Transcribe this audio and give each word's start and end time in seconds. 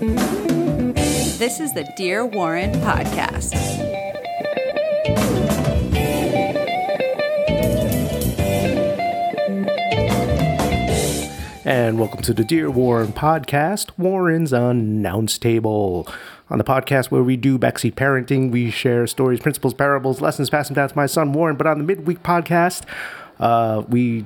This 0.00 1.60
is 1.60 1.74
the 1.74 1.84
Dear 1.94 2.24
Warren 2.24 2.72
podcast. 2.72 3.54
And 11.66 11.98
welcome 11.98 12.22
to 12.22 12.32
the 12.32 12.44
Dear 12.44 12.70
Warren 12.70 13.12
podcast, 13.12 13.90
Warren's 13.98 14.54
Announce 14.54 15.36
Table. 15.36 16.08
On 16.48 16.56
the 16.56 16.64
podcast 16.64 17.10
where 17.10 17.22
we 17.22 17.36
do 17.36 17.58
backseat 17.58 17.92
parenting, 17.92 18.50
we 18.50 18.70
share 18.70 19.06
stories, 19.06 19.40
principles, 19.40 19.74
parables, 19.74 20.22
lessons, 20.22 20.48
pass 20.48 20.68
them 20.68 20.76
down 20.76 20.88
to 20.88 20.96
my 20.96 21.04
son 21.04 21.34
Warren. 21.34 21.56
But 21.56 21.66
on 21.66 21.76
the 21.76 21.84
midweek 21.84 22.22
podcast, 22.22 22.86
uh, 23.38 23.82
we, 23.86 24.24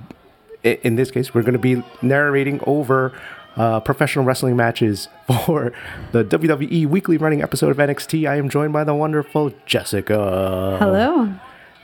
in 0.63 0.95
this 0.95 1.11
case, 1.11 1.35
we're 1.35 1.43
going 1.43 1.55
to 1.55 1.59
be 1.59 1.83
narrating 2.01 2.61
over 2.65 3.13
uh, 3.57 3.81
professional 3.81 4.25
wrestling 4.25 4.57
matches 4.57 5.09
for 5.47 5.73
the 6.13 6.25
WWE 6.25 6.87
weekly 6.87 7.17
running 7.17 7.43
episode 7.43 7.71
of 7.71 7.77
NXT. 7.77 8.29
I 8.29 8.37
am 8.37 8.49
joined 8.49 8.73
by 8.73 8.85
the 8.85 8.95
wonderful 8.95 9.53
Jessica. 9.67 10.77
Hello. 10.79 11.33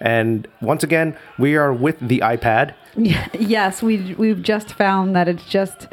And 0.01 0.49
once 0.63 0.83
again, 0.83 1.17
we 1.39 1.57
are 1.57 1.73
with 1.73 1.99
the 2.01 2.21
iPad. 2.21 2.75
Yes, 3.39 3.83
we 3.83 4.15
we've 4.15 4.43
just 4.43 4.73
found 4.75 5.15
that 5.15 5.29
it's 5.29 5.45
just 5.45 5.87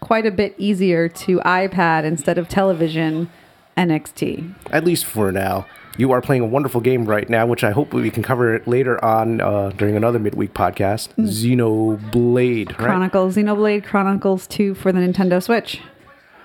quite 0.00 0.24
a 0.24 0.30
bit 0.30 0.54
easier 0.56 1.08
to 1.08 1.40
iPad 1.40 2.04
instead 2.04 2.38
of 2.38 2.48
television 2.48 3.28
NXT. 3.76 4.54
at 4.72 4.84
least 4.84 5.04
for 5.04 5.32
now. 5.32 5.66
You 5.96 6.10
are 6.10 6.20
playing 6.20 6.42
a 6.42 6.46
wonderful 6.46 6.80
game 6.80 7.04
right 7.04 7.28
now, 7.28 7.46
which 7.46 7.62
I 7.62 7.70
hope 7.70 7.94
we 7.94 8.10
can 8.10 8.24
cover 8.24 8.52
it 8.54 8.66
later 8.66 9.02
on 9.04 9.40
uh, 9.40 9.70
during 9.76 9.94
another 9.94 10.18
midweek 10.18 10.52
podcast. 10.52 11.10
Xenoblade, 11.18 12.68
right? 12.70 12.78
Chronicles, 12.78 13.36
Xenoblade 13.36 13.84
Chronicles 13.84 14.46
2 14.48 14.74
for 14.74 14.90
the 14.90 14.98
Nintendo 14.98 15.42
Switch. 15.42 15.80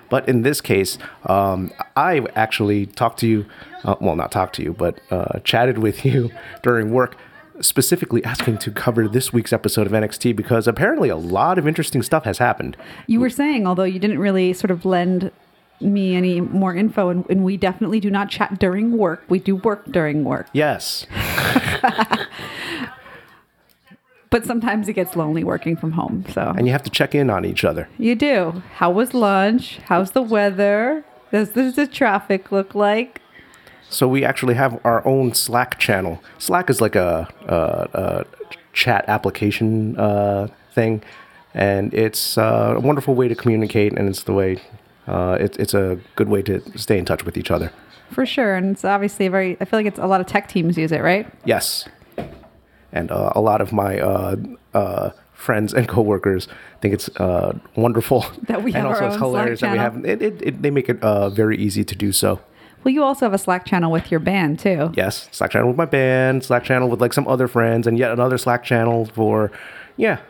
But 0.08 0.28
in 0.28 0.42
this 0.42 0.60
case, 0.60 0.98
um, 1.26 1.72
I 1.96 2.26
actually 2.34 2.86
talked 2.86 3.18
to 3.20 3.26
you, 3.28 3.46
uh, 3.84 3.96
well, 4.00 4.16
not 4.16 4.30
talked 4.32 4.54
to 4.56 4.62
you, 4.62 4.72
but 4.72 5.00
uh, 5.10 5.38
chatted 5.40 5.78
with 5.78 6.04
you 6.04 6.30
during 6.62 6.92
work, 6.92 7.16
specifically 7.60 8.24
asking 8.24 8.58
to 8.58 8.70
cover 8.70 9.06
this 9.08 9.32
week's 9.32 9.52
episode 9.52 9.86
of 9.86 9.92
NXT 9.92 10.34
because 10.34 10.66
apparently 10.66 11.08
a 11.08 11.16
lot 11.16 11.58
of 11.58 11.66
interesting 11.66 12.02
stuff 12.02 12.24
has 12.24 12.38
happened. 12.38 12.76
You 13.06 13.20
were 13.20 13.30
saying, 13.30 13.66
although 13.66 13.84
you 13.84 13.98
didn't 13.98 14.18
really 14.18 14.52
sort 14.52 14.70
of 14.70 14.84
lend 14.84 15.30
me 15.80 16.14
any 16.14 16.40
more 16.40 16.74
info, 16.74 17.08
and, 17.08 17.24
and 17.30 17.44
we 17.44 17.56
definitely 17.56 18.00
do 18.00 18.10
not 18.10 18.28
chat 18.30 18.58
during 18.58 18.96
work. 18.98 19.24
We 19.28 19.38
do 19.38 19.56
work 19.56 19.84
during 19.90 20.24
work, 20.24 20.48
Yes. 20.52 21.06
but 24.30 24.44
sometimes 24.44 24.88
it 24.88 24.92
gets 24.92 25.16
lonely 25.16 25.42
working 25.42 25.76
from 25.76 25.92
home. 25.92 26.24
So 26.32 26.52
And 26.56 26.66
you 26.66 26.72
have 26.72 26.82
to 26.84 26.90
check 26.90 27.14
in 27.14 27.30
on 27.30 27.44
each 27.44 27.64
other. 27.64 27.88
you 27.98 28.14
do. 28.14 28.62
How 28.74 28.90
was 28.90 29.12
lunch? 29.14 29.78
How's 29.86 30.12
the 30.12 30.22
weather? 30.22 31.04
Does, 31.32 31.50
does 31.50 31.74
the 31.76 31.86
traffic 31.86 32.52
look 32.52 32.74
like? 32.74 33.20
So 33.88 34.06
we 34.06 34.24
actually 34.24 34.54
have 34.54 34.80
our 34.84 35.04
own 35.06 35.34
Slack 35.34 35.78
channel. 35.80 36.22
Slack 36.38 36.70
is 36.70 36.80
like 36.80 36.94
a, 36.94 37.28
a, 37.46 37.98
a 37.98 38.24
chat 38.72 39.04
application 39.08 39.98
uh, 39.98 40.46
thing, 40.74 41.02
and 41.54 41.92
it's 41.92 42.38
uh, 42.38 42.74
a 42.76 42.80
wonderful 42.80 43.16
way 43.16 43.26
to 43.26 43.34
communicate, 43.34 43.92
and 43.94 44.08
it's 44.08 44.22
the 44.22 44.32
way 44.32 44.58
uh, 45.10 45.36
it, 45.40 45.58
it's 45.58 45.74
a 45.74 45.98
good 46.16 46.28
way 46.28 46.42
to 46.42 46.60
stay 46.78 46.98
in 46.98 47.04
touch 47.04 47.24
with 47.24 47.36
each 47.36 47.50
other. 47.50 47.72
For 48.10 48.26
sure. 48.26 48.56
And 48.56 48.72
it's 48.72 48.84
obviously 48.84 49.26
a 49.26 49.30
very, 49.30 49.56
I 49.60 49.64
feel 49.64 49.78
like 49.78 49.86
it's 49.86 49.98
a 49.98 50.06
lot 50.06 50.20
of 50.20 50.26
tech 50.26 50.48
teams 50.48 50.76
use 50.76 50.92
it, 50.92 51.02
right? 51.02 51.26
Yes, 51.44 51.88
and 52.92 53.10
uh, 53.10 53.32
a 53.34 53.40
lot 53.40 53.60
of 53.60 53.72
my 53.72 53.98
uh, 53.98 54.36
uh, 54.74 55.10
friends 55.32 55.72
and 55.74 55.88
coworkers 55.94 56.48
think 56.80 56.94
it's 56.94 57.08
uh, 57.20 57.58
wonderful 57.76 58.24
That 58.42 58.62
we 58.62 58.74
and 58.74 58.86
also 58.86 59.08
it's 59.08 59.16
hilarious 59.16 59.60
that 59.60 59.72
we 59.72 59.78
have 59.78 60.04
it, 60.04 60.22
it, 60.22 60.42
it. 60.42 60.62
They 60.62 60.70
make 60.70 60.88
it 60.88 61.02
uh, 61.02 61.28
very 61.30 61.56
easy 61.56 61.84
to 61.84 61.94
do 61.94 62.12
so. 62.12 62.40
Well, 62.82 62.94
you 62.94 63.02
also 63.02 63.26
have 63.26 63.34
a 63.34 63.38
Slack 63.38 63.66
channel 63.66 63.92
with 63.92 64.10
your 64.10 64.20
band 64.20 64.58
too. 64.58 64.90
Yes, 64.94 65.28
Slack 65.32 65.50
channel 65.50 65.68
with 65.68 65.76
my 65.76 65.84
band, 65.84 66.44
Slack 66.44 66.64
channel 66.64 66.88
with 66.88 67.00
like 67.00 67.12
some 67.12 67.28
other 67.28 67.46
friends, 67.46 67.86
and 67.86 67.98
yet 67.98 68.10
another 68.10 68.38
Slack 68.38 68.64
channel 68.64 69.04
for, 69.04 69.52
yeah. 69.98 70.20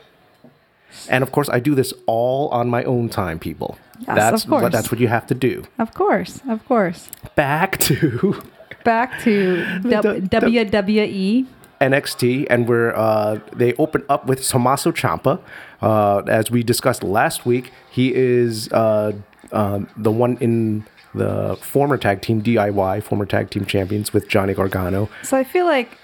And 1.09 1.23
of 1.23 1.31
course, 1.31 1.49
I 1.49 1.61
do 1.61 1.77
this 1.77 1.95
all 2.07 2.49
on 2.49 2.69
my 2.69 2.83
own 2.83 3.09
time, 3.09 3.39
people. 3.39 3.79
Yes, 4.01 4.17
that's 4.17 4.45
of 4.45 4.51
course. 4.51 4.63
what 4.63 4.73
that's 4.73 4.91
what 4.91 5.01
you 5.01 5.09
have 5.09 5.27
to 5.29 5.35
do. 5.35 5.65
Of 5.79 5.95
course, 5.95 6.41
of 6.49 6.65
course. 6.67 7.11
Back 7.35 7.79
to 7.81 8.43
Back 8.85 9.21
to 9.21 9.65
w- 9.83 10.21
WWE. 10.23 11.47
NXT, 11.81 12.47
and 12.51 12.69
we're 12.69 12.95
uh, 12.95 13.41
they 13.55 13.73
open 13.75 14.05
up 14.09 14.27
with 14.27 14.47
Tommaso 14.47 14.93
Ciampa. 14.93 15.41
Uh, 15.81 16.19
as 16.27 16.51
we 16.51 16.63
discussed 16.63 17.03
last 17.03 17.47
week, 17.47 17.73
he 17.91 18.15
is 18.15 18.71
uh, 18.73 19.13
uh, 19.53 19.81
the 19.97 20.11
one 20.11 20.37
in 20.41 20.85
the 21.15 21.57
former 21.63 21.97
tag 21.97 22.21
team 22.21 22.43
DIY, 22.43 23.03
former 23.03 23.25
tag 23.27 23.51
team 23.51 23.65
champions 23.65 24.13
with 24.13 24.29
Johnny 24.29 24.53
Gargano. 24.55 25.09
So 25.23 25.37
I 25.39 25.45
feel 25.45 25.65
like 25.65 25.97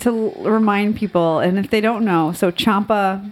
to 0.00 0.32
remind 0.38 0.96
people, 0.96 1.38
and 1.38 1.58
if 1.58 1.70
they 1.70 1.80
don't 1.80 2.04
know, 2.04 2.32
so 2.32 2.50
Ciampa 2.50 3.30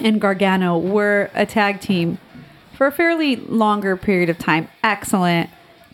and 0.00 0.20
Gargano 0.20 0.78
were 0.78 1.30
a 1.34 1.44
tag 1.46 1.80
team 1.80 2.18
for 2.80 2.86
a 2.86 2.92
fairly 2.92 3.36
longer 3.36 3.94
period 3.94 4.30
of 4.30 4.38
time. 4.38 4.66
Excellent 4.82 5.50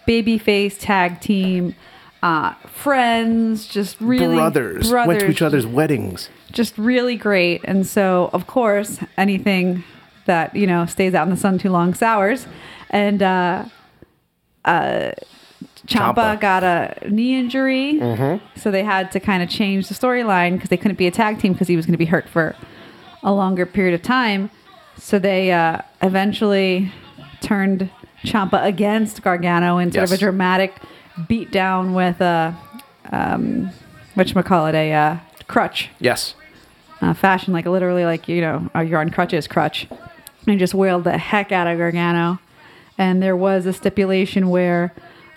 babyface 0.07 0.77
tag 0.79 1.21
team, 1.21 1.75
uh, 2.23 2.55
friends, 2.67 3.67
just 3.67 4.01
really 4.01 4.37
brothers, 4.37 4.89
went 4.93 5.19
to 5.19 5.29
each 5.29 5.43
other's 5.43 5.67
weddings. 5.67 6.31
just 6.53 6.79
really 6.79 7.17
great. 7.17 7.61
And 7.65 7.85
so, 7.85 8.31
of 8.33 8.47
course, 8.47 9.01
anything 9.19 9.83
that 10.27 10.55
you 10.55 10.65
know 10.65 10.87
stays 10.87 11.13
out 11.13 11.25
in 11.27 11.31
the 11.31 11.37
sun 11.37 11.59
too 11.59 11.71
long 11.71 11.93
sours. 11.93 12.47
And 12.91 13.21
uh, 13.21 13.65
uh, 14.65 15.11
Ciampa 15.89 16.41
got 16.41 16.63
a 16.63 17.11
knee 17.11 17.37
injury, 17.37 17.99
so 18.55 18.71
they 18.71 18.85
had 18.85 19.11
to 19.11 19.19
kind 19.19 19.43
of 19.43 19.49
change 19.49 19.89
the 19.89 19.95
storyline 19.95 20.53
because 20.53 20.69
they 20.71 20.77
couldn't 20.77 20.99
be 20.99 21.09
a 21.09 21.11
tag 21.11 21.41
team 21.41 21.53
because 21.53 21.67
he 21.67 21.75
was 21.75 21.85
going 21.85 21.95
to 21.95 21.99
be 21.99 22.05
hurt 22.05 22.29
for 22.29 22.55
a 23.25 23.33
longer 23.33 23.67
period 23.67 23.93
of 23.95 24.03
time. 24.03 24.51
So 24.99 25.19
they 25.19 25.53
uh, 25.53 25.83
eventually 26.07 26.93
turned 27.41 27.91
Ciampa 28.25 28.65
against 28.65 29.23
Gargano 29.23 29.79
in 29.79 29.93
sort 29.93 30.05
of 30.05 30.13
a 30.13 30.17
dramatic 30.17 30.75
beatdown 31.19 31.95
with 31.95 32.21
a 32.21 32.57
um, 33.13 33.71
what 34.15 34.45
call 34.45 34.67
it 34.67 34.75
a 34.75 34.93
uh, 34.93 35.17
crutch 35.47 35.91
Yes. 36.01 36.35
uh, 37.01 37.15
fashion, 37.15 37.53
like 37.53 37.67
literally, 37.67 38.05
like 38.05 38.29
you 38.29 38.41
know, 38.41 38.69
uh, 38.75 38.81
you're 38.81 39.01
on 39.01 39.11
crutches, 39.11 39.47
crutch, 39.47 39.87
and 40.47 40.59
just 40.59 40.75
wailed 40.75 41.05
the 41.05 41.19
heck 41.19 41.53
out 41.53 41.67
of 41.67 41.79
Gargano. 41.79 42.39
And 42.99 43.23
there 43.23 43.37
was 43.37 43.67
a 43.67 43.73
stipulation 43.73 44.49
where 44.49 44.93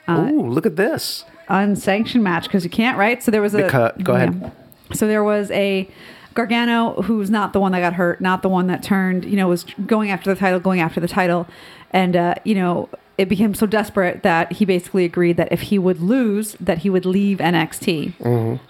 Ooh, 0.10 0.48
look 0.50 0.66
at 0.66 0.78
this. 0.78 1.26
unsanctioned 1.50 2.24
match 2.24 2.44
because 2.46 2.64
you 2.64 2.70
can't, 2.70 2.98
right? 2.98 3.22
So 3.22 3.32
there 3.32 3.42
was 3.42 3.54
a 3.54 3.64
Beca- 3.64 4.02
go 4.02 4.16
ahead. 4.16 4.52
So 4.94 5.08
there 5.08 5.24
was 5.24 5.52
a 5.52 5.90
Gargano 6.34 7.02
who's 7.04 7.30
not 7.30 7.54
the 7.54 7.60
one 7.60 7.72
that 7.72 7.80
got 7.80 7.94
hurt, 7.94 8.22
not 8.22 8.42
the 8.42 8.50
one 8.50 8.68
that 8.68 8.84
turned, 8.84 9.26
you 9.26 9.36
know, 9.36 9.48
was 9.48 9.66
going 9.86 10.12
after 10.12 10.34
the 10.34 10.40
title, 10.40 10.60
going 10.60 10.80
after 10.80 11.00
the 11.00 11.08
title, 11.08 11.48
and 11.92 12.16
uh, 12.16 12.36
you 12.44 12.56
know. 12.56 12.90
It 13.18 13.28
became 13.28 13.54
so 13.54 13.66
desperate 13.66 14.24
that 14.24 14.54
he 14.54 14.64
basically 14.64 15.04
agreed 15.04 15.36
that 15.36 15.52
if 15.52 15.60
he 15.64 15.78
would 15.78 16.00
lose, 16.00 16.54
that 16.62 16.78
he 16.78 16.90
would 16.90 17.06
leave 17.06 17.40
NXT. 17.40 18.14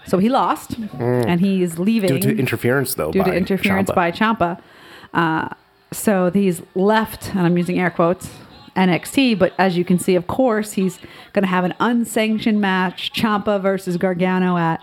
So 0.08 0.18
he 0.18 0.28
lost, 0.28 0.76
and 0.98 1.40
he's 1.40 1.78
leaving 1.78 2.10
Mm-hmm. 2.10 2.20
Due 2.20 2.34
to 2.34 2.36
interference, 2.40 2.94
though, 2.96 3.12
due 3.12 3.22
by 3.22 3.30
to 3.30 3.36
interference 3.36 3.90
Ciampa. 3.90 3.94
by 3.94 4.10
Ciampa. 4.10 4.60
Uh, 5.14 5.54
so 5.92 6.32
he's 6.32 6.62
left, 6.74 7.30
and 7.30 7.46
I'm 7.46 7.56
using 7.56 7.78
air 7.78 7.90
quotes, 7.90 8.28
NXT. 8.74 9.38
But 9.38 9.52
as 9.56 9.76
you 9.76 9.84
can 9.84 10.00
see, 10.00 10.16
of 10.16 10.26
course, 10.26 10.72
he's 10.72 10.98
going 11.32 11.44
to 11.44 11.48
have 11.48 11.64
an 11.64 11.74
unsanctioned 11.78 12.60
match, 12.60 13.12
Ciampa 13.12 13.60
versus 13.60 13.96
Gargano 13.98 14.56
at 14.56 14.80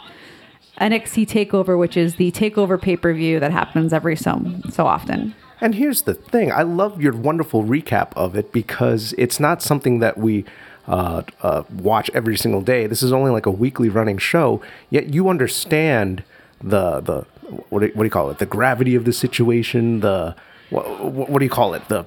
NXT 0.79 1.27
Takeover, 1.27 1.77
which 1.77 1.97
is 1.97 2.15
the 2.15 2.31
Takeover 2.31 2.81
pay 2.81 2.95
per 2.97 3.13
view 3.13 3.39
that 3.39 3.51
happens 3.51 3.93
every 3.93 4.15
so 4.15 4.41
so 4.69 4.85
often. 4.85 5.33
And 5.59 5.75
here's 5.75 6.03
the 6.03 6.13
thing 6.13 6.51
I 6.51 6.61
love 6.61 7.01
your 7.01 7.13
wonderful 7.13 7.63
recap 7.63 8.13
of 8.15 8.35
it 8.35 8.51
because 8.51 9.13
it's 9.17 9.39
not 9.39 9.61
something 9.61 9.99
that 9.99 10.17
we 10.17 10.45
uh, 10.88 11.23
uh, 11.41 11.63
watch 11.71 12.09
every 12.13 12.38
single 12.38 12.62
day. 12.62 12.88
This 12.88 13.01
is 13.03 13.12
only 13.12 13.31
like 13.31 13.45
a 13.45 13.51
weekly 13.51 13.89
running 13.89 14.18
show, 14.18 14.62
yet 14.89 15.13
you 15.13 15.29
understand 15.29 16.24
the, 16.62 17.01
the 17.01 17.21
what, 17.69 17.80
do, 17.80 17.88
what 17.88 18.03
do 18.03 18.03
you 18.03 18.09
call 18.09 18.30
it? 18.30 18.39
The 18.39 18.45
gravity 18.45 18.95
of 18.95 19.06
the 19.06 19.13
situation, 19.13 20.01
the, 20.01 20.35
what, 20.69 21.03
what, 21.03 21.30
what 21.30 21.39
do 21.39 21.45
you 21.45 21.51
call 21.51 21.73
it? 21.73 21.88
The, 21.88 22.06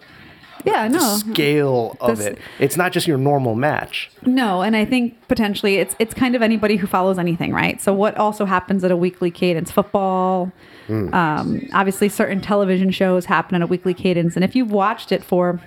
Yeah, 0.64 0.88
the 0.88 0.98
no, 0.98 1.16
scale 1.16 1.96
of 2.00 2.18
This- 2.18 2.26
it. 2.26 2.38
It's 2.58 2.76
not 2.76 2.92
just 2.92 3.06
your 3.06 3.18
normal 3.18 3.54
match. 3.54 4.10
No, 4.26 4.62
and 4.62 4.76
I 4.76 4.84
think 4.84 5.16
potentially 5.28 5.76
it's 5.76 5.94
it's 5.98 6.14
kind 6.14 6.34
of 6.34 6.42
anybody 6.42 6.76
who 6.76 6.86
follows 6.86 7.18
anything, 7.18 7.52
right? 7.52 7.80
So 7.80 7.92
what 7.92 8.16
also 8.16 8.44
happens 8.44 8.84
at 8.84 8.90
a 8.90 8.96
weekly 8.96 9.30
cadence? 9.30 9.70
Football, 9.70 10.52
um, 10.88 11.68
obviously 11.72 12.08
certain 12.08 12.40
television 12.40 12.90
shows 12.90 13.26
happen 13.26 13.54
at 13.56 13.62
a 13.62 13.66
weekly 13.66 13.94
cadence, 13.94 14.34
and 14.36 14.44
if 14.44 14.54
you've 14.56 14.72
watched 14.72 15.12
it 15.12 15.22
for 15.24 15.60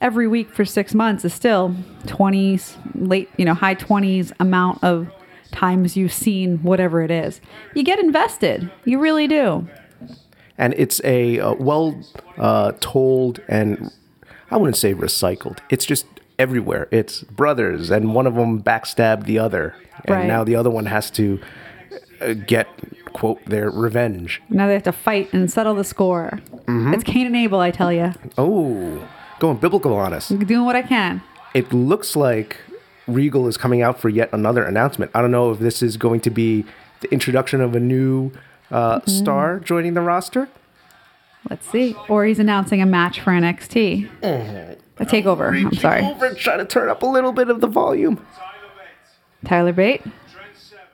every 0.00 0.28
week 0.28 0.50
for 0.54 0.64
six 0.64 0.94
months, 0.94 1.24
is 1.24 1.34
still 1.34 1.74
twenties, 2.06 2.76
late, 2.94 3.28
you 3.36 3.44
know, 3.44 3.54
high 3.54 3.74
twenties 3.74 4.32
amount 4.40 4.82
of 4.84 5.08
times 5.50 5.96
you've 5.96 6.12
seen 6.12 6.58
whatever 6.62 7.02
it 7.02 7.10
is. 7.10 7.40
You 7.74 7.82
get 7.82 7.98
invested, 7.98 8.70
you 8.84 8.98
really 9.00 9.26
do. 9.26 9.66
and 10.58 10.74
it's 10.76 11.00
a 11.04 11.40
uh, 11.40 11.54
well 11.54 11.98
uh, 12.36 12.72
told 12.80 13.40
and 13.48 13.90
I 14.50 14.56
wouldn't 14.56 14.76
say 14.76 14.94
recycled. 14.94 15.58
It's 15.70 15.84
just 15.84 16.06
everywhere. 16.38 16.88
It's 16.90 17.22
brothers, 17.24 17.90
and 17.90 18.14
one 18.14 18.26
of 18.26 18.34
them 18.34 18.62
backstabbed 18.62 19.24
the 19.24 19.38
other, 19.38 19.74
and 20.04 20.16
Right. 20.16 20.26
now 20.26 20.44
the 20.44 20.56
other 20.56 20.70
one 20.70 20.86
has 20.86 21.10
to 21.12 21.40
uh, 22.20 22.32
get 22.34 22.66
quote 23.12 23.44
their 23.46 23.70
revenge. 23.70 24.40
Now 24.48 24.66
they 24.66 24.74
have 24.74 24.82
to 24.84 24.92
fight 24.92 25.32
and 25.32 25.50
settle 25.50 25.74
the 25.74 25.84
score. 25.84 26.40
Mm-hmm. 26.66 26.94
It's 26.94 27.04
Cain 27.04 27.26
and 27.26 27.36
Abel, 27.36 27.60
I 27.60 27.70
tell 27.70 27.92
you. 27.92 28.12
Oh, 28.36 29.06
going 29.38 29.56
biblical 29.58 29.94
on 29.94 30.12
us. 30.12 30.28
Doing 30.28 30.64
what 30.64 30.76
I 30.76 30.82
can. 30.82 31.22
It 31.54 31.72
looks 31.72 32.14
like 32.16 32.58
Regal 33.06 33.48
is 33.48 33.56
coming 33.56 33.82
out 33.82 33.98
for 33.98 34.08
yet 34.08 34.28
another 34.32 34.62
announcement. 34.64 35.10
I 35.14 35.20
don't 35.22 35.30
know 35.30 35.50
if 35.50 35.58
this 35.58 35.82
is 35.82 35.96
going 35.96 36.20
to 36.20 36.30
be 36.30 36.64
the 37.00 37.10
introduction 37.12 37.60
of 37.60 37.74
a 37.74 37.80
new 37.80 38.30
uh, 38.70 38.98
Mm-hmm. 39.00 39.10
star 39.10 39.58
joining 39.60 39.94
the 39.94 40.02
roster. 40.02 40.48
Let's 41.50 41.66
see. 41.70 41.94
Or 42.08 42.24
he's 42.26 42.38
announcing 42.38 42.82
a 42.82 42.86
match 42.86 43.20
for 43.20 43.30
NXT. 43.30 44.08
Mm-hmm. 44.20 45.02
A 45.02 45.06
takeover. 45.06 45.48
I'm 45.50 45.72
sorry. 45.74 46.02
Over, 46.04 46.34
try 46.34 46.56
to 46.56 46.64
turn 46.64 46.88
up 46.88 47.02
a 47.02 47.06
little 47.06 47.32
bit 47.32 47.48
of 47.50 47.60
the 47.60 47.66
volume. 47.68 48.24
Tyler 49.44 49.72
Bate. 49.72 50.02
Trent 50.02 50.12
Seven, 50.54 50.84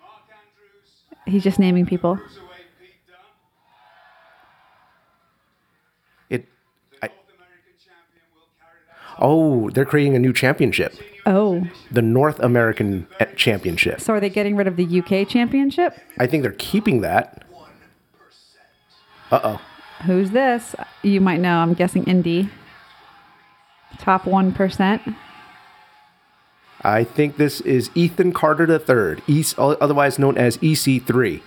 Mark 0.00 0.22
Andrews, 0.30 1.32
He's 1.32 1.44
just 1.44 1.58
naming 1.58 1.84
people. 1.86 2.16
Cruiserweight 2.16 2.80
Pete 2.80 3.06
Dunne, 3.06 3.16
It. 6.30 6.46
I, 7.02 7.06
North 7.08 7.18
American 7.36 7.74
champion 7.78 8.24
Will 8.34 8.48
carry 8.58 8.80
that. 8.88 9.18
oh, 9.20 9.70
they're 9.70 9.84
creating 9.84 10.16
a 10.16 10.18
new 10.18 10.32
championship, 10.32 10.94
Oh. 11.26 11.66
the 11.90 12.02
North 12.02 12.40
American 12.40 13.06
Championship. 13.36 14.00
So 14.00 14.14
are 14.14 14.20
they 14.20 14.30
getting 14.30 14.56
rid 14.56 14.66
of 14.66 14.76
the 14.76 14.84
UK 15.00 15.28
championship? 15.28 15.94
I 16.18 16.26
think 16.26 16.42
they're 16.42 16.52
keeping 16.52 17.02
that. 17.02 17.44
Uh 19.30 19.40
oh. 19.42 19.60
Who's 20.06 20.30
this? 20.30 20.74
You 21.02 21.20
might 21.20 21.40
know. 21.40 21.58
I'm 21.58 21.74
guessing 21.74 22.04
Indy. 22.04 22.48
Top 23.98 24.22
1%. 24.24 25.16
I 26.82 27.02
think 27.02 27.36
this 27.36 27.60
is 27.62 27.90
Ethan 27.96 28.32
Carter 28.32 28.64
III, 28.70 29.20
East, 29.26 29.58
otherwise 29.58 30.18
known 30.18 30.38
as 30.38 30.56
EC3. 30.58 31.42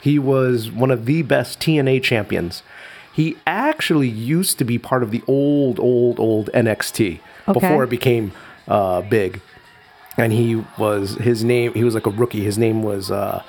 He 0.00 0.18
was 0.18 0.70
one 0.70 0.90
of 0.90 1.04
the 1.04 1.20
best 1.22 1.60
TNA 1.60 2.02
champions. 2.02 2.62
He 3.12 3.36
actually 3.46 4.08
used 4.08 4.56
to 4.58 4.64
be 4.64 4.78
part 4.78 5.02
of 5.02 5.10
the 5.10 5.22
old, 5.26 5.78
old, 5.78 6.18
old 6.18 6.48
NXT 6.54 7.20
Okay. 7.48 7.60
before 7.60 7.84
it 7.84 7.90
became 7.90 8.32
uh, 8.68 9.02
big. 9.02 9.42
And 10.16 10.32
he 10.32 10.64
was 10.78 11.16
his 11.16 11.44
name. 11.44 11.74
He 11.74 11.84
was 11.84 11.94
like 11.94 12.06
a 12.06 12.10
rookie. 12.10 12.42
His 12.42 12.56
name 12.56 12.82
was 12.82 13.10
uh, 13.10 13.42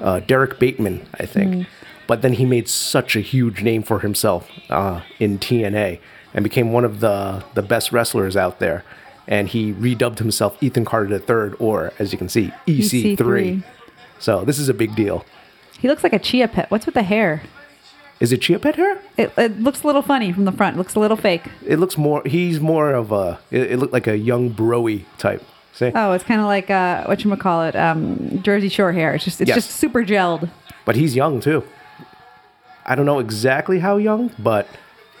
uh, 0.00 0.20
Derrick 0.20 0.58
Bateman, 0.58 1.06
I 1.20 1.26
think. 1.26 1.66
But 2.06 2.22
then 2.22 2.34
he 2.34 2.44
made 2.44 2.68
such 2.68 3.16
a 3.16 3.20
huge 3.20 3.62
name 3.62 3.82
for 3.82 4.00
himself 4.00 4.48
uh, 4.70 5.00
in 5.18 5.38
TNA 5.38 5.98
and 6.34 6.42
became 6.42 6.72
one 6.72 6.84
of 6.84 7.00
the 7.00 7.44
the 7.54 7.62
best 7.62 7.92
wrestlers 7.92 8.36
out 8.36 8.58
there. 8.58 8.84
And 9.28 9.48
he 9.48 9.72
redubbed 9.72 10.18
himself 10.18 10.60
Ethan 10.62 10.84
Carter 10.84 11.14
III, 11.14 11.54
or 11.58 11.92
as 11.98 12.10
you 12.12 12.18
can 12.18 12.28
see, 12.28 12.52
EC3. 12.66 13.16
EC3. 13.16 13.64
So 14.18 14.44
this 14.44 14.58
is 14.58 14.68
a 14.68 14.74
big 14.74 14.94
deal. 14.96 15.24
He 15.78 15.88
looks 15.88 16.02
like 16.02 16.12
a 16.12 16.18
chia 16.18 16.48
pet. 16.48 16.70
What's 16.70 16.86
with 16.86 16.94
the 16.94 17.02
hair? 17.04 17.42
Is 18.20 18.30
it 18.32 18.40
Chia 18.40 18.60
Pet 18.60 18.76
hair? 18.76 18.98
It, 19.16 19.32
it 19.36 19.58
looks 19.60 19.82
a 19.82 19.86
little 19.86 20.02
funny 20.02 20.32
from 20.32 20.44
the 20.44 20.52
front. 20.52 20.76
It 20.76 20.78
looks 20.78 20.94
a 20.94 21.00
little 21.00 21.16
fake. 21.16 21.42
It 21.66 21.80
looks 21.80 21.98
more. 21.98 22.22
He's 22.24 22.60
more 22.60 22.92
of 22.92 23.10
a. 23.10 23.40
It, 23.50 23.72
it 23.72 23.78
looked 23.80 23.92
like 23.92 24.06
a 24.06 24.16
young 24.16 24.50
broy 24.54 25.04
type. 25.18 25.42
See, 25.72 25.90
Oh, 25.92 26.12
it's 26.12 26.22
kind 26.22 26.40
of 26.40 26.46
like 26.46 26.70
uh, 26.70 27.04
what 27.06 27.24
you 27.24 27.34
call 27.36 27.64
it, 27.64 27.74
um, 27.74 28.40
Jersey 28.44 28.68
Shore 28.68 28.92
hair. 28.92 29.14
It's 29.16 29.24
just 29.24 29.40
it's 29.40 29.48
Yes. 29.48 29.56
just 29.56 29.70
super 29.72 30.04
gelled. 30.04 30.48
but 30.84 30.94
he's 30.94 31.16
young 31.16 31.40
too. 31.40 31.64
I 32.86 32.94
don't 32.94 33.06
know 33.06 33.18
exactly 33.18 33.78
how 33.78 33.96
young, 33.96 34.30
but 34.38 34.66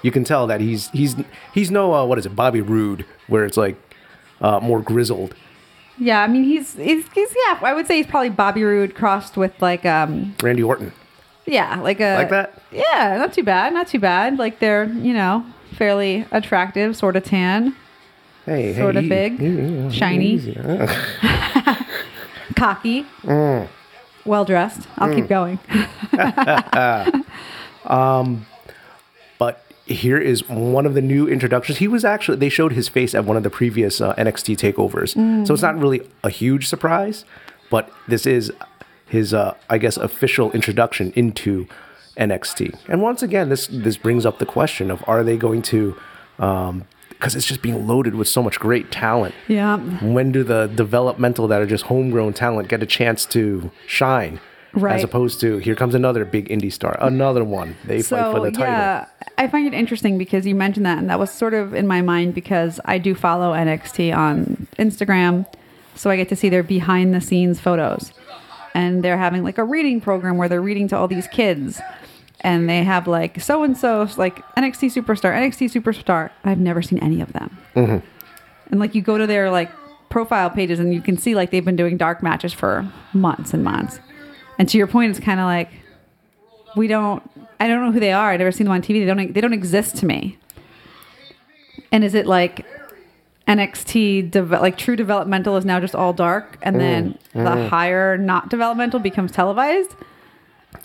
you 0.02 0.10
can 0.10 0.24
tell 0.24 0.46
that 0.48 0.60
he's 0.60 0.88
he's 0.90 1.16
he's 1.54 1.70
no 1.70 1.94
uh, 1.94 2.04
what 2.04 2.18
is 2.18 2.26
it, 2.26 2.34
Bobby 2.34 2.60
Roode, 2.60 3.04
where 3.28 3.44
it's 3.44 3.56
like 3.56 3.76
uh, 4.40 4.60
more 4.60 4.80
grizzled. 4.80 5.34
Yeah, 5.98 6.22
I 6.22 6.26
mean 6.26 6.44
he's, 6.44 6.74
he's 6.74 7.06
he's 7.12 7.34
yeah. 7.46 7.58
I 7.62 7.74
would 7.74 7.86
say 7.86 7.96
he's 7.96 8.06
probably 8.06 8.30
Bobby 8.30 8.64
Roode 8.64 8.94
crossed 8.94 9.36
with 9.36 9.52
like 9.60 9.84
um 9.86 10.34
Randy 10.42 10.62
Orton, 10.62 10.92
yeah 11.46 11.80
like 11.80 12.00
a 12.00 12.16
like 12.16 12.30
that. 12.30 12.60
Yeah, 12.72 13.16
not 13.18 13.32
too 13.32 13.42
bad, 13.44 13.72
not 13.74 13.88
too 13.88 13.98
bad. 14.00 14.38
Like 14.38 14.58
they're 14.58 14.84
you 14.86 15.12
know 15.12 15.44
fairly 15.76 16.26
attractive, 16.32 16.96
sort 16.96 17.14
of 17.16 17.24
tan, 17.24 17.76
Hey, 18.46 18.74
sort 18.74 18.96
of 18.96 19.08
big, 19.08 19.38
shiny, 19.92 20.38
cocky, 22.56 23.06
Mm. 23.22 23.68
Well 24.24 24.44
dressed. 24.44 24.86
I'll 24.98 25.14
keep 25.14 25.28
going. 25.28 25.58
But 29.38 29.64
here 29.86 30.18
is 30.18 30.48
one 30.48 30.86
of 30.86 30.94
the 30.94 31.02
new 31.02 31.26
introductions. 31.28 31.78
He 31.78 31.88
was 31.88 32.04
actually 32.04 32.38
they 32.38 32.48
showed 32.48 32.72
his 32.72 32.88
face 32.88 33.14
at 33.14 33.24
one 33.24 33.36
of 33.36 33.42
the 33.42 33.50
previous 33.50 34.00
uh, 34.00 34.14
NXT 34.14 34.56
takeovers, 34.56 35.46
so 35.46 35.54
it's 35.54 35.62
not 35.62 35.78
really 35.78 36.08
a 36.22 36.30
huge 36.30 36.68
surprise. 36.68 37.24
But 37.70 37.90
this 38.06 38.26
is 38.26 38.52
his, 39.06 39.34
uh, 39.34 39.54
I 39.68 39.78
guess, 39.78 39.96
official 39.96 40.52
introduction 40.52 41.12
into 41.16 41.66
NXT. 42.16 42.78
And 42.88 43.02
once 43.02 43.22
again, 43.22 43.48
this 43.48 43.66
this 43.66 43.96
brings 43.96 44.24
up 44.24 44.38
the 44.38 44.46
question 44.46 44.90
of 44.90 45.02
are 45.06 45.24
they 45.24 45.36
going 45.36 45.62
to, 45.62 45.96
because 47.22 47.36
it's 47.36 47.46
just 47.46 47.62
being 47.62 47.86
loaded 47.86 48.16
with 48.16 48.26
so 48.26 48.42
much 48.42 48.58
great 48.58 48.90
talent. 48.90 49.32
yeah, 49.46 49.76
When 50.00 50.32
do 50.32 50.42
the 50.42 50.66
developmental 50.66 51.46
that 51.46 51.62
are 51.62 51.66
just 51.66 51.84
homegrown 51.84 52.32
talent 52.32 52.66
get 52.66 52.82
a 52.82 52.86
chance 52.86 53.24
to 53.26 53.70
shine? 53.86 54.40
Right. 54.72 54.96
As 54.96 55.04
opposed 55.04 55.38
to 55.42 55.58
here 55.58 55.76
comes 55.76 55.94
another 55.94 56.24
big 56.24 56.48
indie 56.48 56.72
star, 56.72 56.96
another 57.00 57.44
one. 57.44 57.76
They 57.84 58.02
fight 58.02 58.32
for 58.32 58.40
the 58.40 58.50
title. 58.50 58.64
yeah, 58.64 59.06
I 59.38 59.46
find 59.46 59.68
it 59.68 59.74
interesting 59.74 60.18
because 60.18 60.46
you 60.46 60.56
mentioned 60.56 60.84
that, 60.84 60.98
and 60.98 61.08
that 61.10 61.20
was 61.20 61.30
sort 61.30 61.54
of 61.54 61.74
in 61.74 61.86
my 61.86 62.00
mind 62.02 62.34
because 62.34 62.80
I 62.86 62.98
do 62.98 63.14
follow 63.14 63.52
NXT 63.52 64.16
on 64.16 64.66
Instagram, 64.80 65.46
so 65.94 66.10
I 66.10 66.16
get 66.16 66.28
to 66.30 66.36
see 66.36 66.48
their 66.48 66.64
behind 66.64 67.14
the 67.14 67.20
scenes 67.20 67.60
photos, 67.60 68.12
and 68.74 69.04
they're 69.04 69.18
having 69.18 69.44
like 69.44 69.58
a 69.58 69.64
reading 69.64 70.00
program 70.00 70.38
where 70.38 70.48
they're 70.48 70.60
reading 70.62 70.88
to 70.88 70.96
all 70.96 71.06
these 71.06 71.28
kids, 71.28 71.80
and 72.42 72.68
they 72.68 72.82
have 72.84 73.06
like 73.06 73.40
so 73.40 73.62
and 73.62 73.76
so 73.76 74.08
like 74.16 74.44
NXT 74.56 74.92
superstar, 75.02 75.32
NXT 75.34 75.70
superstar. 75.80 76.30
I've 76.44 76.58
never 76.58 76.82
seen 76.82 76.98
any 76.98 77.20
of 77.20 77.32
them, 77.32 77.56
Mm-hmm. 77.74 78.06
and 78.70 78.80
like 78.80 78.94
you 78.94 79.02
go 79.02 79.18
to 79.18 79.26
their 79.26 79.50
like 79.50 79.70
profile 80.08 80.50
pages 80.50 80.78
and 80.78 80.92
you 80.92 81.00
can 81.00 81.16
see 81.16 81.34
like 81.34 81.50
they've 81.50 81.64
been 81.64 81.76
doing 81.76 81.96
dark 81.96 82.22
matches 82.22 82.52
for 82.52 82.86
months 83.14 83.54
and 83.54 83.64
months. 83.64 83.98
And 84.58 84.68
to 84.68 84.76
your 84.78 84.86
point, 84.86 85.10
it's 85.10 85.20
kind 85.24 85.40
of 85.40 85.46
like 85.46 85.70
we 86.76 86.86
don't 86.86 87.22
i 87.60 87.68
don't 87.68 87.84
know 87.84 87.92
who 87.92 88.00
they 88.00 88.12
are 88.12 88.30
i've 88.30 88.38
never 88.38 88.50
seen 88.50 88.64
them 88.64 88.72
on 88.72 88.80
tv 88.80 89.00
they 89.00 89.04
don't 89.04 89.34
they 89.34 89.40
don't 89.42 89.52
exist 89.52 89.94
to 89.98 90.06
me 90.06 90.38
and 91.92 92.02
is 92.02 92.14
it 92.14 92.26
like 92.26 92.64
nxt 93.46 94.30
deve- 94.30 94.50
like 94.50 94.78
true 94.78 94.96
developmental 94.96 95.56
is 95.58 95.64
now 95.66 95.78
just 95.78 95.94
all 95.94 96.12
dark 96.14 96.56
and 96.62 96.80
then 96.80 97.18
the 97.34 97.68
higher 97.68 98.16
not 98.16 98.48
developmental 98.48 98.98
becomes 99.00 99.30
televised 99.32 99.94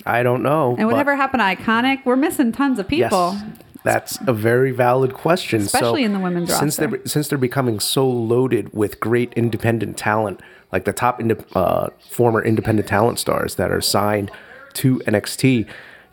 I 0.06 0.24
don't 0.24 0.44
know. 0.44 0.75
and 0.77 0.88
whatever 0.88 1.15
happened 1.15 1.41
to 1.41 1.46
iconic 1.63 2.06
we're 2.06 2.15
missing 2.15 2.51
tons 2.51 2.79
of 2.79 2.88
people 2.88 3.36
Yes, 3.39 3.44
that's 3.84 4.20
a 4.27 4.34
very 4.34 4.72
valid 4.72 5.13
question. 5.13 5.62
Especially 5.62 6.01
So, 6.01 6.06
in 6.06 6.13
the 6.13 6.20
women's 6.20 6.50
since 6.50 6.77
roster. 6.77 6.98
they're 6.98 7.06
since 7.06 7.27
they're 7.29 7.38
becoming 7.38 7.79
so 7.79 8.08
loaded 8.10 8.74
with 8.74 9.00
great 9.00 9.32
independent 9.36 9.96
talent, 9.98 10.41
like 10.74 10.84
the 10.84 10.91
top 10.94 11.22
inde- 11.22 11.46
uh, 11.56 11.89
former 12.10 12.44
independent 12.44 12.88
talent 12.88 13.17
stars 13.20 13.56
that 13.56 13.72
are 13.72 13.79
signed 13.79 14.29
to 14.74 15.00
NXT, 15.08 15.65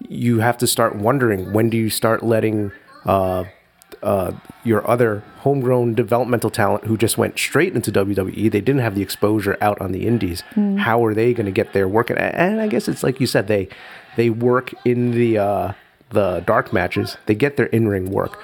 you 0.09 0.39
have 0.39 0.57
to 0.59 0.67
start 0.69 0.95
wondering 0.97 1.53
when 1.53 1.69
do 1.69 1.77
you 1.77 1.91
start 1.91 2.23
letting 2.23 2.71
uh, 3.07 3.45
uh, 4.05 4.33
your 4.65 4.89
other 4.89 5.23
homegrown 5.39 5.95
developmental 5.95 6.51
talent 6.51 6.85
who 6.85 6.97
just 6.97 7.17
went 7.19 7.39
straight 7.39 7.75
into 7.75 7.91
WWE. 7.91 8.51
They 8.51 8.61
didn't 8.61 8.81
have 8.83 8.95
the 8.95 9.03
exposure 9.03 9.57
out 9.61 9.81
on 9.81 9.93
the 9.93 10.07
indies. 10.07 10.43
Hmm. 10.55 10.77
How 10.77 11.05
are 11.05 11.15
they 11.15 11.33
going 11.35 11.47
to 11.47 11.53
get 11.53 11.73
their 11.73 11.89
work? 11.89 12.11
And- 12.11 12.19
And 12.21 12.61
I 12.61 12.69
guess 12.69 12.87
it's 12.89 13.03
like 13.03 13.19
you 13.21 13.27
said, 13.27 13.49
they 13.49 13.69
they 14.17 14.31
work 14.31 14.73
in 14.85 15.11
the 15.13 15.39
uh, 15.39 15.73
the 16.11 16.43
dark 16.47 16.73
matches. 16.73 17.17
They 17.27 17.35
get 17.35 17.57
their 17.57 17.67
in 17.67 17.89
ring 17.89 18.11
work, 18.11 18.39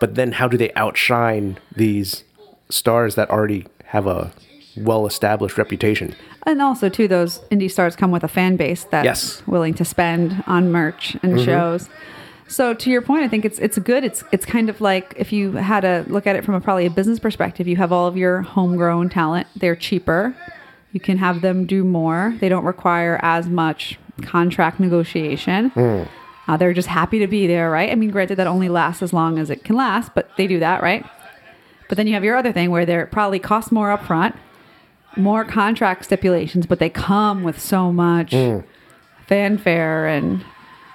but 0.00 0.14
then 0.16 0.32
how 0.32 0.48
do 0.48 0.56
they 0.58 0.72
outshine 0.74 1.58
these 1.74 2.24
stars 2.68 3.14
that 3.14 3.30
already 3.30 3.66
have 3.86 4.06
a 4.06 4.32
well 4.76 5.06
established 5.06 5.56
reputation? 5.58 6.14
and 6.46 6.60
also 6.60 6.90
too 6.90 7.08
those 7.08 7.38
indie 7.50 7.70
stars 7.70 7.96
come 7.96 8.10
with 8.10 8.22
a 8.22 8.28
fan 8.28 8.54
base 8.56 8.84
that's 8.90 9.04
Yes. 9.06 9.42
willing 9.46 9.72
to 9.72 9.82
spend 9.84 10.44
on 10.46 10.70
merch 10.70 11.16
and 11.22 11.40
shows 11.40 11.88
so 12.46 12.74
to 12.74 12.90
your 12.90 13.00
point 13.02 13.22
i 13.22 13.28
think 13.28 13.44
it's 13.44 13.58
it's 13.58 13.78
good. 13.78 14.04
It's 14.04 14.22
it's 14.32 14.44
kind 14.44 14.68
of 14.68 14.80
like 14.80 15.14
if 15.16 15.32
you 15.32 15.52
had 15.52 15.80
to 15.80 16.04
look 16.08 16.26
at 16.26 16.36
it 16.36 16.44
from 16.44 16.54
a 16.54 16.60
probably 16.60 16.86
a 16.86 16.90
business 16.90 17.18
perspective 17.18 17.66
you 17.66 17.76
have 17.76 17.92
all 17.92 18.06
of 18.06 18.16
your 18.16 18.42
homegrown 18.42 19.08
talent. 19.10 19.46
They're 19.56 19.76
cheaper. 19.76 20.34
You 20.92 21.00
can 21.00 21.18
have 21.18 21.40
them 21.40 21.66
do 21.66 21.82
more. 21.84 22.36
They 22.40 22.48
don't 22.48 22.64
require 22.64 23.18
as 23.22 23.48
much 23.48 23.98
contract 24.22 24.78
negotiation. 24.78 25.72
Uh, 26.46 26.56
they're 26.56 26.72
just 26.74 26.88
happy 26.88 27.18
to 27.18 27.26
be 27.26 27.46
there 27.46 27.70
right? 27.70 27.90
I 27.90 27.94
mean 27.94 28.10
granted 28.10 28.36
that 28.36 28.46
only 28.46 28.68
lasts 28.68 29.02
as 29.02 29.12
long 29.12 29.38
as 29.38 29.50
it 29.50 29.64
can 29.64 29.76
last 29.76 30.12
but 30.14 30.28
they 30.36 30.46
do 30.46 30.58
that 30.60 30.82
right? 30.82 31.04
But 31.88 31.96
then 31.96 32.06
you 32.06 32.14
have 32.14 32.24
your 32.24 32.36
other 32.36 32.52
thing 32.52 32.70
where 32.70 32.86
they're 32.86 33.06
probably 33.06 33.38
cost 33.38 33.72
more 33.72 33.96
upfront 33.96 34.34
more 35.16 35.44
contract 35.44 36.04
stipulations, 36.04 36.66
but 36.66 36.80
they 36.80 36.90
come 36.90 37.44
with 37.44 37.60
so 37.60 37.92
much 37.92 38.32
fanfare 39.28 40.06
and 40.08 40.44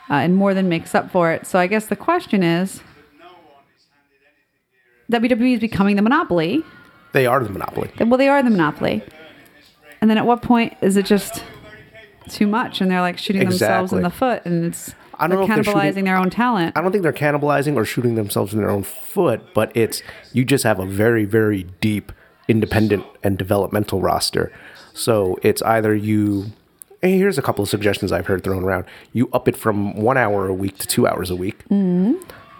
uh, 0.10 0.16
and 0.16 0.36
more 0.36 0.54
than 0.54 0.70
makes 0.70 0.96
up 0.96 1.12
for 1.12 1.32
it. 1.32 1.46
So 1.46 1.60
I 1.60 1.68
guess 1.68 1.88
the 1.88 1.96
question 1.96 2.44
is, 2.44 2.82
WWE 5.12 5.54
is 5.56 5.60
becoming 5.60 5.96
the 5.96 6.02
monopoly. 6.02 6.64
They 7.14 7.26
are 7.26 7.44
the 7.44 7.50
monopoly. 7.50 7.90
Well, 8.00 8.18
they 8.18 8.28
are 8.30 8.44
the 8.44 8.52
monopoly. 8.52 9.04
And 10.02 10.10
then 10.10 10.18
at 10.18 10.26
what 10.26 10.42
point 10.42 10.76
is 10.82 10.98
it 10.98 11.06
just 11.06 11.44
too 12.30 12.46
much 12.48 12.80
and 12.80 12.92
they're 12.92 13.02
like 13.02 13.18
shooting 13.18 13.48
themselves 13.50 13.92
in 13.92 14.04
the 14.04 14.10
foot 14.12 14.44
and 14.46 14.66
it's 14.66 14.94
I 15.16 15.28
don't 15.28 15.40
know 15.40 15.48
cannibalizing 15.56 15.86
shooting- 15.88 16.06
their 16.06 16.16
own 16.16 16.30
talent. 16.30 16.78
I 16.78 16.82
don't 16.82 16.92
think 16.92 17.02
they're 17.02 17.12
cannibalizing 17.12 17.76
or 17.76 17.86
shooting 17.86 18.16
themselves 18.16 18.54
in 18.54 18.60
their 18.60 18.70
own 18.70 18.84
foot, 18.84 19.54
but 19.54 19.76
it's 19.76 20.02
you 20.32 20.46
just 20.46 20.64
have 20.64 20.80
a 20.80 20.86
very, 20.86 21.26
very 21.26 21.64
deep 21.82 22.12
independent 22.48 23.04
and 23.24 23.38
developmental 23.38 24.02
roster. 24.02 24.52
So 24.94 25.38
it's 25.42 25.62
either 25.64 25.96
you. 25.96 26.48
Hey, 27.02 27.18
here's 27.18 27.38
a 27.38 27.42
couple 27.42 27.64
of 27.64 27.70
suggestions 27.70 28.12
I've 28.12 28.28
heard 28.28 28.44
thrown 28.44 28.64
around. 28.64 28.86
You 29.14 29.30
up 29.32 29.48
it 29.48 29.56
from 29.56 29.96
one 29.96 30.18
hour 30.18 30.48
a 30.48 30.54
week 30.54 30.78
to 30.80 30.88
two 30.88 31.08
hours 31.08 31.30
a 31.30 31.36
week. 31.36 31.64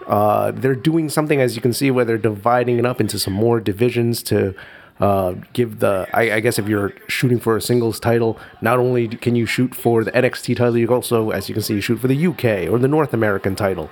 Uh, 0.06 0.50
they're 0.52 0.74
doing 0.74 1.08
something, 1.10 1.40
as 1.40 1.56
you 1.56 1.62
can 1.62 1.72
see, 1.72 1.90
where 1.90 2.04
they're 2.04 2.18
dividing 2.18 2.78
it 2.78 2.86
up 2.86 3.00
into 3.00 3.18
some 3.18 3.34
more 3.34 3.60
divisions 3.60 4.22
to 4.24 4.54
uh, 4.98 5.34
give 5.52 5.80
the. 5.80 6.08
I, 6.14 6.32
I 6.36 6.40
guess 6.40 6.58
if 6.58 6.68
you're 6.68 6.94
shooting 7.06 7.38
for 7.38 7.56
a 7.56 7.60
singles 7.60 8.00
title, 8.00 8.38
not 8.62 8.78
only 8.78 9.08
can 9.08 9.36
you 9.36 9.46
shoot 9.46 9.74
for 9.74 10.04
the 10.04 10.12
NXT 10.12 10.56
title, 10.56 10.76
you 10.76 10.88
also, 10.88 11.30
as 11.30 11.48
you 11.48 11.54
can 11.54 11.62
see, 11.62 11.74
you 11.74 11.80
shoot 11.80 11.98
for 11.98 12.08
the 12.08 12.26
UK 12.26 12.70
or 12.70 12.78
the 12.78 12.88
North 12.88 13.12
American 13.12 13.54
title. 13.54 13.90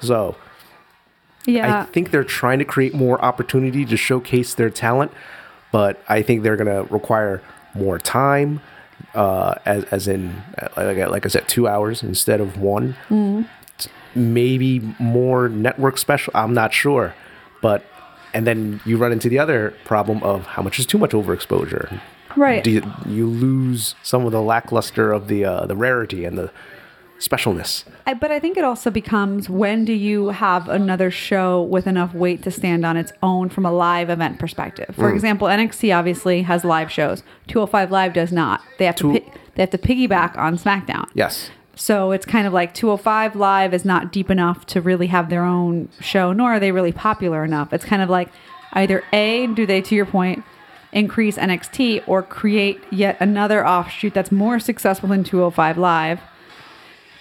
So 0.00 0.36
yeah. 1.46 1.82
I 1.82 1.84
think 1.84 2.10
they're 2.10 2.24
trying 2.24 2.58
to 2.58 2.64
create 2.64 2.94
more 2.94 3.22
opportunity 3.22 3.84
to 3.84 3.96
showcase 3.96 4.54
their 4.54 4.70
talent, 4.70 5.12
but 5.70 6.02
I 6.08 6.22
think 6.22 6.42
they're 6.42 6.56
going 6.56 6.86
to 6.86 6.92
require 6.92 7.42
more 7.74 7.98
time, 7.98 8.60
uh, 9.14 9.54
as, 9.66 9.84
as 9.84 10.08
in, 10.08 10.42
like, 10.76 10.98
I- 10.98 11.06
like 11.06 11.24
I 11.26 11.28
said, 11.28 11.48
two 11.48 11.66
hours 11.68 12.02
instead 12.02 12.40
of 12.40 12.58
one. 12.58 12.96
Maybe 14.14 14.80
more 14.98 15.48
network 15.48 15.96
special. 15.98 16.32
I'm 16.36 16.52
not 16.52 16.74
sure. 16.74 17.14
But, 17.62 17.84
and 18.34 18.46
then 18.46 18.80
you 18.84 18.96
run 18.98 19.10
into 19.12 19.28
the 19.30 19.38
other 19.38 19.72
problem 19.84 20.22
of 20.22 20.46
how 20.46 20.62
much 20.62 20.78
is 20.78 20.84
too 20.86 20.98
much 20.98 21.12
overexposure. 21.12 21.98
right. 22.36 22.62
Do 22.62 22.70
you, 22.70 22.82
you 23.06 23.26
lose 23.26 23.94
some 24.02 24.26
of 24.26 24.32
the 24.32 24.42
lackluster 24.42 25.12
of 25.12 25.28
the 25.28 25.44
uh, 25.46 25.66
the 25.66 25.76
rarity 25.76 26.24
and 26.26 26.36
the 26.36 26.50
specialness? 27.22 27.84
I, 28.06 28.14
but 28.14 28.30
I 28.30 28.38
think 28.38 28.56
it 28.56 28.64
also 28.64 28.90
becomes 28.90 29.48
when 29.48 29.84
do 29.84 29.92
you 29.92 30.28
have 30.28 30.68
another 30.68 31.10
show 31.10 31.62
with 31.62 31.86
enough 31.86 32.14
weight 32.14 32.42
to 32.42 32.50
stand 32.50 32.84
on 32.84 32.96
its 32.96 33.12
own 33.22 33.48
from 33.48 33.64
a 33.64 33.72
live 33.72 34.10
event 34.10 34.38
perspective? 34.38 34.94
For 34.94 35.10
mm. 35.10 35.14
example, 35.14 35.48
NXT 35.48 35.96
obviously 35.96 36.42
has 36.42 36.64
live 36.64 36.90
shows. 36.90 37.22
205 37.48 37.90
Live 37.90 38.12
does 38.12 38.32
not. 38.32 38.62
They 38.78 38.86
have 38.86 38.96
to 38.96 39.12
pi- 39.12 39.32
they 39.54 39.62
have 39.62 39.70
to 39.70 39.78
piggyback 39.78 40.36
on 40.36 40.56
SmackDown. 40.56 41.08
Yes. 41.14 41.50
So 41.74 42.12
it's 42.12 42.26
kind 42.26 42.46
of 42.46 42.52
like 42.52 42.74
205 42.74 43.36
Live 43.36 43.74
is 43.74 43.84
not 43.84 44.12
deep 44.12 44.30
enough 44.30 44.66
to 44.66 44.80
really 44.80 45.06
have 45.08 45.30
their 45.30 45.44
own 45.44 45.88
show, 46.00 46.32
nor 46.32 46.52
are 46.52 46.60
they 46.60 46.72
really 46.72 46.92
popular 46.92 47.44
enough. 47.44 47.72
It's 47.72 47.84
kind 47.84 48.02
of 48.02 48.10
like 48.10 48.28
either 48.72 49.02
A, 49.12 49.46
do 49.48 49.66
they, 49.66 49.80
to 49.82 49.94
your 49.94 50.06
point, 50.06 50.44
increase 50.92 51.36
NXT 51.36 52.04
or 52.06 52.22
create 52.22 52.82
yet 52.90 53.16
another 53.20 53.66
offshoot 53.66 54.12
that's 54.12 54.30
more 54.30 54.58
successful 54.58 55.08
than 55.08 55.24
205 55.24 55.78
Live 55.78 56.20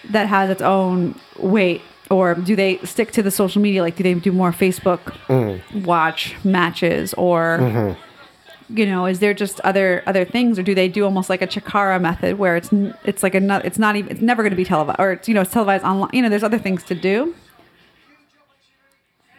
that 0.10 0.27
has 0.27 0.50
its 0.50 0.62
own 0.62 1.20
weight? 1.38 1.81
Or 2.10 2.36
do 2.36 2.55
they 2.55 2.77
stick 2.79 3.12
to 3.13 3.24
the 3.24 3.31
social 3.31 3.62
media? 3.62 3.81
Like, 3.81 3.96
do 3.96 4.03
they 4.03 4.13
do 4.13 4.31
more 4.31 4.51
Facebook 4.51 5.00
mm-hmm. 5.27 5.84
watch 5.84 6.36
matches 6.43 7.13
or 7.13 7.60
mm-hmm. 7.62 8.77
you 8.77 8.86
know 8.86 9.05
is 9.05 9.20
there 9.20 9.34
just 9.34 9.62
other 9.62 10.03
other 10.05 10.25
things 10.25 10.60
or 10.60 10.63
do 10.63 10.75
they 10.75 10.89
do 10.89 11.05
almost 11.05 11.29
like 11.29 11.41
a 11.41 11.48
chikara 11.48 12.01
method 12.01 12.38
where 12.38 12.58
it's 12.58 12.70
it's 13.05 13.24
like 13.24 13.34
a 13.34 13.39
not 13.39 13.63
it's 13.63 13.79
not 13.79 13.96
even 13.96 14.12
it's 14.12 14.22
never 14.22 14.43
going 14.43 14.51
to 14.51 14.58
be 14.58 14.65
televised 14.65 15.00
or 15.00 15.13
it's 15.13 15.27
you 15.29 15.34
know 15.34 15.41
it's 15.41 15.53
televised 15.53 15.86
online 15.86 16.10
you 16.12 16.22
know 16.22 16.27
there's 16.27 16.43
other 16.43 16.60
things 16.60 16.84
to 16.84 16.96
do 16.96 17.34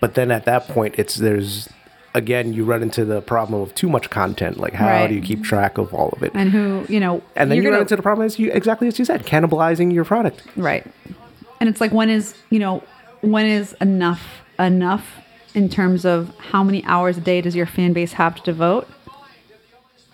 But 0.02 0.16
then 0.16 0.32
at 0.32 0.46
that 0.46 0.66
point, 0.66 0.96
it's 0.98 1.14
there's 1.14 1.68
again 2.14 2.52
you 2.52 2.64
run 2.64 2.82
into 2.82 3.04
the 3.04 3.20
problem 3.22 3.60
of 3.62 3.74
too 3.74 3.88
much 3.88 4.10
content. 4.10 4.58
Like 4.58 4.74
how 4.74 4.86
Right. 4.88 5.06
do 5.08 5.14
you 5.14 5.22
keep 5.22 5.42
track 5.42 5.78
of 5.78 5.94
all 5.94 6.10
of 6.10 6.22
it? 6.22 6.32
and 6.34 6.50
who 6.50 6.84
you 6.88 7.00
know 7.00 7.22
And 7.36 7.50
then 7.50 7.56
you're 7.56 7.64
you 7.64 7.70
run 7.70 7.74
gonna- 7.76 7.82
into 7.82 7.96
the 7.96 8.02
problem 8.02 8.26
as 8.26 8.38
you 8.38 8.50
exactly 8.52 8.88
as 8.88 8.98
you 8.98 9.04
said, 9.04 9.24
cannibalizing 9.24 9.92
your 9.92 10.04
product. 10.04 10.42
right 10.56 10.84
and 11.60 11.68
it's 11.68 11.80
like 11.80 11.92
when 11.92 12.10
is 12.10 12.34
you 12.50 12.58
know 12.58 12.82
when 13.22 13.46
is 13.46 13.74
enough 13.80 14.42
enough 14.58 15.04
in 15.54 15.68
terms 15.68 16.04
of 16.04 16.30
how 16.38 16.62
many 16.62 16.84
hours 16.84 17.16
a 17.18 17.20
day 17.20 17.40
does 17.40 17.54
your 17.56 17.66
fan 17.66 17.92
base 17.92 18.14
have 18.14 18.34
to 18.36 18.42
devote 18.42 18.88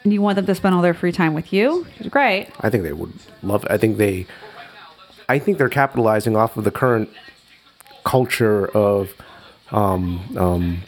and 0.04 0.12
you 0.12 0.20
want 0.22 0.36
them 0.36 0.46
to 0.46 0.54
spend 0.54 0.74
all 0.74 0.82
their 0.82 0.94
free 0.94 1.12
time 1.12 1.34
with 1.34 1.52
you 1.52 1.82
which 1.84 2.00
is 2.02 2.06
great 2.08 2.48
I 2.60 2.70
think 2.70 2.82
they 2.84 2.92
would 2.92 3.12
love. 3.42 3.66
I 3.70 3.76
think 3.76 3.96
they, 3.98 4.26
I 5.28 5.38
think 5.38 5.58
they're 5.58 5.68
capitalizing 5.68 6.36
off 6.36 6.56
of 6.56 6.64
the 6.64 6.70
current 6.70 7.08
culture 8.04 8.66
of 8.68 9.12
um, 9.70 10.20
um, 10.36 10.78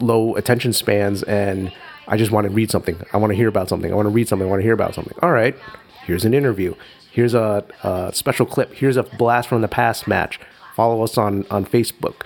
low 0.00 0.36
attention 0.36 0.72
spans, 0.72 1.22
and 1.24 1.72
I 2.06 2.16
just 2.16 2.30
want 2.30 2.46
to 2.46 2.50
read 2.50 2.70
something. 2.70 3.00
I 3.12 3.16
want 3.16 3.32
to 3.32 3.36
hear 3.36 3.48
about 3.48 3.68
something. 3.68 3.92
I 3.92 3.94
want 3.94 4.06
to 4.06 4.10
read 4.10 4.28
something. 4.28 4.46
I 4.46 4.50
want 4.50 4.60
to 4.60 4.64
hear 4.64 4.74
about 4.74 4.94
something. 4.94 5.16
All 5.22 5.32
right, 5.32 5.56
here's 6.04 6.24
an 6.24 6.34
interview. 6.34 6.74
Here's 7.10 7.34
a, 7.34 7.64
a 7.82 8.10
special 8.12 8.46
clip. 8.46 8.74
Here's 8.74 8.96
a 8.96 9.02
blast 9.02 9.48
from 9.48 9.62
the 9.62 9.68
past 9.68 10.06
match. 10.06 10.40
Follow 10.74 11.02
us 11.02 11.18
on 11.18 11.44
on 11.50 11.64
Facebook, 11.64 12.22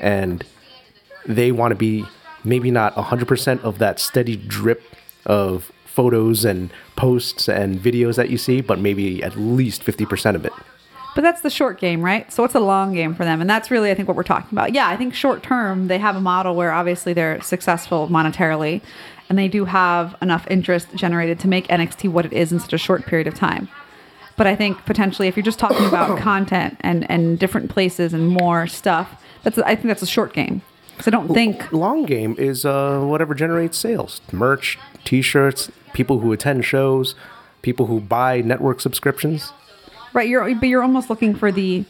and 0.00 0.44
they 1.26 1.52
want 1.52 1.72
to 1.72 1.76
be 1.76 2.04
maybe 2.44 2.70
not 2.70 2.94
100% 2.94 3.60
of 3.62 3.78
that 3.78 3.98
steady 3.98 4.36
drip 4.36 4.82
of 5.26 5.70
photos 5.84 6.44
and 6.44 6.70
posts 6.96 7.48
and 7.48 7.78
videos 7.78 8.16
that 8.16 8.30
you 8.30 8.38
see, 8.38 8.60
but 8.60 8.78
maybe 8.78 9.22
at 9.22 9.36
least 9.36 9.82
50% 9.82 10.34
of 10.34 10.44
it. 10.44 10.52
But 11.18 11.22
that's 11.22 11.40
the 11.40 11.50
short 11.50 11.80
game, 11.80 12.00
right? 12.00 12.32
So 12.32 12.44
what's 12.44 12.54
a 12.54 12.60
long 12.60 12.94
game 12.94 13.12
for 13.12 13.24
them? 13.24 13.40
And 13.40 13.50
that's 13.50 13.72
really, 13.72 13.90
I 13.90 13.94
think, 13.96 14.06
what 14.06 14.16
we're 14.16 14.22
talking 14.22 14.56
about. 14.56 14.72
Yeah, 14.72 14.86
I 14.86 14.96
think 14.96 15.14
short 15.14 15.42
term, 15.42 15.88
they 15.88 15.98
have 15.98 16.14
a 16.14 16.20
model 16.20 16.54
where 16.54 16.70
obviously 16.70 17.12
they're 17.12 17.40
successful 17.40 18.06
monetarily 18.06 18.82
and 19.28 19.36
they 19.36 19.48
do 19.48 19.64
have 19.64 20.14
enough 20.22 20.46
interest 20.48 20.94
generated 20.94 21.40
to 21.40 21.48
make 21.48 21.66
NXT 21.66 22.08
what 22.10 22.24
it 22.24 22.32
is 22.32 22.52
in 22.52 22.60
such 22.60 22.72
a 22.72 22.78
short 22.78 23.04
period 23.04 23.26
of 23.26 23.34
time. 23.34 23.68
But 24.36 24.46
I 24.46 24.54
think 24.54 24.84
potentially, 24.84 25.26
if 25.26 25.36
you're 25.36 25.42
just 25.42 25.58
talking 25.58 25.84
about 25.86 26.18
content 26.20 26.76
and, 26.82 27.10
and 27.10 27.36
different 27.36 27.68
places 27.68 28.14
and 28.14 28.28
more 28.28 28.68
stuff, 28.68 29.20
that's 29.42 29.58
I 29.58 29.74
think 29.74 29.88
that's 29.88 30.02
a 30.02 30.06
short 30.06 30.32
game. 30.32 30.62
Because 30.92 31.08
I 31.08 31.10
don't 31.10 31.34
think 31.34 31.72
Long 31.72 32.04
game 32.04 32.36
is 32.38 32.64
uh, 32.64 33.00
whatever 33.00 33.34
generates 33.34 33.76
sales 33.76 34.20
merch, 34.30 34.78
t 35.02 35.20
shirts, 35.22 35.68
people 35.94 36.20
who 36.20 36.30
attend 36.30 36.64
shows, 36.64 37.16
people 37.62 37.86
who 37.86 37.98
buy 37.98 38.40
network 38.40 38.80
subscriptions. 38.80 39.52
Right, 40.12 40.28
you're 40.28 40.54
but 40.54 40.68
you're 40.68 40.82
almost 40.82 41.10
looking 41.10 41.34
for 41.34 41.52
the 41.52 41.84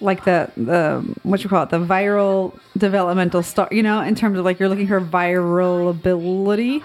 like 0.00 0.24
the 0.24 0.50
the 0.56 1.16
what 1.22 1.42
you 1.44 1.50
call 1.50 1.62
it 1.62 1.70
the 1.70 1.78
viral 1.78 2.58
developmental 2.78 3.42
star 3.42 3.68
you 3.70 3.82
know 3.82 4.00
in 4.00 4.14
terms 4.14 4.38
of 4.38 4.46
like 4.46 4.58
you're 4.58 4.70
looking 4.70 4.86
for 4.86 4.98
viral 4.98 5.90
ability 5.90 6.82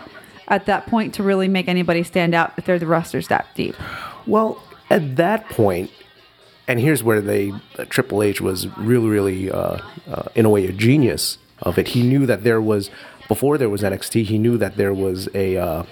at 0.48 0.66
that 0.66 0.86
point 0.88 1.14
to 1.16 1.24
really 1.24 1.48
make 1.48 1.68
anybody 1.68 2.04
stand 2.04 2.36
out 2.36 2.54
if 2.58 2.66
they're 2.66 2.80
the 2.80 2.88
roster's 2.88 3.28
that 3.30 3.48
deep. 3.56 3.76
Well, 4.28 4.62
at 4.90 5.16
that 5.16 5.50
point, 5.50 5.92
and 6.68 6.80
here's 6.80 7.04
where 7.04 7.22
they 7.22 7.52
uh, 7.78 7.86
Triple 7.90 8.24
H 8.24 8.42
was 8.42 8.68
really, 8.78 9.08
really, 9.08 9.52
uh, 9.52 9.80
uh, 10.08 10.24
in 10.36 10.46
a 10.46 10.50
way, 10.50 10.66
a 10.66 10.72
genius 10.72 11.38
of 11.60 11.78
it. 11.78 11.90
He 11.90 12.04
knew 12.04 12.26
that 12.26 12.44
there 12.44 12.62
was 12.62 12.90
before 13.28 13.58
there 13.58 13.70
was 13.70 13.82
NXT. 13.82 14.26
He 14.26 14.38
knew 14.38 14.58
that 14.58 14.78
there 14.78 14.94
was 14.94 15.30
a 15.34 15.58
uh, 15.58 15.84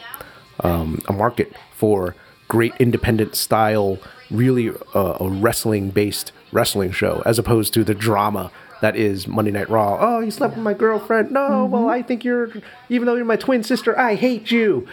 um, 0.60 1.02
a 1.08 1.14
market 1.14 1.54
for 1.76 2.16
great 2.48 2.74
independent 2.80 3.36
style, 3.36 3.98
really 4.34 4.72
uh, 4.94 5.18
a 5.20 5.30
wrestling 5.30 5.92
based 5.92 6.32
wrestling 6.52 6.92
show, 6.92 7.22
as 7.26 7.40
opposed 7.40 7.74
to 7.76 7.84
the 7.84 7.94
drama 7.94 8.52
that 8.82 8.98
is 8.98 9.30
Monday 9.30 9.52
Night 9.52 9.70
Raw. 9.70 9.98
Oh, 9.98 10.20
you 10.20 10.30
slept 10.30 10.56
with 10.56 10.64
my 10.64 10.74
girlfriend. 10.74 11.32
No, 11.32 11.64
well, 11.66 11.88
I 11.88 12.02
think 12.02 12.26
you're, 12.26 12.52
even 12.90 13.06
though 13.06 13.16
you're 13.16 13.24
my 13.24 13.38
twin 13.38 13.64
sister, 13.64 13.98
I 13.98 14.16
hate 14.16 14.52
you. 14.52 14.86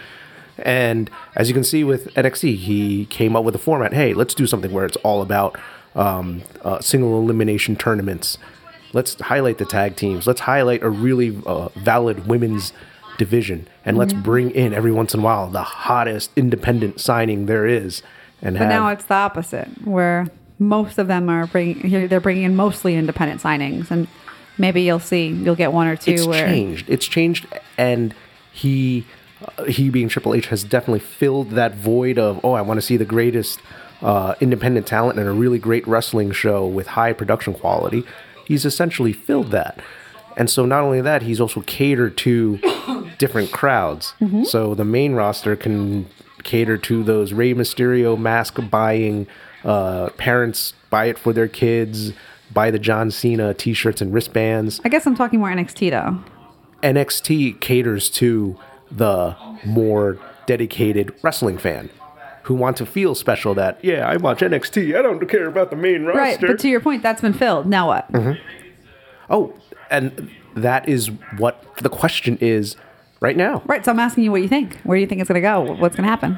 And 0.59 1.09
as 1.35 1.49
you 1.49 1.53
can 1.53 1.65
see 1.65 1.83
with 1.83 2.13
NXT, 2.13 2.55
he 2.55 3.05
came 3.07 3.35
up 3.35 3.43
with 3.43 3.53
a 3.53 3.59
format. 3.59 3.93
Hey, 3.93 4.13
let's 4.13 4.33
do 4.33 4.47
something 4.47 4.71
where 4.71 4.85
it's 4.85 4.95
all 4.97 5.21
about 5.21 5.59
um, 5.93 6.41
uh, 6.61 6.79
single 6.79 7.19
elimination 7.19 7.75
tournaments. 7.75 8.37
Let's 8.93 9.19
highlight 9.19 9.57
the 9.57 9.65
tag 9.65 9.97
teams. 9.97 10.25
Let's 10.25 10.41
highlight 10.41 10.83
a 10.83 10.89
really 10.89 11.37
uh, 11.45 11.67
valid 11.75 12.27
women's 12.27 12.71
division, 13.17 13.67
and 13.83 13.97
let's 13.97 14.13
bring 14.13 14.51
in 14.51 14.73
every 14.73 14.91
once 14.91 15.13
in 15.13 15.19
a 15.19 15.23
while 15.23 15.49
the 15.49 15.63
hottest 15.63 16.31
independent 16.35 16.99
signing 16.99 17.45
there 17.45 17.65
is. 17.65 18.01
And 18.41 18.57
But 18.57 18.63
have, 18.63 18.69
now 18.69 18.89
it's 18.89 19.05
the 19.05 19.13
opposite, 19.13 19.67
where 19.85 20.27
most 20.59 20.97
of 20.97 21.07
them 21.07 21.29
are 21.29 21.47
bringing 21.47 22.07
they're 22.07 22.19
bringing 22.19 22.43
in 22.43 22.55
mostly 22.55 22.95
independent 22.95 23.41
signings, 23.41 23.91
and 23.91 24.07
maybe 24.57 24.81
you'll 24.81 24.99
see 24.99 25.27
you'll 25.27 25.55
get 25.55 25.73
one 25.73 25.87
or 25.87 25.95
two 25.95 26.11
it's 26.11 26.27
where 26.27 26.47
changed. 26.47 26.89
It's 26.89 27.07
changed, 27.07 27.47
and 27.77 28.13
he, 28.51 29.05
uh, 29.57 29.65
he 29.65 29.89
being 29.89 30.07
Triple 30.07 30.33
H, 30.33 30.47
has 30.47 30.63
definitely 30.63 30.99
filled 30.99 31.51
that 31.51 31.75
void 31.75 32.17
of 32.17 32.43
oh, 32.43 32.53
I 32.53 32.61
want 32.61 32.79
to 32.79 32.81
see 32.81 32.97
the 32.97 33.05
greatest 33.05 33.59
uh, 34.01 34.35
independent 34.39 34.87
talent 34.87 35.19
and 35.19 35.27
a 35.27 35.31
really 35.31 35.59
great 35.59 35.87
wrestling 35.87 36.31
show 36.31 36.65
with 36.65 36.87
high 36.87 37.13
production 37.13 37.53
quality. 37.53 38.03
He's 38.45 38.65
essentially 38.65 39.13
filled 39.13 39.51
that, 39.51 39.79
and 40.35 40.49
so 40.49 40.65
not 40.65 40.83
only 40.83 41.01
that, 41.01 41.21
he's 41.23 41.39
also 41.39 41.61
catered 41.61 42.17
to 42.17 42.57
different 43.17 43.51
crowds. 43.51 44.13
So 44.45 44.73
the 44.73 44.85
main 44.85 45.13
roster 45.13 45.55
can 45.55 46.07
cater 46.43 46.77
to 46.77 47.03
those 47.03 47.33
Rey 47.33 47.53
Mysterio 47.53 48.17
mask 48.19 48.57
buying 48.69 49.27
uh, 49.63 50.09
parents 50.17 50.73
buy 50.89 51.05
it 51.05 51.17
for 51.19 51.33
their 51.33 51.47
kids 51.47 52.13
buy 52.53 52.71
the 52.71 52.79
John 52.79 53.11
Cena 53.11 53.53
t-shirts 53.53 54.01
and 54.01 54.13
wristbands. 54.13 54.81
I 54.83 54.89
guess 54.89 55.05
I'm 55.07 55.15
talking 55.15 55.39
more 55.39 55.49
NXT 55.49 55.91
though. 55.91 56.19
NXT 56.83 57.59
caters 57.59 58.09
to 58.11 58.57
the 58.89 59.35
more 59.63 60.17
dedicated 60.47 61.13
wrestling 61.21 61.57
fan 61.57 61.89
who 62.43 62.55
want 62.55 62.75
to 62.77 62.85
feel 62.85 63.13
special 63.15 63.53
that 63.53 63.79
yeah 63.83 64.07
I 64.07 64.17
watch 64.17 64.39
NXT 64.39 64.97
I 64.97 65.01
don't 65.01 65.25
care 65.27 65.47
about 65.47 65.69
the 65.69 65.75
main 65.75 66.03
roster 66.03 66.19
Right, 66.19 66.41
but 66.41 66.59
to 66.59 66.67
your 66.67 66.81
point, 66.81 67.03
that's 67.03 67.21
been 67.21 67.33
filled. 67.33 67.67
Now 67.67 67.87
what? 67.87 68.09
oh 69.29 69.53
and 69.89 70.29
that 70.55 70.89
is 70.89 71.11
what 71.37 71.63
the 71.77 71.89
question 71.89 72.37
is 72.41 72.75
right 73.21 73.37
now 73.37 73.61
Right, 73.65 73.85
so 73.85 73.91
I'm 73.91 73.99
asking 73.99 74.25
you 74.25 74.31
what 74.31 74.41
you 74.41 74.49
think. 74.49 74.77
Where 74.81 74.97
do 74.97 75.01
you 75.01 75.07
think 75.07 75.21
it's 75.21 75.29
going 75.29 75.41
to 75.41 75.47
go? 75.47 75.61
What's 75.61 75.95
going 75.95 76.03
to 76.03 76.09
happen? 76.09 76.37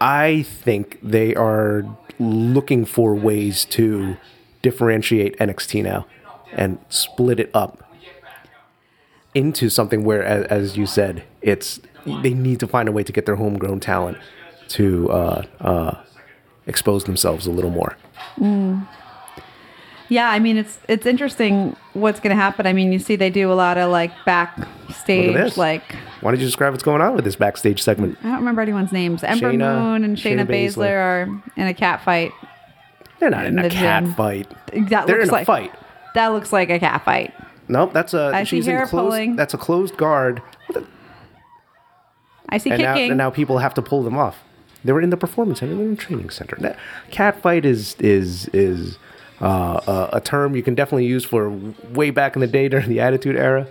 I 0.00 0.42
think 0.42 0.98
they 1.02 1.34
are 1.34 1.84
looking 2.18 2.84
for 2.84 3.14
ways 3.14 3.64
to 3.66 4.16
differentiate 4.62 5.36
NXT 5.38 5.82
now 5.82 6.06
and 6.52 6.78
split 6.88 7.40
it 7.40 7.50
up 7.54 7.88
into 9.34 9.70
something 9.70 10.04
where, 10.04 10.22
as, 10.22 10.44
as 10.46 10.76
you 10.76 10.86
said, 10.86 11.24
it's 11.40 11.80
they 12.04 12.34
need 12.34 12.60
to 12.60 12.66
find 12.66 12.88
a 12.88 12.92
way 12.92 13.02
to 13.02 13.12
get 13.12 13.26
their 13.26 13.36
homegrown 13.36 13.80
talent 13.80 14.18
to 14.68 15.10
uh, 15.10 15.44
uh, 15.60 16.02
expose 16.66 17.04
themselves 17.04 17.46
a 17.46 17.50
little 17.50 17.70
more. 17.70 17.96
Yeah, 20.12 20.28
I 20.28 20.40
mean 20.40 20.58
it's 20.58 20.78
it's 20.88 21.06
interesting 21.06 21.74
what's 21.94 22.20
going 22.20 22.36
to 22.36 22.40
happen. 22.42 22.66
I 22.66 22.74
mean, 22.74 22.92
you 22.92 22.98
see 22.98 23.16
they 23.16 23.30
do 23.30 23.50
a 23.50 23.54
lot 23.54 23.78
of 23.78 23.90
like 23.90 24.12
backstage 24.26 25.56
like 25.56 25.82
Why 26.20 26.30
don't 26.32 26.38
you 26.40 26.44
describe 26.44 26.74
what's 26.74 26.82
going 26.82 27.00
on 27.00 27.14
with 27.16 27.24
this 27.24 27.34
backstage 27.36 27.82
segment? 27.82 28.18
I 28.20 28.24
don't 28.28 28.36
remember 28.36 28.60
anyone's 28.60 28.92
names. 28.92 29.24
Ember 29.24 29.52
Shayna- 29.52 29.80
Moon 29.80 30.04
and 30.04 30.18
Shayna, 30.18 30.44
Shayna 30.44 30.46
Baszler. 30.46 30.76
Baszler 30.76 30.90
are 30.90 31.42
in 31.56 31.66
a 31.66 31.72
cat 31.72 32.02
fight. 32.04 32.32
They're 33.20 33.30
not 33.30 33.46
in 33.46 33.58
In 33.58 33.64
a 33.64 33.70
cat 33.70 34.04
gym. 34.04 34.14
fight. 34.14 34.50
That 34.90 35.06
They're 35.06 35.20
in 35.20 35.30
a 35.30 35.32
like 35.32 35.46
fight. 35.46 35.72
That 36.14 36.28
looks 36.28 36.52
like 36.52 36.68
a 36.68 36.78
cat 36.78 37.04
fight. 37.06 37.32
Nope, 37.68 37.94
that's 37.94 38.12
a 38.12 38.32
I 38.34 38.42
see 38.44 38.56
she's 38.56 38.66
in 38.68 38.74
hair 38.76 38.86
closed. 38.86 39.12
pulling. 39.12 39.36
That's 39.36 39.54
a 39.54 39.58
closed 39.58 39.96
guard. 39.96 40.42
I 42.50 42.58
see 42.58 42.68
and 42.70 42.82
now, 42.82 42.94
kicking. 42.94 43.12
and 43.12 43.18
now 43.18 43.30
people 43.30 43.58
have 43.58 43.72
to 43.74 43.82
pull 43.82 44.02
them 44.02 44.18
off. 44.18 44.36
They 44.84 44.92
were 44.92 45.00
in 45.00 45.08
the 45.10 45.16
performance 45.16 45.60
center, 45.60 45.74
they're 45.74 45.84
in 45.84 45.94
the 45.94 45.96
training 45.96 46.28
center. 46.28 46.56
That, 46.60 46.76
cat 47.10 47.40
fight 47.40 47.64
is 47.64 47.96
is 47.98 48.48
is 48.52 48.98
uh, 49.42 50.08
a, 50.12 50.16
a 50.16 50.20
term 50.20 50.54
you 50.56 50.62
can 50.62 50.74
definitely 50.74 51.06
use 51.06 51.24
for 51.24 51.50
way 51.92 52.10
back 52.10 52.36
in 52.36 52.40
the 52.40 52.46
day 52.46 52.68
during 52.68 52.88
the 52.88 53.00
Attitude 53.00 53.36
Era. 53.36 53.66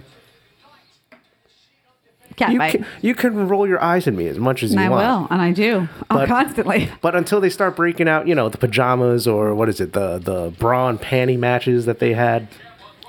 cat 2.36 2.52
You 2.52 2.58
fight. 2.60 2.72
can, 2.72 2.86
you 3.02 3.16
can 3.16 3.48
roll 3.48 3.68
your 3.68 3.82
eyes 3.82 4.08
at 4.08 4.14
me 4.14 4.28
as 4.28 4.38
much 4.40 4.64
as 4.64 4.72
and 4.72 4.80
you 4.80 4.86
I 4.86 4.90
want. 4.90 5.06
I 5.06 5.18
will, 5.20 5.28
and 5.32 5.42
I 5.42 5.52
do. 5.52 5.88
Oh, 6.10 6.16
But- 6.16 6.28
constantly. 6.28 6.90
But 7.02 7.16
until 7.16 7.42
they 7.42 7.50
start 7.50 7.76
breaking 7.76 8.08
out, 8.08 8.28
you 8.28 8.36
know, 8.36 8.50
the 8.50 8.58
pajamas 8.58 9.28
or 9.28 9.54
what 9.56 9.70
is 9.70 9.80
it, 9.82 9.94
the 9.94 10.18
the 10.20 10.54
bra 10.60 10.88
and 10.90 11.00
panty 11.00 11.38
matches 11.38 11.86
that 11.86 12.00
they 12.00 12.14
had 12.14 12.48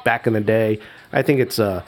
back 0.04 0.26
in 0.26 0.32
the 0.32 0.40
day, 0.40 0.78
I 1.12 1.22
think 1.22 1.40
it's 1.40 1.58
uh 1.58 1.82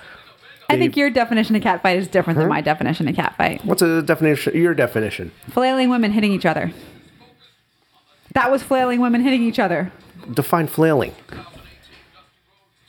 I 0.70 0.76
think 0.78 0.96
your 0.96 1.10
definition 1.10 1.54
of 1.56 1.62
cat 1.62 1.82
fight 1.82 1.98
is 1.98 2.08
different 2.08 2.38
than 2.38 2.48
my 2.48 2.60
definition 2.60 3.06
of 3.06 3.14
cat 3.14 3.36
fight. 3.36 3.64
what's 3.64 3.82
a 3.82 4.02
definition? 4.02 4.56
Your 4.56 4.74
definition? 4.74 5.30
Flailing 5.50 5.88
women 5.90 6.10
hitting 6.10 6.32
each 6.32 6.46
other. 6.46 6.72
That 8.34 8.50
was 8.50 8.62
flailing 8.62 9.00
women 9.00 9.20
hitting 9.22 9.42
each 9.44 9.58
other. 9.60 9.92
Define 10.32 10.66
flailing. 10.66 11.14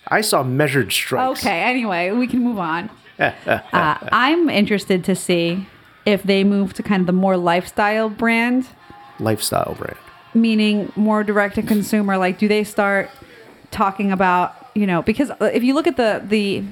I 0.08 0.22
saw 0.22 0.44
measured 0.44 0.92
strikes. 0.92 1.40
Okay, 1.42 1.62
anyway, 1.64 2.12
we 2.12 2.28
can 2.28 2.40
move 2.44 2.60
on. 2.60 2.90
uh, 3.20 3.30
I'm 3.74 4.50
interested 4.50 5.04
to 5.06 5.16
see 5.16 5.68
if 6.06 6.22
they 6.24 6.44
move 6.44 6.74
to 6.74 6.84
kind 6.84 7.02
of 7.02 7.08
the 7.08 7.14
more 7.14 7.38
lifestyle 7.38 8.10
brand, 8.10 8.68
Lifestyle 9.20 9.74
brand. 9.78 9.98
meaning 10.34 10.92
more 10.96 11.24
direct 11.24 11.56
to 11.56 11.64
consumer. 11.64 12.18
Like, 12.18 12.38
do 12.38 12.48
they 12.48 12.64
start 12.64 13.10
talking 13.72 14.12
about, 14.12 14.70
you 14.76 14.86
know, 14.86 15.02
because 15.02 15.32
if 15.42 15.64
you 15.64 15.74
look 15.74 15.88
at 15.88 15.98
the, 15.98 16.22
the, 16.24 16.64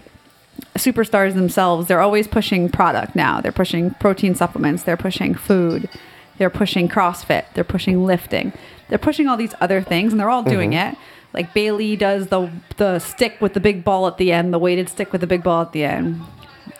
superstars 0.77 1.33
themselves 1.33 1.87
they're 1.87 1.99
always 1.99 2.27
pushing 2.27 2.69
product 2.69 3.15
now 3.15 3.41
they're 3.41 3.51
pushing 3.51 3.89
protein 3.95 4.35
supplements 4.35 4.83
they're 4.83 4.95
pushing 4.95 5.33
food 5.33 5.89
they're 6.37 6.49
pushing 6.49 6.87
crossfit 6.87 7.45
they're 7.53 7.63
pushing 7.63 8.05
lifting 8.05 8.53
they're 8.89 8.97
pushing 8.97 9.27
all 9.27 9.37
these 9.37 9.53
other 9.61 9.81
things 9.81 10.11
and 10.13 10.19
they're 10.19 10.29
all 10.29 10.43
doing 10.43 10.71
Mm-hmm. 10.71 10.93
it 10.93 10.97
like 11.33 11.53
Bayley 11.53 11.95
does 11.95 12.27
the 12.27 12.49
the 12.77 12.99
stick 12.99 13.41
with 13.41 13.53
the 13.53 13.59
big 13.59 13.83
ball 13.83 14.07
at 14.07 14.17
the 14.17 14.31
end 14.31 14.53
the 14.53 14.59
weighted 14.59 14.89
stick 14.89 15.11
with 15.11 15.21
the 15.21 15.27
big 15.27 15.43
ball 15.43 15.61
at 15.63 15.71
the 15.71 15.83
end 15.83 16.21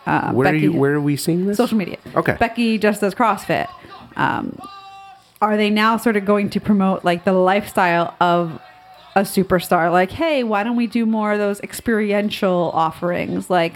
uh, 0.05 0.31
Where 0.33 0.49
are 0.49 0.55
you? 0.55 0.73
Where 0.73 0.93
are 0.95 1.01
we 1.01 1.15
seeing 1.17 1.45
this? 1.47 1.57
social 1.57 1.77
media 1.77 1.97
Okay. 2.15 2.35
becky 2.39 2.77
just 2.77 3.01
does 3.01 3.15
crossfit 3.15 3.67
um, 4.15 4.57
are 5.41 5.57
they 5.57 5.69
now 5.69 5.97
sort 5.97 6.15
of 6.17 6.25
going 6.25 6.49
to 6.51 6.59
promote 6.61 7.03
like 7.03 7.23
the 7.25 7.33
lifestyle 7.33 8.15
of 8.19 8.61
a 9.15 9.21
superstar 9.21 9.91
like 9.91 10.11
hey 10.11 10.43
why 10.43 10.63
don't 10.63 10.75
we 10.75 10.87
do 10.87 11.05
more 11.05 11.33
of 11.33 11.39
those 11.39 11.59
experiential 11.61 12.71
offerings 12.73 13.49
like 13.49 13.73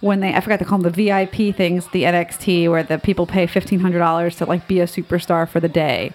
when 0.00 0.20
they 0.20 0.34
i 0.34 0.40
forgot 0.40 0.58
to 0.58 0.64
call 0.64 0.78
them 0.78 0.90
the 0.90 1.08
vip 1.10 1.32
things 1.56 1.86
the 1.88 2.02
nxt 2.04 2.70
where 2.70 2.82
the 2.82 2.98
people 2.98 3.26
pay 3.26 3.46
$1500 3.46 4.36
to 4.38 4.44
like 4.46 4.66
be 4.66 4.80
a 4.80 4.86
superstar 4.86 5.46
for 5.48 5.60
the 5.60 5.68
day 5.68 6.12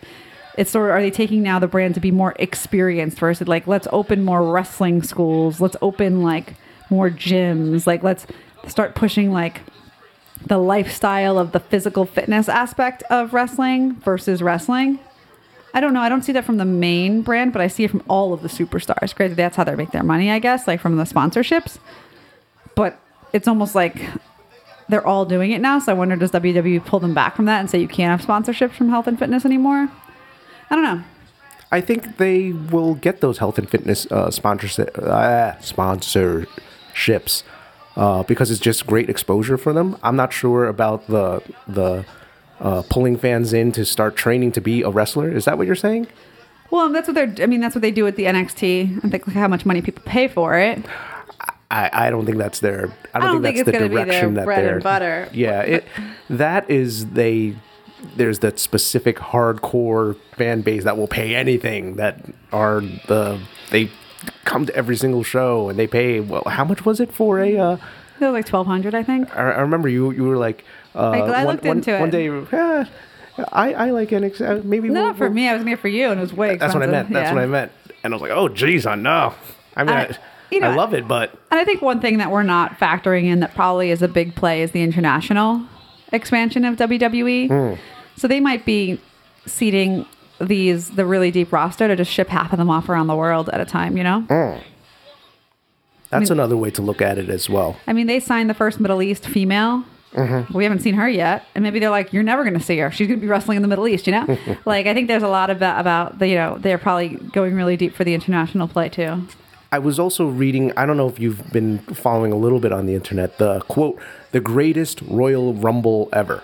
it's 0.57 0.71
sort 0.71 0.89
of 0.89 0.95
are 0.95 1.01
they 1.01 1.11
taking 1.11 1.43
now 1.43 1.59
the 1.59 1.67
brand 1.67 1.93
to 1.95 1.99
be 1.99 2.11
more 2.11 2.33
experienced 2.39 3.19
versus 3.19 3.47
like 3.47 3.67
let's 3.67 3.87
open 3.91 4.23
more 4.23 4.51
wrestling 4.51 5.03
schools 5.03 5.59
let's 5.59 5.75
open 5.81 6.23
like 6.23 6.55
more 6.89 7.09
gyms 7.09 7.85
like 7.85 8.03
let's 8.03 8.25
start 8.67 8.95
pushing 8.95 9.31
like 9.31 9.61
the 10.45 10.57
lifestyle 10.57 11.37
of 11.39 11.51
the 11.51 11.59
physical 11.59 12.05
fitness 12.05 12.47
aspect 12.47 13.03
of 13.03 13.33
wrestling 13.33 13.95
versus 13.95 14.41
wrestling. 14.41 14.99
I 15.73 15.81
don't 15.81 15.93
know. 15.93 16.01
I 16.01 16.09
don't 16.09 16.23
see 16.23 16.31
that 16.33 16.45
from 16.45 16.57
the 16.57 16.65
main 16.65 17.21
brand, 17.21 17.51
but 17.51 17.61
I 17.61 17.67
see 17.67 17.83
it 17.83 17.91
from 17.91 18.03
all 18.07 18.31
of 18.31 18.41
the 18.41 18.47
superstars. 18.47 19.13
Granted, 19.13 19.35
that's 19.35 19.57
how 19.57 19.63
they 19.63 19.75
make 19.75 19.91
their 19.91 20.03
money, 20.03 20.31
I 20.31 20.39
guess, 20.39 20.67
like 20.67 20.79
from 20.79 20.95
the 20.97 21.03
sponsorships. 21.03 21.79
But 22.75 22.99
it's 23.33 23.47
almost 23.47 23.75
like 23.75 24.01
they're 24.87 25.05
all 25.05 25.25
doing 25.25 25.51
it 25.51 25.59
now. 25.59 25.79
So 25.79 25.91
I 25.91 25.95
wonder, 25.95 26.15
does 26.15 26.31
WWE 26.31 26.85
pull 26.85 26.99
them 26.99 27.13
back 27.13 27.35
from 27.35 27.45
that 27.45 27.59
and 27.59 27.69
say 27.69 27.79
you 27.79 27.87
can't 27.87 28.17
have 28.17 28.27
sponsorships 28.27 28.73
from 28.73 28.89
health 28.89 29.07
and 29.07 29.19
fitness 29.19 29.45
anymore? 29.45 29.89
I 30.69 30.75
don't 30.75 30.84
know. 30.84 31.04
I 31.71 31.82
think 31.82 32.17
they 32.17 32.51
will 32.51 32.95
get 32.95 33.21
those 33.21 33.39
health 33.39 33.58
and 33.58 33.69
fitness 33.69 34.06
uh, 34.12 34.32
sponsorship, 34.32 34.97
uh, 34.97 35.54
sponsorships 35.60 37.43
uh, 37.95 38.23
because 38.23 38.51
it's 38.51 38.60
just 38.60 38.86
great 38.88 39.10
exposure 39.10 39.58
for 39.58 39.73
them. 39.73 39.97
I'm 40.04 40.15
not 40.15 40.32
sure 40.34 40.67
about 40.67 41.08
the 41.08 41.41
the 41.67 42.06
uh, 42.60 42.84
pulling 42.89 43.17
fans 43.17 43.54
in 43.54 43.71
to 43.73 43.86
start 43.86 44.15
training 44.15 44.51
to 44.54 44.62
be 44.62 44.82
a 44.82 44.89
wrestler. 44.89 45.30
Is 45.30 45.45
that 45.45 45.58
what 45.58 45.67
you're 45.67 45.75
saying? 45.75 46.08
Well, 46.71 46.89
that's 46.89 47.08
what 47.08 47.15
they're. 47.15 47.34
I 47.41 47.45
mean, 47.47 47.62
that's 47.62 47.75
what 47.75 47.82
they 47.82 47.91
do 47.91 48.04
with 48.04 48.15
the 48.15 48.25
NXT. 48.25 49.04
I 49.04 49.10
think 49.10 49.28
look 49.28 49.36
how 49.36 49.47
much 49.47 49.65
money 49.65 49.82
people 49.82 50.04
pay 50.06 50.28
for 50.28 50.58
it. 50.58 50.84
I, 51.71 51.89
I 51.91 52.10
don't 52.10 52.25
think 52.25 52.38
that's 52.38 52.60
their. 52.60 52.93
I 53.13 53.19
don't, 53.19 53.34
don't 53.34 53.43
think, 53.43 53.56
think 53.56 53.65
that's 53.65 53.65
the 53.65 53.71
gonna 53.71 53.89
be 53.89 53.95
their 53.95 54.06
direction 54.06 54.34
that 54.36 54.45
bread 54.45 54.60
and 54.60 54.67
they're. 54.67 54.80
butter. 54.80 55.30
Yeah, 55.34 55.62
it. 55.62 55.86
That 56.30 56.69
is 56.69 57.08
they. 57.08 57.56
There's 58.15 58.39
that 58.39 58.59
specific 58.59 59.17
hardcore 59.17 60.15
fan 60.37 60.61
base 60.61 60.83
that 60.83 60.97
will 60.97 61.07
pay 61.07 61.35
anything. 61.35 61.95
That 61.95 62.19
are 62.51 62.81
the 62.81 63.39
they 63.71 63.89
come 64.45 64.65
to 64.65 64.75
every 64.75 64.95
single 64.97 65.23
show 65.23 65.69
and 65.69 65.77
they 65.79 65.87
pay. 65.87 66.19
Well, 66.19 66.43
how 66.47 66.65
much 66.65 66.85
was 66.85 66.99
it 66.99 67.11
for 67.11 67.39
a? 67.39 67.57
Uh, 67.57 67.77
It 68.19 68.25
was 68.25 68.33
like 68.33 68.45
twelve 68.45 68.67
hundred, 68.67 68.95
I 68.95 69.03
think. 69.03 69.35
I, 69.35 69.41
I 69.51 69.61
remember 69.61 69.89
you. 69.89 70.11
You 70.11 70.23
were 70.23 70.37
like. 70.37 70.63
Uh, 70.95 71.09
I- 71.09 71.17
I 71.19 71.45
one, 71.45 71.55
looked 71.55 71.65
one- 71.65 71.77
into 71.77 71.93
it. 71.95 71.99
One 71.99 72.09
day, 72.09 72.29
"Ah, 72.53 72.89
I 73.51 73.73
I 73.73 73.89
like 73.91 74.09
NXT. 74.11 74.41
uh, 74.41 74.61
Maybe 74.63 74.87
No, 74.87 74.93
we'll- 74.93 75.03
not 75.09 75.17
for 75.17 75.25
we'll-" 75.25 75.33
me. 75.33 75.49
I 75.49 75.55
was 75.55 75.63
here 75.65 75.75
for 75.77 75.89
you, 75.89 76.09
and 76.09 76.19
it 76.19 76.21
was 76.21 76.33
way. 76.33 76.55
That's 76.55 76.73
what 76.73 76.83
I 76.83 76.87
meant. 76.87 77.11
That's 77.11 77.29
Yeah. 77.29 77.33
what 77.33 77.43
I 77.43 77.47
meant. 77.47 77.71
And 78.03 78.13
I 78.13 78.15
was 78.15 78.21
like, 78.21 78.31
oh, 78.31 78.47
geez, 78.47 78.85
I 78.85 78.95
know. 78.95 79.33
I 79.75 79.83
mean, 79.83 79.95
I- 79.95 80.15
you 80.51 80.59
know, 80.61 80.69
I 80.69 80.75
love 80.75 80.93
it, 80.93 81.07
but 81.07 81.31
And 81.51 81.59
I 81.59 81.65
think 81.65 81.81
one 81.81 81.99
thing 81.99 82.19
that 82.19 82.31
we're 82.31 82.43
not 82.43 82.79
factoring 82.79 83.25
in 83.25 83.39
that 83.41 83.53
probably 83.55 83.89
is 83.91 84.01
a 84.01 84.07
big 84.07 84.35
play 84.35 84.61
is 84.61 84.71
the 84.71 84.81
international 84.83 85.63
expansion 86.13 86.63
of 86.63 86.77
WWE. 86.77 87.47
Hmm. 87.49 87.73
So 88.17 88.28
they 88.28 88.39
might 88.39 88.65
be 88.65 88.99
seeding 89.45 90.06
these 90.39 90.91
the 90.91 91.06
really 91.06 91.32
deep 91.32 91.51
roster 91.54 91.88
to 91.88 91.95
just 91.95 92.12
ship 92.12 92.28
half 92.30 92.51
of 92.51 92.58
them 92.60 92.69
off 92.69 92.89
around 92.89 93.08
the 93.08 93.15
world 93.15 93.49
at 93.49 93.62
a 93.62 93.65
time. 93.65 93.97
You 93.97 94.04
know, 94.04 94.19
Hmm. 94.21 94.60
that's 96.10 96.30
another 96.30 96.58
way 96.58 96.71
to 96.71 96.82
look 96.82 97.01
at 97.01 97.17
it 97.17 97.30
as 97.30 97.49
well. 97.49 97.78
I 97.88 97.93
mean, 97.93 98.08
they 98.08 98.19
signed 98.19 98.49
the 98.49 98.54
first 98.54 98.80
Middle 98.80 99.01
East 99.01 99.25
female. 99.25 99.84
Mm-hmm. 100.13 100.54
We 100.58 100.63
haven't 100.63 100.80
seen 100.80 100.93
her 100.93 101.10
yet, 101.10 101.43
and 101.56 101.63
maybe 101.63 101.80
they're 101.80 101.89
like, 101.89 102.13
"You're 102.13 102.23
never 102.23 102.43
going 102.43 102.54
to 102.58 102.63
see 102.63 102.78
her. 102.78 102.89
She's 102.89 103.08
going 103.08 103.19
to 103.19 103.21
be 103.21 103.28
wrestling 103.28 103.58
in 103.58 103.62
the 103.62 103.67
Middle 103.67 103.86
East." 103.88 104.08
You 104.08 104.13
know, 104.13 104.38
like 104.65 104.88
I 104.88 104.93
think 104.93 105.10
there's 105.10 105.23
a 105.23 105.28
lot 105.28 105.49
about 105.49 105.82
about 105.82 106.19
the 106.19 106.28
you 106.30 106.36
know 106.36 106.58
they're 106.58 106.78
probably 106.78 107.10
going 107.10 107.54
really 107.54 107.75
deep 107.75 107.93
for 107.93 108.06
the 108.06 108.13
international 108.13 108.67
play 108.69 108.88
too. 108.88 109.28
I 109.73 109.80
was 109.80 109.99
also 109.99 110.28
reading, 110.28 110.71
I 110.78 110.86
don't 110.86 110.95
know 110.95 111.10
if 111.10 111.19
you've 111.19 111.51
been 111.51 111.80
following 111.80 112.32
a 112.32 112.38
little 112.38 112.62
bit 112.62 112.71
on 112.71 112.86
the 112.86 112.95
internet, 112.95 113.39
the 113.39 113.60
quote, 113.62 113.99
the 114.32 114.39
greatest 114.39 115.01
Royal 115.01 115.54
Rumble 115.54 116.08
ever. 116.13 116.43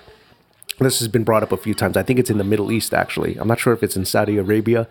This 0.82 1.00
has 1.00 1.08
been 1.08 1.24
brought 1.24 1.44
up 1.44 1.52
a 1.52 1.58
few 1.58 1.74
times. 1.74 1.96
I 1.96 2.04
think 2.04 2.20
it's 2.20 2.30
in 2.30 2.38
the 2.40 2.44
Middle 2.44 2.72
East, 2.72 2.94
actually. 2.94 3.38
I'm 3.38 3.48
not 3.48 3.60
sure 3.60 3.72
if 3.74 3.84
it's 3.84 3.96
in 3.96 4.04
Saudi 4.06 4.38
Arabia, 4.38 4.88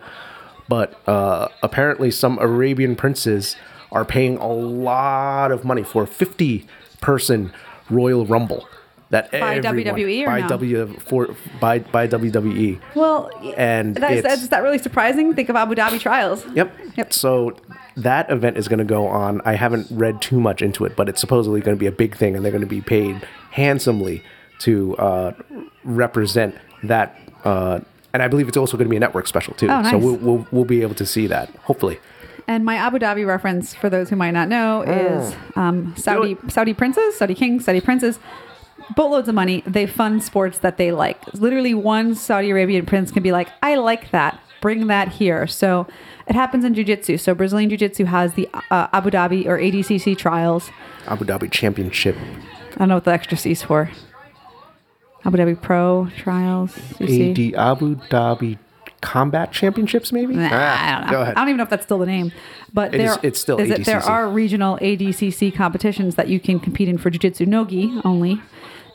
but 0.69 0.99
uh, 1.07 1.49
apparently 1.61 2.11
some 2.11 2.39
Arabian 2.39 2.95
princes 2.95 3.55
are 3.91 4.05
paying 4.05 4.37
a 4.37 4.47
lot 4.47 5.51
of 5.51 5.65
money 5.65 5.83
for 5.83 6.03
a 6.03 6.07
50 6.07 6.65
person 7.01 7.51
Royal 7.89 8.25
Rumble. 8.25 8.65
that 9.09 9.29
By 9.31 9.55
everyone- 9.57 9.83
WWE 9.99 10.23
or 10.23 10.25
by 10.27 10.39
no? 10.41 10.47
W 10.47 10.87
for 10.99 11.35
by 11.59 11.79
by 11.79 12.07
WWE. 12.07 12.79
Well, 12.95 13.29
And 13.57 13.95
that's, 13.97 14.47
that 14.47 14.63
really 14.63 14.77
surprising. 14.77 15.33
Think 15.35 15.49
of 15.49 15.57
Abu 15.57 15.75
Dhabi 15.75 15.99
trials. 15.99 16.45
Yep. 16.53 16.73
Yep. 16.95 17.11
So 17.11 17.57
that 17.97 18.31
event 18.31 18.55
is 18.55 18.69
going 18.69 18.79
to 18.79 18.85
go 18.85 19.07
on. 19.07 19.41
I 19.43 19.55
haven't 19.55 19.87
read 19.91 20.21
too 20.21 20.39
much 20.39 20.61
into 20.61 20.85
it, 20.85 20.95
but 20.95 21.09
it's 21.09 21.19
supposedly 21.19 21.59
going 21.59 21.75
to 21.75 21.79
be 21.79 21.87
a 21.87 21.91
big 21.91 22.15
thing, 22.15 22.37
and 22.37 22.45
they're 22.45 22.51
going 22.53 22.61
to 22.63 22.67
be 22.67 22.79
paid 22.79 23.27
handsomely 23.51 24.23
to 24.61 24.95
uh, 24.97 25.31
represent 25.83 26.55
that. 26.83 27.17
Uh, 27.43 27.79
and 28.13 28.21
I 28.21 28.27
believe 28.27 28.47
it's 28.47 28.57
also 28.57 28.77
going 28.77 28.87
to 28.87 28.89
be 28.89 28.97
a 28.97 28.99
network 28.99 29.27
special 29.27 29.53
too. 29.53 29.67
Oh, 29.69 29.83
So 29.83 29.91
nice. 29.91 30.03
we'll, 30.03 30.15
we'll 30.17 30.47
we'll 30.51 30.65
be 30.65 30.81
able 30.81 30.95
to 30.95 31.05
see 31.05 31.27
that 31.27 31.49
hopefully. 31.63 31.99
And 32.47 32.65
my 32.65 32.75
Abu 32.75 32.97
Dhabi 32.99 33.25
reference, 33.25 33.73
for 33.73 33.89
those 33.89 34.09
who 34.09 34.15
might 34.15 34.31
not 34.31 34.49
know, 34.49 34.81
is 34.81 35.35
um, 35.55 35.93
Saudi 35.95 36.37
Saudi 36.49 36.73
princes, 36.73 37.15
Saudi 37.17 37.35
kings, 37.35 37.65
Saudi 37.65 37.81
princes. 37.81 38.19
Boatloads 38.95 39.29
of 39.29 39.35
money. 39.35 39.63
They 39.65 39.85
fund 39.87 40.21
sports 40.23 40.57
that 40.59 40.75
they 40.77 40.91
like. 40.91 41.21
Literally, 41.35 41.73
one 41.73 42.13
Saudi 42.15 42.49
Arabian 42.49 42.85
prince 42.85 43.11
can 43.11 43.23
be 43.23 43.31
like, 43.31 43.47
"I 43.61 43.75
like 43.75 44.11
that. 44.11 44.39
Bring 44.59 44.87
that 44.87 45.07
here." 45.09 45.47
So 45.47 45.87
it 46.27 46.35
happens 46.35 46.65
in 46.65 46.73
jiu-jitsu. 46.73 47.17
So 47.17 47.33
Brazilian 47.35 47.69
jiu-jitsu 47.69 48.05
has 48.05 48.33
the 48.33 48.49
uh, 48.71 48.87
Abu 48.91 49.11
Dhabi 49.11 49.45
or 49.45 49.57
ADCC 49.57 50.17
trials. 50.17 50.71
Abu 51.07 51.23
Dhabi 51.25 51.49
Championship, 51.49 52.17
I 52.75 52.79
don't 52.79 52.89
know 52.89 52.95
what 52.95 53.05
the 53.05 53.11
extra 53.13 53.37
C's 53.37 53.63
for. 53.63 53.89
Abu 55.25 55.37
Dhabi 55.37 55.61
Pro 55.61 56.07
trials. 56.17 56.77
You 56.99 57.07
see? 57.07 57.31
AD 57.31 57.55
Abu 57.59 57.95
Dhabi 58.09 58.57
Combat 59.01 59.51
Championships, 59.51 60.11
maybe. 60.11 60.35
Nah, 60.35 60.49
Ah, 60.51 60.55
I 60.87 60.91
don't 61.01 61.05
know. 61.05 61.11
Go 61.11 61.21
ahead. 61.21 61.33
I 61.35 61.39
don't 61.41 61.49
even 61.49 61.57
know 61.57 61.63
if 61.63 61.69
that's 61.69 61.83
still 61.85 61.97
the 61.99 62.05
name, 62.05 62.31
but 62.73 62.93
It 62.93 62.97
there 62.99 63.11
is- 63.11 63.17
it's 63.23 63.39
still 63.39 63.59
is 63.59 63.69
it- 63.71 63.85
there 63.85 63.99
are 64.03 64.27
regional 64.29 64.77
ADCC 64.81 65.51
competitions 65.51 66.15
that 66.15 66.27
you 66.27 66.39
can 66.39 66.59
compete 66.59 66.87
in 66.87 66.97
for 66.97 67.09
Jiu-Jitsu 67.09 67.45
Nogi 67.47 67.91
only, 68.05 68.41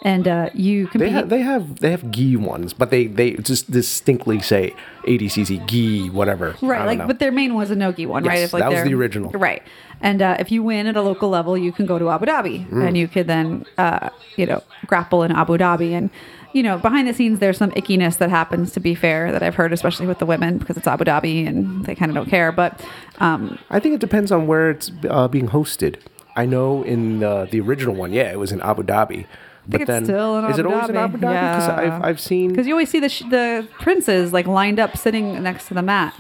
and 0.06 0.24
uh, 0.28 0.50
you 0.54 0.84
They 0.86 0.90
compete. 0.92 1.12
have 1.12 1.28
they 1.34 1.42
have 1.42 1.64
they 1.80 1.90
have 1.90 2.04
gi 2.16 2.36
ones, 2.36 2.72
but 2.80 2.88
they 2.94 3.02
they 3.18 3.32
just 3.50 3.64
distinctly 3.70 4.38
say 4.40 4.72
ADCC 5.04 5.66
gi 5.66 6.10
whatever. 6.10 6.54
Right, 6.62 6.86
like, 6.86 6.98
know. 6.98 7.06
but 7.10 7.18
their 7.18 7.32
main 7.40 7.54
was 7.54 7.70
a 7.70 7.76
nogi 7.76 8.06
one, 8.06 8.22
right? 8.24 8.38
Yes, 8.38 8.48
If, 8.48 8.52
like, 8.54 8.62
that 8.62 8.70
was 8.72 8.84
the 8.84 8.94
original. 8.94 9.30
Right, 9.32 9.62
and 10.00 10.22
uh, 10.22 10.36
if 10.38 10.48
you 10.52 10.62
win 10.62 10.86
at 10.86 10.96
a 10.96 11.02
local 11.02 11.28
level, 11.28 11.58
you 11.58 11.72
can 11.72 11.86
go 11.86 11.98
to 11.98 12.08
Abu 12.10 12.26
Dhabi, 12.26 12.56
Mm. 12.70 12.86
and 12.86 12.96
you 12.96 13.08
could 13.08 13.26
then, 13.26 13.66
uh, 13.78 14.10
you 14.36 14.46
know, 14.46 14.62
grapple 14.86 15.22
in 15.24 15.32
Abu 15.32 15.58
Dhabi, 15.58 15.90
and 15.98 16.10
you 16.52 16.62
know, 16.62 16.78
behind 16.78 17.06
the 17.08 17.12
scenes, 17.12 17.38
there's 17.40 17.58
some 17.58 17.70
ickiness 17.72 18.16
that 18.18 18.30
happens. 18.30 18.72
To 18.72 18.80
be 18.80 18.94
fair, 18.94 19.30
that 19.32 19.42
I've 19.42 19.56
heard, 19.56 19.72
especially 19.72 20.06
with 20.06 20.18
the 20.20 20.26
women, 20.26 20.56
because 20.58 20.76
it's 20.78 20.86
Abu 20.86 21.04
Dhabi 21.04 21.46
and 21.46 21.84
they 21.84 21.94
kind 21.94 22.10
of 22.10 22.14
don't 22.14 22.30
care. 22.30 22.50
But 22.62 22.80
um, 23.18 23.58
I 23.68 23.78
think 23.80 23.94
it 23.96 24.00
depends 24.00 24.30
on 24.32 24.46
where 24.46 24.70
it's 24.70 24.90
uh, 25.10 25.28
being 25.28 25.48
hosted. 25.48 25.96
I 26.34 26.46
know 26.46 26.82
in 26.82 27.22
uh, 27.24 27.46
the 27.50 27.60
original 27.60 27.94
one, 27.94 28.12
yeah, 28.12 28.30
it 28.32 28.38
was 28.38 28.52
in 28.52 28.60
Abu 28.62 28.82
Dhabi. 28.84 29.26
But 29.68 29.80
it's 29.82 29.88
then, 29.88 30.04
still 30.04 30.44
is 30.46 30.58
it 30.58 30.66
Abu 30.66 30.74
always 30.74 30.88
in 30.90 30.94
Dhabi. 30.94 30.98
Abu 31.04 31.18
Dhabi? 31.18 31.20
Because 31.20 31.68
Yeah. 31.68 31.96
I've, 31.96 32.02
I've 32.04 32.20
seen 32.20 32.50
Because 32.50 32.66
you 32.66 32.74
always 32.74 32.88
see 32.90 33.00
the 33.00 33.08
sh- 33.08 33.24
the 33.30 33.66
princes 33.80 34.32
like 34.32 34.46
lined 34.46 34.78
up 34.78 34.96
sitting 34.96 35.42
next 35.42 35.66
to 35.68 35.74
the 35.74 35.82
mat. 35.82 36.14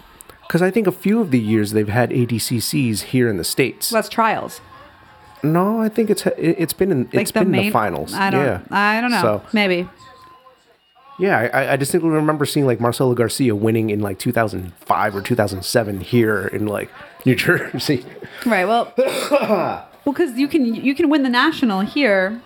because 0.46 0.62
I 0.62 0.70
think 0.70 0.86
a 0.86 0.92
few 0.92 1.20
of 1.20 1.30
the 1.30 1.38
years 1.38 1.72
they've 1.72 1.88
had 1.88 2.10
ADCCs 2.10 3.02
here 3.04 3.28
in 3.28 3.36
the 3.36 3.44
states. 3.44 3.86
So 3.88 3.96
that's 3.96 4.08
trials. 4.08 4.60
no, 5.42 5.80
I 5.80 5.88
think 5.88 6.10
it's 6.10 6.26
it- 6.26 6.56
it's 6.58 6.72
been 6.72 6.90
in 6.90 7.02
Like 7.04 7.14
it's 7.22 7.32
been 7.32 7.54
in 7.54 7.62
the 7.66 7.70
finals. 7.70 8.14
I 8.14 8.30
don't. 8.30 8.44
yeah. 8.44 8.60
I 8.70 9.00
don't 9.00 9.10
know. 9.12 9.22
So 9.22 9.42
Maybe. 9.52 9.88
yeah, 11.18 11.48
I, 11.52 11.72
I 11.72 11.76
distinctly 11.76 12.10
remember 12.10 12.44
seeing 12.44 12.66
like 12.66 12.80
Marcelo 12.80 13.14
Garcia 13.14 13.54
winning 13.54 13.90
in 13.90 14.00
like 14.00 14.18
2005 14.18 15.16
or 15.16 15.22
2007 15.22 16.00
here 16.00 16.46
in 16.48 16.66
like 16.66 16.90
New 17.24 17.34
Jersey. 17.44 18.04
Right. 18.44 18.66
Well. 18.66 18.92
well, 18.98 19.88
because 20.04 20.36
you 20.38 20.46
can 20.48 20.64
you 20.74 20.94
can 20.94 21.08
win 21.08 21.22
the 21.22 21.28
national 21.30 21.80
here. 21.80 22.40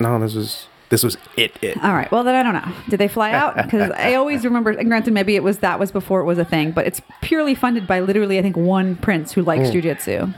No, 0.00 0.18
this 0.18 0.34
was 0.34 0.66
this 0.88 1.04
was 1.04 1.16
it. 1.36 1.52
It. 1.62 1.76
All 1.82 1.92
right. 1.92 2.10
Well, 2.10 2.24
then 2.24 2.34
I 2.34 2.42
don't 2.42 2.54
know. 2.54 2.74
Did 2.88 2.98
they 2.98 3.06
fly 3.08 3.30
out? 3.30 3.54
Because 3.56 3.92
I 3.92 4.14
always 4.16 4.44
remember. 4.44 4.70
And 4.70 4.88
granted, 4.88 5.12
maybe 5.12 5.36
it 5.36 5.42
was 5.42 5.58
that 5.58 5.78
was 5.78 5.92
before 5.92 6.20
it 6.20 6.24
was 6.24 6.38
a 6.38 6.44
thing, 6.44 6.72
but 6.72 6.86
it's 6.86 7.00
purely 7.22 7.54
funded 7.54 7.86
by 7.86 8.00
literally 8.00 8.38
I 8.38 8.42
think 8.42 8.56
one 8.56 8.96
prince 8.96 9.32
who 9.32 9.42
likes 9.42 9.70
jujitsu. 9.70 10.34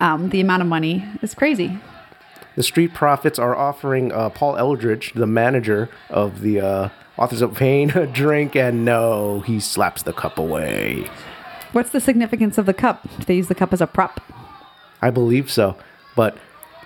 Um, 0.00 0.28
the 0.28 0.40
amount 0.40 0.62
of 0.62 0.68
money 0.68 1.04
is 1.22 1.34
crazy. 1.34 1.78
The 2.54 2.62
Street 2.62 2.94
Profits 2.94 3.38
are 3.38 3.54
offering 3.54 4.12
uh, 4.12 4.30
Paul 4.30 4.54
Ellering, 4.54 5.12
the 5.14 5.26
manager 5.26 5.90
of 6.08 6.40
the 6.40 6.60
uh, 6.60 6.88
Authors 7.18 7.42
of 7.42 7.54
Pain, 7.54 7.90
a 7.94 8.06
drink, 8.06 8.56
and 8.56 8.84
no, 8.84 9.40
he 9.40 9.60
slaps 9.60 10.02
the 10.02 10.12
cup 10.12 10.38
away. 10.38 11.08
What's 11.72 11.90
the 11.90 12.00
significance 12.00 12.56
of 12.56 12.66
the 12.66 12.72
cup? 12.72 13.02
Do 13.18 13.24
they 13.24 13.36
use 13.36 13.48
the 13.48 13.54
cup 13.54 13.72
as 13.72 13.80
a 13.80 13.86
prop? 13.86 14.20
I 15.02 15.10
believe 15.10 15.50
so, 15.50 15.76
but 16.14 16.38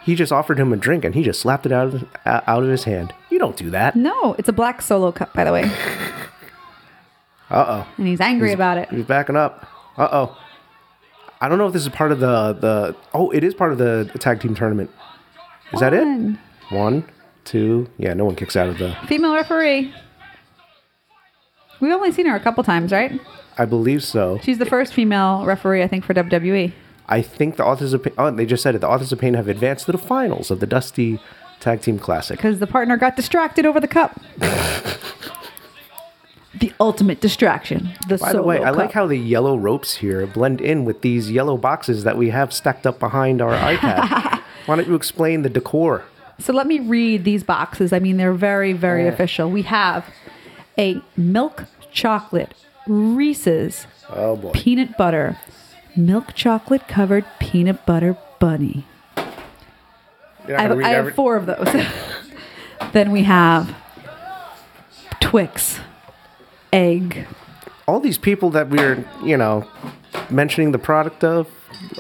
he 0.05 0.15
just 0.15 0.33
offered 0.33 0.59
him 0.59 0.73
a 0.73 0.77
drink 0.77 1.05
and 1.05 1.15
he 1.15 1.23
just 1.23 1.41
slapped 1.41 1.67
it 1.67 1.73
out 1.73 1.95
of 1.95 2.05
out 2.25 2.63
of 2.63 2.69
his 2.69 2.85
hand. 2.85 3.13
You 3.31 3.39
don't 3.39 3.57
do 3.57 3.71
that. 3.71 3.97
No, 3.97 4.35
it's 4.39 4.49
a 4.49 4.53
black 4.53 4.83
solo 4.83 5.13
cup, 5.13 5.33
by 5.35 5.45
the 5.45 5.53
way. 5.53 5.71
Uh 7.51 7.83
oh. 7.83 7.93
And 7.99 8.07
he's 8.07 8.21
angry 8.21 8.53
about 8.53 8.79
it. 8.79 8.89
He's 8.91 9.05
backing 9.05 9.35
up. 9.35 9.67
Uh 9.97 10.09
oh. 10.13 10.39
I 11.41 11.49
don't 11.49 11.59
know 11.59 11.67
if 11.67 11.73
this 11.73 11.83
is 11.83 11.89
part 11.89 12.13
of 12.13 12.21
the 12.21 12.53
the. 12.53 12.97
Oh, 13.13 13.31
it 13.31 13.43
is 13.43 13.55
part 13.55 13.73
of 13.73 13.79
the 13.79 14.09
tag 14.21 14.41
team 14.41 14.55
tournament. 14.55 14.89
Is 15.73 15.81
that 15.81 15.93
it? 15.93 16.05
One. 16.05 16.39
One, 16.71 17.05
two. 17.45 17.89
Yeah, 17.99 18.15
no 18.15 18.25
one 18.25 18.37
kicks 18.37 18.55
out 18.55 18.69
of 18.69 18.79
the. 18.79 18.97
Female 19.09 19.35
referee. 19.35 19.93
We've 21.81 21.93
only 21.93 22.13
seen 22.13 22.27
her 22.27 22.37
a 22.37 22.41
couple 22.41 22.63
times, 22.63 22.93
right? 22.93 23.21
I 23.59 23.65
believe 23.65 24.05
so. 24.05 24.39
She's 24.43 24.59
the 24.59 24.67
first 24.67 24.95
female 24.95 25.45
referee, 25.45 25.83
I 25.83 25.89
think, 25.89 26.05
for. 26.05 26.15
WWE. 26.15 26.73
I 27.11 27.23
think 27.23 27.57
the 27.57 27.65
authors 27.65 27.93
of 27.93 28.03
Pain. 28.05 28.15
Oh, 28.17 28.31
they 28.31 28.47
just 28.47 28.63
said 28.63 28.75
it. 28.75 28.81
The 28.81 28.89
authors 28.89 29.13
of 29.13 29.19
Pain 29.19 29.35
have 29.35 29.49
advanced 29.49 29.87
to 29.87 29.93
the 29.93 29.99
finals 29.99 30.51
of 30.51 30.61
the 30.61 30.67
Dusty 30.67 31.21
Tag 31.59 31.83
Team 31.83 31.99
Classic. 31.99 32.39
Because 32.39 32.59
the 32.61 32.67
partner 32.67 32.97
got 32.97 33.17
distracted 33.17 33.67
over 33.67 33.81
the 33.81 33.89
cup. 33.89 34.19
the 36.59 36.73
ultimate 36.81 37.21
distraction. 37.21 37.91
The 38.09 38.19
By 38.19 38.33
the 38.33 38.43
way, 38.43 38.63
I 38.63 38.71
like 38.71 38.93
how 38.93 39.07
the 39.07 39.17
yellow 39.17 39.57
ropes 39.57 39.97
here 39.97 40.27
blend 40.27 40.61
in 40.61 40.85
with 40.85 41.03
these 41.03 41.31
yellow 41.31 41.57
boxes 41.57 42.05
that 42.05 42.17
we 42.17 42.31
have 42.31 42.53
stacked 42.53 42.87
up 42.87 42.99
behind 42.99 43.43
our 43.43 43.53
iPad. 43.53 44.41
Why 44.67 44.77
don't 44.77 44.87
you 44.89 44.95
explain 44.95 45.43
the 45.43 45.49
decor? 45.51 46.05
So 46.39 46.53
let 46.53 46.67
me 46.67 46.79
read 46.79 47.25
these 47.25 47.43
boxes. 47.45 47.93
I 47.93 47.99
mean, 47.99 48.17
they're 48.17 48.33
very, 48.33 48.73
very 48.73 49.07
official. 49.07 49.51
We 49.51 49.63
have 49.63 50.07
a 50.79 51.03
milk 51.17 51.65
chocolate 51.93 52.55
Reese's 52.87 53.87
Oh 54.09 54.37
boy. 54.37 54.53
peanut 54.53 54.97
butter, 54.97 55.39
milk 56.07 56.35
chocolate 56.35 56.89
covered 56.89 57.25
peanut 57.39 57.85
butter 57.87 58.17
bunny. 58.39 58.85
I 59.17 60.63
have, 60.63 60.79
I 60.79 60.89
have 60.89 61.15
four 61.15 61.37
of 61.37 61.47
those. 61.47 61.69
then 62.93 63.13
we 63.13 63.23
have 63.25 63.75
Twix, 65.21 65.79
egg. 66.73 67.27
all 67.87 68.01
these 68.01 68.19
people 68.19 68.51
that 68.51 68.69
we're 68.69 69.05
you 69.23 69.37
know 69.37 69.69
mentioning 70.31 70.73
the 70.73 70.79
product 70.79 71.23
of 71.23 71.47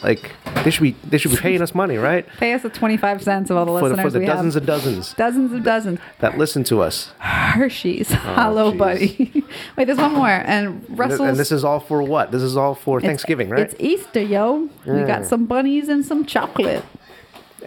like 0.02 0.32
they 0.64 0.70
should 0.70 0.82
be 0.82 0.96
they 1.08 1.18
should 1.18 1.30
be 1.30 1.36
paying 1.36 1.62
us 1.62 1.74
money 1.74 1.96
right 1.96 2.26
Pay 2.38 2.52
us 2.52 2.62
the 2.62 2.70
25 2.70 3.22
cents 3.22 3.50
of 3.50 3.56
all 3.56 3.64
the 3.66 3.72
for 3.80 3.88
listeners 3.88 4.04
for 4.04 4.10
the 4.10 4.18
we 4.20 4.26
dozens 4.26 4.54
have. 4.54 4.62
and 4.62 4.66
dozens 4.66 5.14
dozens 5.14 5.52
and 5.52 5.64
dozens. 5.64 5.98
that 6.20 6.38
listen 6.38 6.64
to 6.64 6.80
us 6.82 7.12
Hershey's. 7.18 8.08
Hello, 8.12 8.66
Oh, 8.66 8.72
jeez. 8.72 8.78
buddy. 8.78 9.44
Wait, 9.76 9.84
there's 9.86 9.98
one 9.98 10.14
more. 10.14 10.28
And 10.28 10.84
Russell. 10.98 11.24
And 11.26 11.36
this 11.38 11.50
is 11.52 11.64
all 11.64 11.80
for 11.80 12.02
what 12.02 12.30
this 12.32 12.42
is 12.42 12.56
all 12.56 12.74
for 12.74 12.98
it's- 12.98 13.08
thanksgiving 13.08 13.48
right 13.50 13.60
It's 13.60 13.74
Easter, 13.78 14.20
yo. 14.22 14.68
We 14.86 14.92
Mm. 14.92 15.06
got 15.06 15.26
some 15.26 15.46
bunnies 15.46 15.88
and 15.88 16.04
some 16.04 16.24
chocolate. 16.24 16.84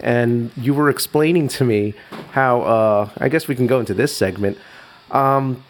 and 0.02 0.50
you 0.56 0.74
were 0.74 0.90
explaining 0.90 1.46
to 1.48 1.64
me 1.64 1.94
how 2.32 2.62
uh 2.62 3.08
i 3.18 3.28
guess 3.28 3.46
we 3.46 3.54
can 3.54 3.66
go 3.68 3.78
into 3.78 3.94
this 3.94 4.12
segment 4.16 4.58
um 5.12 5.62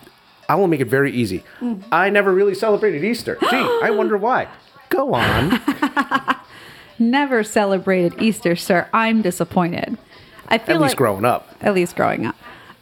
i 0.49 0.55
will 0.55 0.67
make 0.67 0.81
it 0.81 0.87
very 0.89 1.13
easy 1.13 1.45
Mm. 1.61 1.83
i 1.93 2.09
never 2.09 2.33
really 2.33 2.55
celebrated 2.55 3.05
easter 3.05 3.37
gee 3.51 3.69
i 3.83 3.91
wonder 4.01 4.17
why 4.17 4.49
go 4.91 5.15
on 5.15 5.61
Never 6.99 7.43
celebrated 7.43 8.23
Easter, 8.23 8.55
sir. 8.55 8.89
I'm 8.93 9.21
disappointed. 9.21 9.99
I 10.49 10.59
feel 10.59 10.77
at 10.77 10.83
least 10.83 10.93
like 10.93 10.99
growing 10.99 11.25
up 11.25 11.49
at 11.61 11.75
least 11.75 11.97
growing 11.97 12.27
up. 12.27 12.37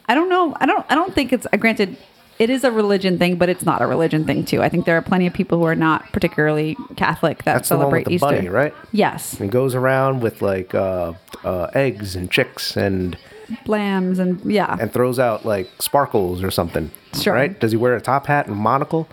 I 0.07 0.15
don't 0.15 0.29
know. 0.29 0.55
I 0.59 0.65
don't. 0.65 0.85
I 0.89 0.95
don't 0.95 1.13
think 1.13 1.33
it's. 1.33 1.47
Uh, 1.51 1.57
granted, 1.57 1.97
it 2.37 2.49
is 2.49 2.63
a 2.63 2.71
religion 2.71 3.17
thing, 3.17 3.37
but 3.37 3.49
it's 3.49 3.63
not 3.63 3.81
a 3.81 3.87
religion 3.87 4.25
thing 4.25 4.45
too. 4.45 4.61
I 4.61 4.69
think 4.69 4.85
there 4.85 4.97
are 4.97 5.01
plenty 5.01 5.27
of 5.27 5.33
people 5.33 5.57
who 5.57 5.65
are 5.65 5.75
not 5.75 6.11
particularly 6.11 6.77
Catholic 6.95 7.39
that 7.39 7.53
that's 7.53 7.69
celebrate 7.69 8.09
Easter. 8.09 8.27
bunny 8.27 8.49
right 8.49 8.73
Yes, 8.91 9.39
and 9.39 9.51
goes 9.51 9.73
around 9.75 10.21
with 10.21 10.41
like 10.41 10.75
uh, 10.75 11.13
uh 11.43 11.69
eggs 11.73 12.15
and 12.15 12.29
chicks 12.29 12.75
and 12.75 13.17
lambs 13.65 14.19
and 14.19 14.43
yeah. 14.45 14.77
and 14.79 14.91
throws 14.91 15.19
out 15.19 15.45
like 15.45 15.69
sparkles 15.79 16.43
or 16.43 16.51
something. 16.51 16.91
Sure. 17.19 17.33
Right? 17.33 17.57
Does 17.59 17.71
he 17.71 17.77
wear 17.77 17.95
a 17.95 18.01
top 18.01 18.27
hat 18.27 18.47
and 18.47 18.57
monocle? 18.57 19.07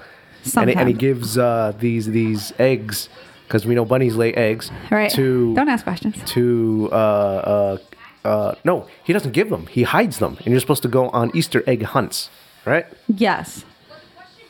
And 0.57 0.71
he, 0.71 0.77
and 0.77 0.89
he 0.89 0.95
gives 0.95 1.37
uh, 1.39 1.73
these 1.79 2.07
these 2.07 2.53
eggs 2.59 3.09
because 3.47 3.67
we 3.67 3.75
know 3.75 3.85
bunnies 3.85 4.17
lay 4.17 4.33
eggs. 4.35 4.71
right. 4.91 5.11
To 5.13 5.55
don't 5.55 5.69
ask 5.69 5.85
questions. 5.85 6.17
to 6.33 6.89
uh, 6.93 6.95
uh, 6.95 7.79
uh, 8.25 8.55
no, 8.65 8.87
he 9.05 9.13
doesn't 9.13 9.33
give 9.33 9.51
them. 9.51 9.67
He 9.67 9.83
hides 9.83 10.19
them, 10.19 10.37
and 10.39 10.47
you're 10.49 10.61
supposed 10.61 10.83
to 10.83 10.89
go 10.89 11.09
on 11.11 11.31
Easter 11.35 11.63
egg 11.67 11.83
hunts. 11.83 12.31
Right? 12.65 12.87
Yes. 13.09 13.65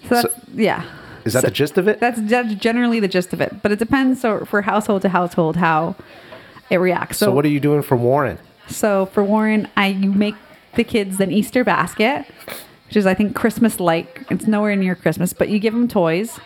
So 0.09 0.23
that's 0.23 0.27
yeah. 0.55 0.85
Is 1.25 1.35
that 1.35 1.43
So- 1.43 1.49
the 1.49 1.53
gist 1.53 1.77
of 1.79 1.87
it? 1.89 2.01
That's 2.01 2.21
ge- 2.21 2.59
generally 2.59 2.99
the 3.01 3.09
gist 3.09 3.33
of 3.33 3.41
it, 3.41 3.63
but 3.63 3.71
it 3.73 3.79
depends 3.79 4.21
so 4.23 4.45
for 4.47 4.63
household 4.63 5.03
to 5.03 5.09
household 5.11 5.57
how 5.57 5.95
it 6.71 6.77
reacts. 6.79 7.19
So, 7.19 7.27
so 7.27 7.33
what 7.33 7.45
are 7.45 7.49
you 7.49 7.61
doing 7.61 7.83
for 7.83 7.97
Warren? 7.97 8.39
so 8.69 9.07
for 9.07 9.23
Warren, 9.25 9.69
I 9.77 9.89
you 9.89 10.13
make 10.13 10.35
the 10.75 10.85
kids 10.85 11.21
an 11.21 11.31
Easter 11.33 11.63
basket, 11.65 12.25
which 12.91 12.97
is 12.97 13.07
I 13.07 13.15
think 13.15 13.37
Christmas 13.37 13.79
like. 13.79 14.27
It's 14.33 14.49
nowhere 14.49 14.75
near 14.75 14.97
Christmas, 14.97 15.33
but 15.33 15.49
you 15.49 15.61
give 15.61 15.73
them 15.73 15.87
toys. 15.87 16.41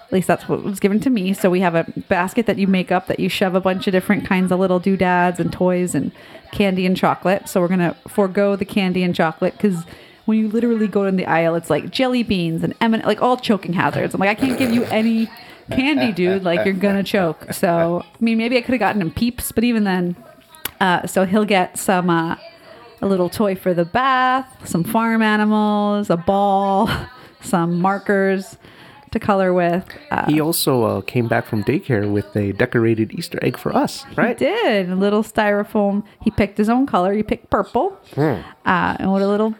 At 0.00 0.10
least 0.10 0.26
that's 0.26 0.48
what 0.48 0.64
was 0.64 0.80
given 0.80 1.00
to 1.00 1.10
me. 1.10 1.34
So 1.34 1.50
we 1.50 1.60
have 1.60 1.74
a 1.74 1.84
basket 2.08 2.46
that 2.46 2.56
you 2.56 2.66
make 2.66 2.90
up 2.90 3.08
that 3.08 3.20
you 3.20 3.28
shove 3.28 3.54
a 3.54 3.60
bunch 3.60 3.86
of 3.86 3.92
different 3.92 4.24
kinds 4.24 4.50
of 4.50 4.58
little 4.58 4.78
doodads 4.78 5.38
and 5.38 5.52
toys 5.52 5.94
and 5.94 6.10
candy 6.50 6.86
and 6.86 6.96
chocolate. 6.96 7.46
So 7.46 7.60
we're 7.60 7.68
gonna 7.68 7.94
forego 8.08 8.56
the 8.56 8.64
candy 8.64 9.02
and 9.02 9.14
chocolate 9.14 9.52
because 9.52 9.84
when 10.24 10.38
you 10.38 10.48
literally 10.48 10.88
go 10.88 11.04
in 11.04 11.16
the 11.16 11.26
aisle, 11.26 11.56
it's 11.56 11.68
like 11.68 11.90
jelly 11.90 12.22
beans 12.22 12.64
and 12.64 12.72
M 12.80 12.92
like 12.92 13.20
all 13.20 13.36
choking 13.36 13.74
hazards. 13.74 14.14
I'm 14.14 14.20
like, 14.20 14.30
I 14.30 14.34
can't 14.34 14.58
give 14.58 14.72
you 14.72 14.84
any 14.84 15.28
candy, 15.70 16.10
dude. 16.10 16.42
Like 16.42 16.64
you're 16.64 16.72
gonna 16.72 17.04
choke. 17.04 17.52
So 17.52 18.02
I 18.02 18.24
mean, 18.24 18.38
maybe 18.38 18.56
I 18.56 18.62
could 18.62 18.72
have 18.72 18.80
gotten 18.80 19.02
him 19.02 19.10
peeps, 19.10 19.52
but 19.52 19.62
even 19.62 19.84
then, 19.84 20.16
uh, 20.80 21.06
so 21.06 21.26
he'll 21.26 21.44
get 21.44 21.78
some 21.78 22.08
uh, 22.08 22.36
a 23.02 23.06
little 23.06 23.28
toy 23.28 23.54
for 23.54 23.74
the 23.74 23.84
bath, 23.84 24.46
some 24.68 24.84
farm 24.84 25.20
animals, 25.22 26.08
a 26.08 26.16
ball, 26.16 26.88
some 27.42 27.80
markers 27.80 28.56
to 29.10 29.18
color 29.18 29.52
with. 29.52 29.84
Uh, 30.10 30.24
He 30.26 30.40
also 30.40 30.84
uh, 30.84 31.00
came 31.02 31.28
back 31.28 31.44
from 31.46 31.62
daycare 31.64 32.10
with 32.10 32.34
a 32.36 32.52
decorated 32.52 33.12
Easter 33.12 33.38
egg 33.42 33.58
for 33.58 33.74
us, 33.76 34.06
right? 34.16 34.38
He 34.38 34.46
did 34.46 34.88
a 34.88 34.94
little 34.96 35.22
styrofoam. 35.22 36.04
He 36.22 36.30
picked 36.30 36.56
his 36.56 36.70
own 36.70 36.86
color. 36.86 37.12
He 37.12 37.22
picked 37.22 37.50
purple, 37.50 37.98
uh, 38.16 38.42
and 38.64 39.10
what 39.12 39.20
a 39.20 39.26
little 39.28 39.54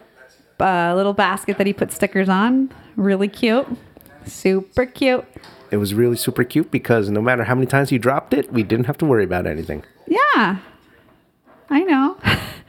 uh, 0.59 0.93
little 0.95 1.13
basket 1.13 1.57
that 1.57 1.67
he 1.67 1.73
put 1.73 1.91
stickers 1.91 2.29
on. 2.29 2.71
Really 2.95 3.27
cute, 3.27 3.67
super 4.25 4.85
cute. 4.85 5.25
It 5.69 5.77
was 5.77 5.93
really 5.93 6.15
super 6.17 6.43
cute 6.43 6.69
because 6.71 7.09
no 7.09 7.21
matter 7.21 7.43
how 7.43 7.55
many 7.55 7.65
times 7.67 7.89
he 7.89 7.97
dropped 7.97 8.33
it, 8.33 8.53
we 8.53 8.63
didn't 8.63 8.85
have 8.85 8.97
to 8.99 9.05
worry 9.05 9.23
about 9.23 9.45
anything. 9.47 9.83
Yeah, 10.07 10.59
I 11.69 11.79
know. 11.83 12.17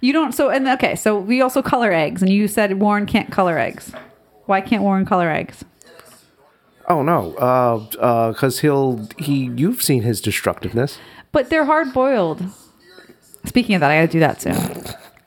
you 0.00 0.12
don't. 0.12 0.32
So 0.32 0.50
and 0.50 0.68
okay. 0.68 0.94
So 0.94 1.18
we 1.18 1.40
also 1.40 1.62
color 1.62 1.92
eggs, 1.92 2.22
and 2.22 2.32
you 2.32 2.48
said 2.48 2.80
Warren 2.80 3.06
can't 3.06 3.30
color 3.30 3.58
eggs. 3.58 3.92
Why 4.46 4.60
can't 4.60 4.82
Warren 4.82 5.04
color 5.04 5.30
eggs? 5.30 5.64
Oh 6.88 7.02
no, 7.02 7.34
uh, 7.36 7.84
uh, 7.98 8.32
because 8.32 8.60
he'll 8.60 9.08
he. 9.18 9.50
You've 9.56 9.82
seen 9.82 10.02
his 10.02 10.20
destructiveness. 10.20 10.98
But 11.32 11.50
they're 11.50 11.66
hard 11.66 11.92
boiled. 11.92 12.42
Speaking 13.44 13.74
of 13.74 13.80
that, 13.80 13.90
I 13.90 13.96
gotta 13.96 14.12
do 14.12 14.20
that 14.20 14.40
soon. 14.40 14.84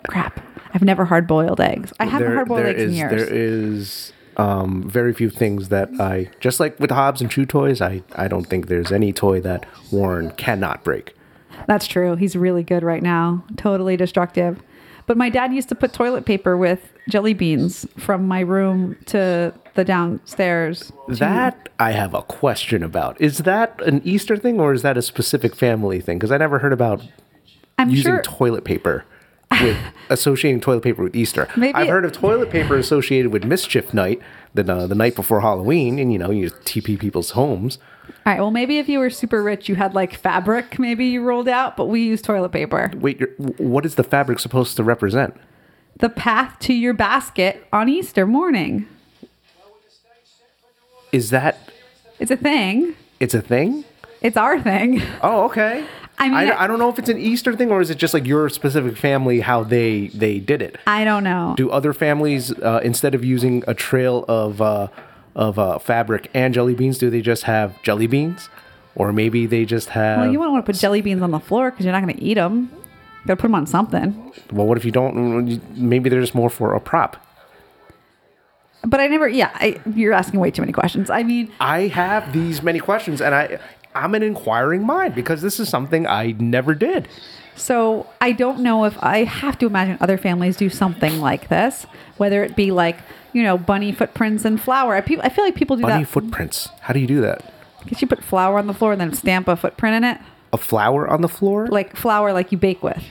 Crap. 0.08 0.40
I've 0.74 0.84
never 0.84 1.06
hard 1.06 1.28
boiled 1.28 1.62
eggs. 1.62 1.94
I 2.00 2.06
haven't 2.06 2.34
hard 2.34 2.48
boiled 2.48 2.66
eggs 2.66 2.82
in 2.82 2.94
years. 2.94 3.12
There 3.12 3.34
is 3.34 4.14
um, 4.38 4.90
very 4.90 5.14
few 5.14 5.30
things 5.30 5.70
that 5.70 5.90
I 6.00 6.30
just 6.40 6.60
like 6.60 6.80
with 6.80 6.92
Hobbs 6.92 7.22
and 7.22 7.30
Chew 7.30 7.46
toys. 7.46 7.82
I 7.82 8.02
I 8.16 8.28
don't 8.28 8.46
think 8.46 8.68
there's 8.68 8.92
any 8.92 9.14
toy 9.14 9.42
that 9.42 9.66
Warren 9.92 10.32
cannot 10.32 10.84
break. 10.84 11.14
That's 11.68 11.88
true. 11.88 12.16
He's 12.16 12.36
really 12.36 12.64
good 12.64 12.84
right 12.84 13.04
now. 13.04 13.44
Totally 13.58 13.98
destructive. 13.98 14.62
But 15.08 15.18
my 15.18 15.30
dad 15.30 15.54
used 15.54 15.70
to 15.70 15.76
put 15.76 15.94
toilet 15.94 16.26
paper 16.26 16.56
with 16.56 16.94
jelly 17.10 17.34
beans 17.34 17.86
from 17.98 18.28
my 18.28 18.42
room 18.42 18.96
to 19.08 19.54
the 19.74 19.84
downstairs. 19.84 20.92
That 21.08 21.70
I 21.80 21.92
have 21.92 22.14
a 22.14 22.22
question 22.22 22.84
about. 22.84 23.20
Is 23.20 23.40
that 23.40 23.82
an 23.82 24.02
Easter 24.06 24.38
thing 24.38 24.60
or 24.60 24.74
is 24.74 24.84
that 24.84 24.98
a 24.98 25.02
specific 25.02 25.56
family 25.56 26.00
thing? 26.02 26.18
Because 26.18 26.32
I 26.32 26.38
never 26.38 26.60
heard 26.60 26.74
about 26.74 27.06
I'm 27.78 27.90
using 27.90 28.14
sure. 28.14 28.22
toilet 28.22 28.64
paper 28.64 29.06
with 29.50 29.78
associating 30.10 30.62
toilet 30.62 30.84
paper 30.84 31.04
with 31.04 31.16
Easter. 31.16 31.48
Maybe 31.58 31.74
I've 31.74 31.88
heard 31.88 32.06
of 32.06 32.12
toilet 32.12 32.50
paper 32.50 32.78
associated 32.78 33.32
with 33.32 33.44
mischief 33.44 33.94
night, 33.94 34.22
the 34.54 34.72
uh, 34.74 34.88
the 34.88 34.96
night 34.96 35.16
before 35.16 35.42
Halloween, 35.42 36.00
and 36.00 36.12
you 36.12 36.20
know 36.20 36.32
you 36.32 36.50
TP 36.50 37.00
people's 37.00 37.32
homes. 37.32 37.78
All 38.08 38.34
right. 38.34 38.40
Well, 38.40 38.52
maybe 38.52 38.78
if 38.78 38.90
you 38.90 39.00
were 39.00 39.10
super 39.10 39.42
rich, 39.42 39.70
you 39.70 39.76
had 39.76 39.94
like 39.94 40.16
fabric, 40.16 40.78
maybe 40.78 41.06
you 41.06 41.24
rolled 41.24 41.48
out, 41.48 41.78
but 41.78 41.86
we 41.86 42.02
use 42.04 42.22
toilet 42.22 42.50
paper. 42.52 42.92
Wait, 42.96 43.22
what 43.60 43.86
is 43.86 43.96
the 43.96 44.04
fabric 44.04 44.40
supposed 44.40 44.76
to 44.78 44.84
represent? 44.84 45.36
The 45.98 46.10
path 46.10 46.58
to 46.60 46.74
your 46.74 46.94
basket 46.94 47.66
on 47.72 47.88
Easter 47.90 48.26
morning. 48.26 48.88
Is 51.12 51.30
that 51.32 51.58
It's 52.20 52.32
a 52.32 52.38
thing. 52.38 52.96
it's 53.20 53.34
a 53.34 53.42
thing? 53.42 53.84
It's 54.22 54.38
our 54.38 54.60
thing. 54.62 55.02
Oh, 55.22 55.46
okay. 55.46 55.86
I 56.22 56.30
mean, 56.30 56.34
I, 56.38 56.64
I- 56.64 56.68
don't 56.68 56.80
know 56.80 56.90
if 56.90 57.00
it's 57.00 57.10
an 57.10 57.18
Easter 57.18 57.56
thing 57.56 57.72
or 57.72 57.82
is 57.82 57.90
it 57.90 57.98
just 57.98 58.14
like 58.14 58.26
your 58.26 58.48
specific 58.50 58.96
family 58.98 59.42
how 59.42 59.64
they 59.64 60.08
they 60.08 60.40
did 60.40 60.62
it. 60.62 60.78
I 60.88 61.04
don't 61.04 61.24
know. 61.24 61.54
Do 61.58 61.70
other 61.72 61.94
families 61.94 62.52
uh, 62.60 62.80
instead 62.84 63.16
of 63.16 63.26
using 63.26 63.64
a 63.68 63.74
trail 63.74 64.24
of 64.28 64.62
uh, 64.62 64.88
of 65.36 65.58
uh, 65.58 65.80
fabric 65.80 66.30
and 66.34 66.54
jelly 66.54 66.76
beans, 66.76 66.98
do 66.98 67.10
they 67.10 67.22
just 67.22 67.44
have 67.44 67.82
jelly 67.84 68.08
beans, 68.08 68.50
or 68.96 69.12
maybe 69.14 69.46
they 69.46 69.66
just 69.66 69.90
have? 69.90 70.20
well, 70.20 70.32
you 70.32 70.38
wouldn't 70.40 70.54
want 70.54 70.66
to 70.66 70.72
put 70.72 70.80
jelly 70.80 71.02
beans 71.02 71.22
on 71.22 71.32
the 71.32 71.40
floor 71.40 71.72
because 71.72 71.86
you're 71.86 71.94
not 71.94 72.04
going 72.04 72.16
to 72.16 72.22
eat 72.24 72.36
them. 72.36 72.70
You 72.72 73.28
Got 73.28 73.34
to 73.36 73.42
put 73.42 73.48
them 73.48 73.56
on 73.56 73.66
something. 73.68 74.34
Well, 74.52 74.68
what 74.68 74.78
if 74.78 74.86
you 74.86 74.92
don't? 74.92 75.62
Maybe 75.78 76.10
they're 76.10 76.22
just 76.22 76.36
more 76.36 76.50
for 76.50 76.74
a 76.74 76.80
prop. 76.80 77.18
But 78.84 79.00
I 79.00 79.08
never. 79.08 79.28
Yeah, 79.30 79.52
I, 79.54 79.80
you're 79.96 80.14
asking 80.14 80.40
way 80.40 80.50
too 80.52 80.62
many 80.64 80.74
questions. 80.74 81.10
I 81.10 81.22
mean, 81.24 81.52
I 81.60 81.82
have 81.88 82.34
these 82.34 82.64
many 82.64 82.80
questions, 82.80 83.22
and 83.22 83.36
I 83.36 83.60
I'm 83.96 84.16
an 84.16 84.24
inquiring 84.24 84.86
mind 84.86 85.16
because 85.16 85.42
this 85.42 85.60
is 85.60 85.68
something 85.70 86.08
I 86.08 86.34
never 86.40 86.74
did. 86.74 87.08
So 87.56 88.08
I 88.22 88.32
don't 88.32 88.60
know 88.60 88.86
if 88.86 88.98
I 89.04 89.24
have 89.26 89.58
to 89.60 89.66
imagine 89.68 89.98
other 90.00 90.18
families 90.18 90.56
do 90.56 90.70
something 90.70 91.20
like 91.20 91.50
this, 91.50 91.86
whether 92.18 92.44
it 92.44 92.56
be 92.56 92.72
like 92.72 92.98
you 93.34 93.44
know 93.44 93.58
bunny 93.58 93.92
footprints 93.92 94.46
and 94.46 94.60
flour. 94.60 94.96
I, 94.96 95.02
peop 95.02 95.20
I 95.24 95.30
feel 95.30 95.44
like 95.44 95.56
people 95.56 95.76
do 95.76 95.82
Bunny 95.84 95.92
that. 95.92 95.98
Bunny 95.98 96.06
footprints. 96.06 96.70
How 96.82 96.94
do 96.94 97.00
you 97.00 97.08
do 97.08 97.22
that? 97.22 97.44
Guess 97.88 98.02
you 98.02 98.08
put 98.08 98.24
flour 98.24 98.58
on 98.58 98.68
the 98.68 98.74
floor 98.74 98.92
and 98.94 99.02
then 99.02 99.14
stamp 99.14 99.48
a 99.48 99.56
footprint 99.56 99.96
in 99.96 100.04
it, 100.04 100.20
A 100.54 100.58
flour 100.58 101.08
on 101.08 101.22
the 101.22 101.28
floor? 101.30 101.68
like 101.68 101.96
flour 101.96 102.32
like 102.34 102.52
you 102.52 102.58
bake 102.58 102.82
with. 102.84 103.04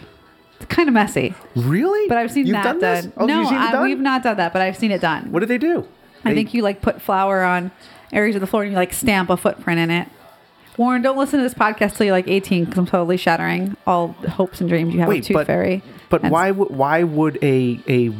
It's 0.57 0.67
kind 0.67 0.89
of 0.89 0.95
messy, 0.95 1.35
really? 1.57 2.07
but 2.09 2.19
I've 2.19 2.31
seen 2.31 2.47
You've 2.47 2.55
that 2.55 2.79
done. 2.79 3.03
done. 3.05 3.13
Oh, 3.17 3.27
no, 3.27 3.41
you've 3.41 3.49
seen 3.49 3.59
it 3.59 3.61
I- 3.63 3.73
done? 3.73 3.83
we've 3.83 3.99
not 3.99 4.23
done 4.23 4.37
that, 4.37 4.53
but 4.53 4.61
I've 4.63 4.77
seen 4.77 4.91
it 4.91 5.01
done. 5.01 5.33
What 5.33 5.41
do 5.41 5.47
they 5.47 5.59
do? 5.59 5.87
I 6.25 6.31
They- 6.31 6.35
think 6.37 6.55
you 6.55 6.63
like 6.63 6.83
put 6.83 7.01
flour 7.03 7.43
on 7.43 7.71
areas 8.13 8.37
of 8.37 8.41
the 8.41 8.47
floor 8.47 8.63
and 8.63 8.73
you 8.73 8.77
like 8.77 8.93
stamp 8.93 9.29
a 9.31 9.37
footprint 9.37 9.81
in 9.81 9.91
it. 9.91 10.09
Warren, 10.81 11.03
don't 11.03 11.19
listen 11.19 11.41
to 11.41 11.43
this 11.43 11.53
podcast 11.53 11.99
till 11.99 12.07
you're 12.07 12.15
like 12.17 12.27
18 12.27 12.65
because 12.65 12.79
I'm 12.79 12.87
totally 12.87 13.19
shattering 13.19 13.77
all 13.87 14.09
hopes 14.31 14.63
and 14.63 14.71
dreams 14.71 14.95
you 14.95 15.01
have 15.01 15.09
with 15.09 15.17
Wait, 15.17 15.25
Tooth 15.25 15.35
but 15.35 15.47
Fairy. 15.47 15.83
but 16.09 16.23
And 16.23 16.33
why 16.33 16.53
would 16.53 16.71
why 16.71 17.03
would 17.03 17.39
a 17.43 17.79
a 17.87 18.15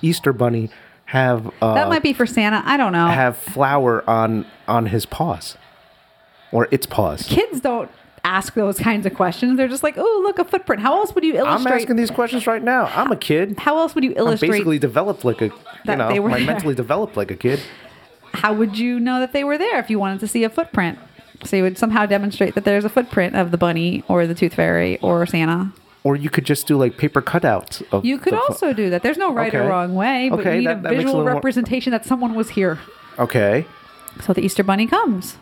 Easter 0.00 0.32
bunny 0.32 0.70
have 1.06 1.50
uh, 1.60 1.74
That 1.74 1.88
might 1.88 2.04
be 2.04 2.12
for 2.12 2.24
Santa. 2.24 2.62
I 2.64 2.76
don't 2.76 2.92
know. 2.92 3.08
have 3.08 3.36
flour 3.36 4.08
on 4.08 4.46
on 4.68 4.86
his 4.86 5.06
paws 5.06 5.56
or 6.52 6.68
its 6.70 6.86
paws? 6.86 7.24
Kids 7.26 7.60
don't 7.60 7.90
ask 8.22 8.54
those 8.54 8.78
kinds 8.78 9.06
of 9.06 9.14
questions. 9.14 9.56
They're 9.56 9.66
just 9.66 9.82
like, 9.82 9.94
oh, 9.98 10.20
look, 10.24 10.38
a 10.38 10.44
footprint. 10.44 10.82
How 10.82 10.96
else 11.00 11.16
would 11.16 11.24
you 11.24 11.34
illustrate? 11.34 11.72
I'm 11.72 11.80
asking 11.80 11.96
these 11.96 12.12
questions 12.12 12.46
right 12.46 12.62
now. 12.62 12.84
I'm 12.94 13.10
a 13.10 13.16
kid. 13.16 13.58
how 13.58 13.78
else 13.78 13.96
would 13.96 14.04
you 14.04 14.12
I'm 14.12 14.18
illustrate? 14.18 14.50
basically 14.52 14.78
developed 14.78 15.24
like 15.24 15.42
a 15.42 15.46
you 15.84 15.96
know, 15.96 16.10
they 16.10 16.20
were 16.20 16.30
I'm 16.30 16.46
mentally 16.46 16.76
developed 16.76 17.16
like 17.16 17.32
a 17.32 17.36
kid. 17.36 17.58
how 18.34 18.54
would 18.54 18.78
you 18.78 19.00
know 19.00 19.18
that 19.18 19.32
they 19.32 19.42
were 19.42 19.58
there 19.58 19.80
if 19.80 19.90
you 19.90 19.98
wanted 19.98 20.20
to 20.20 20.28
see 20.28 20.44
a 20.44 20.48
footprint? 20.48 21.00
So 21.44 21.56
you 21.56 21.62
would 21.64 21.76
somehow 21.78 22.06
demonstrate 22.06 22.54
that 22.54 22.64
there's 22.64 22.84
a 22.84 22.88
footprint 22.88 23.34
of 23.36 23.50
the 23.50 23.58
bunny 23.58 24.04
or 24.08 24.26
the 24.26 24.34
tooth 24.34 24.54
fairy 24.54 24.98
or 25.00 25.26
Santa. 25.26 25.72
Or 26.04 26.16
you 26.16 26.30
could 26.30 26.44
just 26.44 26.66
do 26.66 26.76
like 26.78 26.96
paper 26.98 27.20
cutouts 27.22 27.82
of 27.90 28.04
You 28.04 28.18
could 28.18 28.34
the 28.34 28.36
fo- 28.36 28.42
also 28.52 28.72
do 28.72 28.90
that. 28.90 29.02
There's 29.02 29.16
no 29.18 29.32
right 29.32 29.54
or 29.54 29.66
wrong 29.66 29.94
way, 29.94 30.28
but 30.30 30.40
Okay, 30.40 30.52
you 30.54 30.58
need 30.60 30.66
that- 30.66 30.78
a 30.78 30.82
that 30.82 30.90
makes 30.90 30.92
a 30.92 30.96
visual 30.96 31.12
little 31.14 31.24
more- 31.24 31.34
representation 31.34 31.90
that 31.92 32.04
someone 32.04 32.34
was 32.34 32.50
here. 32.50 32.78
Okay. 33.18 33.64
So 34.22 34.32
the 34.32 34.42
Easter 34.44 34.62
bunny 34.62 34.86
comes. 34.86 35.38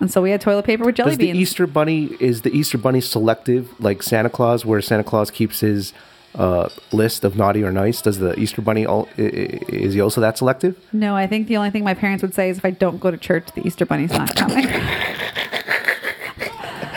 And 0.00 0.10
so 0.10 0.20
we 0.22 0.30
had 0.30 0.40
toilet 0.40 0.64
paper 0.64 0.84
with 0.84 0.94
jelly 0.96 1.10
Does 1.10 1.18
the 1.18 1.26
beans. 1.26 1.38
Easter 1.38 1.66
bunny 1.66 2.16
is 2.20 2.42
the 2.42 2.50
Easter 2.56 2.78
bunny 2.78 3.00
selective 3.00 3.68
like 3.78 4.02
Santa 4.02 4.30
Claus 4.30 4.64
where 4.64 4.80
Santa 4.80 5.04
Claus 5.04 5.30
keeps 5.30 5.60
his 5.60 5.92
uh, 6.34 6.68
list 6.92 7.24
of 7.24 7.36
naughty 7.36 7.62
or 7.64 7.72
nice? 7.72 8.00
Does 8.02 8.18
the 8.18 8.38
Easter 8.38 8.62
bunny 8.62 8.86
al- 8.86 9.08
i- 9.18 9.22
i- 9.22 9.60
is 9.68 9.94
he 9.94 10.00
also 10.00 10.20
that 10.20 10.38
selective? 10.38 10.76
no, 10.92 11.16
I 11.16 11.26
think 11.26 11.48
the 11.48 11.56
only 11.56 11.70
thing 11.70 11.84
my 11.84 11.94
parents 11.94 12.22
would 12.22 12.34
say 12.34 12.48
is 12.50 12.58
if 12.58 12.64
I 12.64 12.70
don't 12.70 13.00
go 13.00 13.10
to 13.10 13.16
church, 13.16 13.48
the 13.54 13.66
Easter 13.66 13.84
bunny's 13.86 14.12
not 14.12 14.34
coming. 14.36 14.66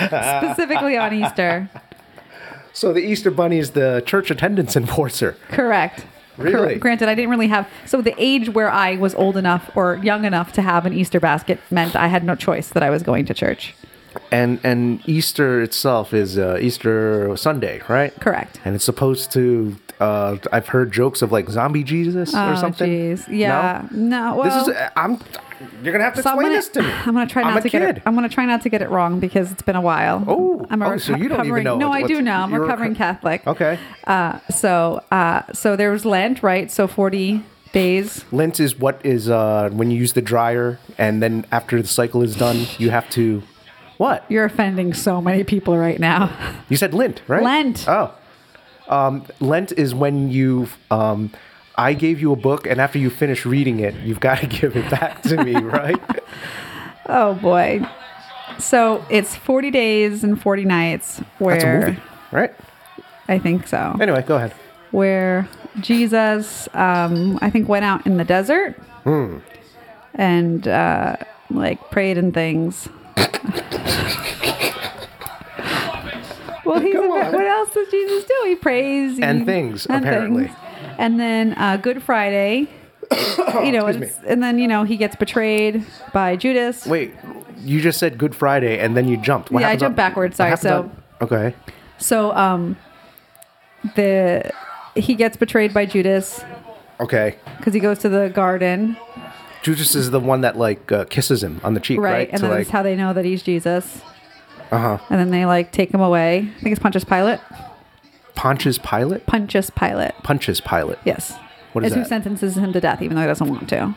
Specifically 0.08 0.98
on 0.98 1.13
Easter. 1.13 1.69
So 2.74 2.91
the 2.93 3.00
Easter 3.02 3.32
bunny 3.32 3.60
is 3.60 3.72
the 3.72 4.02
church 4.06 4.32
attendance 4.32 4.76
enforcer. 4.76 5.38
Correct. 5.50 6.06
Really? 6.38 6.76
Granted, 6.76 7.10
I 7.10 7.15
didn't 7.15 7.30
really 7.30 7.48
have. 7.48 7.69
So 7.86 8.02
the 8.02 8.15
age 8.17 8.50
where 8.50 8.69
I 8.72 8.96
was 8.96 9.13
old 9.13 9.38
enough 9.38 9.69
or 9.76 9.98
young 9.98 10.26
enough 10.26 10.52
to 10.54 10.62
have 10.63 10.86
an 10.88 10.93
Easter 10.93 11.19
basket 11.19 11.60
meant 11.69 11.96
I 11.96 12.08
had 12.08 12.24
no 12.24 12.34
choice 12.36 12.69
that 12.69 12.82
I 12.82 12.89
was 12.89 13.04
going 13.04 13.26
to 13.26 13.34
church. 13.36 13.76
And 14.32 14.60
and 14.63 15.02
Easter 15.08 15.62
itself 15.62 16.13
is 16.13 16.38
uh, 16.38 16.58
Easter 16.62 17.36
Sunday, 17.38 17.82
right? 17.88 18.13
Correct. 18.19 18.60
And 18.65 18.76
it's 18.76 18.86
supposed 18.86 19.32
to. 19.34 19.76
Uh, 19.99 20.38
I've 20.52 20.67
heard 20.67 20.91
jokes 20.91 21.21
of 21.21 21.32
like 21.32 21.49
zombie 21.49 21.84
Jesus 21.84 22.34
or 22.34 22.54
Oh, 22.54 22.56
something. 22.56 22.89
jeez. 22.89 23.28
Yeah. 23.30 23.88
No. 23.91 24.36
well, 24.36 24.65
this 24.65 24.67
is. 24.76 24.84
I'm. 24.95 25.19
You're 25.82 25.93
gonna 25.93 26.04
have 26.04 26.15
to 26.15 26.23
so 26.23 26.32
explain 26.32 26.47
gonna, 26.47 26.56
this 26.56 26.69
to 26.69 26.82
me. 26.82 26.91
I'm 27.06 27.13
gonna 27.13 27.28
try 27.28 27.43
not 27.43 27.62
to 27.62 27.69
get 27.69 27.82
it. 27.84 28.04
I'm 28.06 28.15
gonna 28.15 28.28
try 28.28 28.45
not 28.45 28.63
to 28.63 28.69
get 28.69 28.82
it 28.82 28.89
wrong 28.89 29.19
because 29.21 29.52
it's 29.52 29.62
been 29.62 29.78
a 29.78 29.82
while. 29.82 30.23
Oh, 30.28 30.65
I'm 30.69 30.82
a 30.82 30.93
oh, 30.93 30.97
so 30.97 31.15
you 31.15 31.30
don't 31.30 31.39
even 31.45 31.54
recovering- 31.54 31.63
know 31.63 31.78
No, 31.78 31.91
I 31.91 32.04
do 32.04 32.21
know. 32.21 32.34
I'm 32.34 32.54
a 32.54 32.60
recovering 32.60 32.95
Catholic. 32.95 33.45
Okay. 33.47 33.80
Uh, 34.06 34.39
so, 34.49 35.02
uh, 35.12 35.43
so 35.54 35.76
there 35.78 35.91
was 35.91 36.04
Lent, 36.06 36.43
right? 36.43 36.69
So 36.69 36.86
40 36.88 37.43
days. 37.71 38.26
Lent 38.32 38.60
is 38.60 38.78
what 38.78 38.99
is 39.06 39.30
uh, 39.30 39.69
when 39.71 39.89
you 39.89 39.97
use 39.97 40.13
the 40.13 40.21
dryer, 40.21 40.80
and 40.97 41.21
then 41.23 41.45
after 41.52 41.82
the 41.82 41.88
cycle 41.88 42.21
is 42.23 42.36
done, 42.36 42.65
you 42.78 42.89
have 42.89 43.10
to. 43.12 43.43
What? 44.04 44.26
You're 44.28 44.44
offending 44.44 44.94
so 44.94 45.22
many 45.22 45.46
people 45.46 45.78
right 45.78 45.98
now. 45.98 46.30
You 46.70 46.76
said 46.76 46.94
Lent, 46.94 47.22
right? 47.28 47.42
Lent. 47.42 47.86
Oh. 47.88 48.12
Um, 48.89 49.26
Lent 49.39 49.72
is 49.72 49.96
when 49.96 50.30
you. 50.30 50.68
Um, 50.92 51.32
I 51.78 51.94
gave 51.94 52.20
you 52.20 52.34
a 52.34 52.36
book, 52.36 52.68
and 52.68 52.82
after 52.82 53.00
you 53.00 53.10
finish 53.10 53.46
reading 53.46 53.80
it, 53.80 53.96
you've 54.04 54.20
got 54.20 54.39
to 54.39 54.48
give 54.60 54.76
it 54.76 54.92
back 54.92 55.22
to 55.24 55.42
me, 55.42 55.54
right? 55.80 56.02
Oh 57.06 57.36
boy. 57.36 57.88
So 58.60 59.06
it's 59.10 59.38
40 59.38 59.72
days 59.72 60.24
and 60.26 60.42
40 60.42 60.66
nights 60.66 61.20
where 61.39 61.56
That's 61.58 61.63
a 61.63 61.88
movie, 61.92 62.02
right? 62.32 62.54
I 63.30 63.39
think 63.39 63.68
so. 63.68 63.96
Anyway, 64.02 64.22
go 64.28 64.36
ahead. 64.36 64.52
Where 64.92 65.48
Jesus, 65.80 66.68
um, 66.74 67.39
I 67.42 67.50
think, 67.50 67.70
went 67.70 67.86
out 67.86 68.06
in 68.06 68.18
the 68.18 68.26
desert 68.26 68.76
Hmm. 69.06 69.38
and 70.13 70.68
uh, 70.68 71.16
like 71.50 71.89
prayed 71.89 72.18
and 72.18 72.34
things. 72.34 72.89
well, 76.65 76.79
he's 76.79 76.95
a, 76.95 76.99
on. 76.99 77.33
what 77.33 77.45
else 77.45 77.73
does 77.73 77.88
Jesus 77.89 78.23
do? 78.25 78.41
He 78.45 78.55
prays 78.55 79.17
he- 79.17 79.23
And 79.23 79.45
things, 79.45 79.86
apparently. 79.86 80.51
And 80.97 81.19
then 81.19 81.53
uh, 81.57 81.77
Good 81.77 82.03
Friday, 82.03 82.67
you 83.63 83.71
know, 83.71 83.86
and 83.88 84.43
then 84.43 84.59
you 84.59 84.67
know 84.67 84.83
he 84.83 84.97
gets 84.97 85.15
betrayed 85.15 85.86
by 86.13 86.36
Judas. 86.36 86.86
Wait, 86.86 87.13
you 87.59 87.81
just 87.81 87.99
said 87.99 88.17
Good 88.17 88.36
Friday, 88.36 88.79
and 88.79 88.95
then 88.95 89.07
you 89.07 89.17
jumped. 89.17 89.51
What 89.51 89.62
Yeah, 89.62 89.69
I 89.69 89.75
jumped 89.75 89.93
on- 89.93 89.95
backwards, 89.95 90.38
sorry, 90.38 90.55
So 90.57 90.79
on- 90.83 91.03
okay. 91.21 91.55
So 91.97 92.36
um, 92.36 92.77
the 93.95 94.51
he 94.95 95.15
gets 95.15 95.36
betrayed 95.38 95.73
by 95.73 95.86
Judas 95.88 96.43
Okay. 96.99 97.38
because 97.57 97.73
he 97.73 97.79
goes 97.79 97.97
to 97.99 98.09
the 98.09 98.29
garden, 98.29 98.95
Judas 99.63 99.95
is 99.95 100.12
the 100.12 100.19
one 100.19 100.41
that 100.41 100.58
like 100.58 100.91
uh, 100.91 101.06
kisses 101.06 101.43
him 101.43 101.60
on 101.63 101.73
the 101.73 101.80
cheek, 101.80 101.99
right? 101.99 102.12
right? 102.12 102.30
And 102.30 102.38
To, 102.38 102.41
then 102.43 102.52
like, 102.52 102.58
that's 102.60 102.69
how 102.71 102.84
they 102.84 102.95
know 102.95 103.13
that 103.13 103.26
he's 103.26 103.41
Jesus. 103.41 104.02
uh 104.71 104.78
huh. 104.78 104.97
And 105.10 105.19
then 105.19 105.32
they 105.32 105.45
like 105.45 105.71
take 105.71 105.91
him 105.91 106.02
away. 106.02 106.39
I 106.58 106.60
think 106.62 106.73
it's 106.73 106.82
Pontius 106.84 107.04
Pilate. 107.04 107.39
Pontius 108.36 108.78
Pilate. 108.78 109.26
Pontius 109.26 109.69
Pilate. 109.69 110.12
Pontius 110.23 110.60
Pilate. 110.62 110.97
Yes. 111.06 111.34
What 111.73 111.86
is 111.86 111.91
Is 111.91 111.97
who 111.97 112.06
sentences 112.06 112.58
him 112.58 112.73
to 112.73 112.82
death, 112.82 113.02
even 113.02 113.15
though 113.15 113.21
he 113.21 113.28
doesn't 113.28 113.47
want 113.49 113.69
to. 113.69 113.95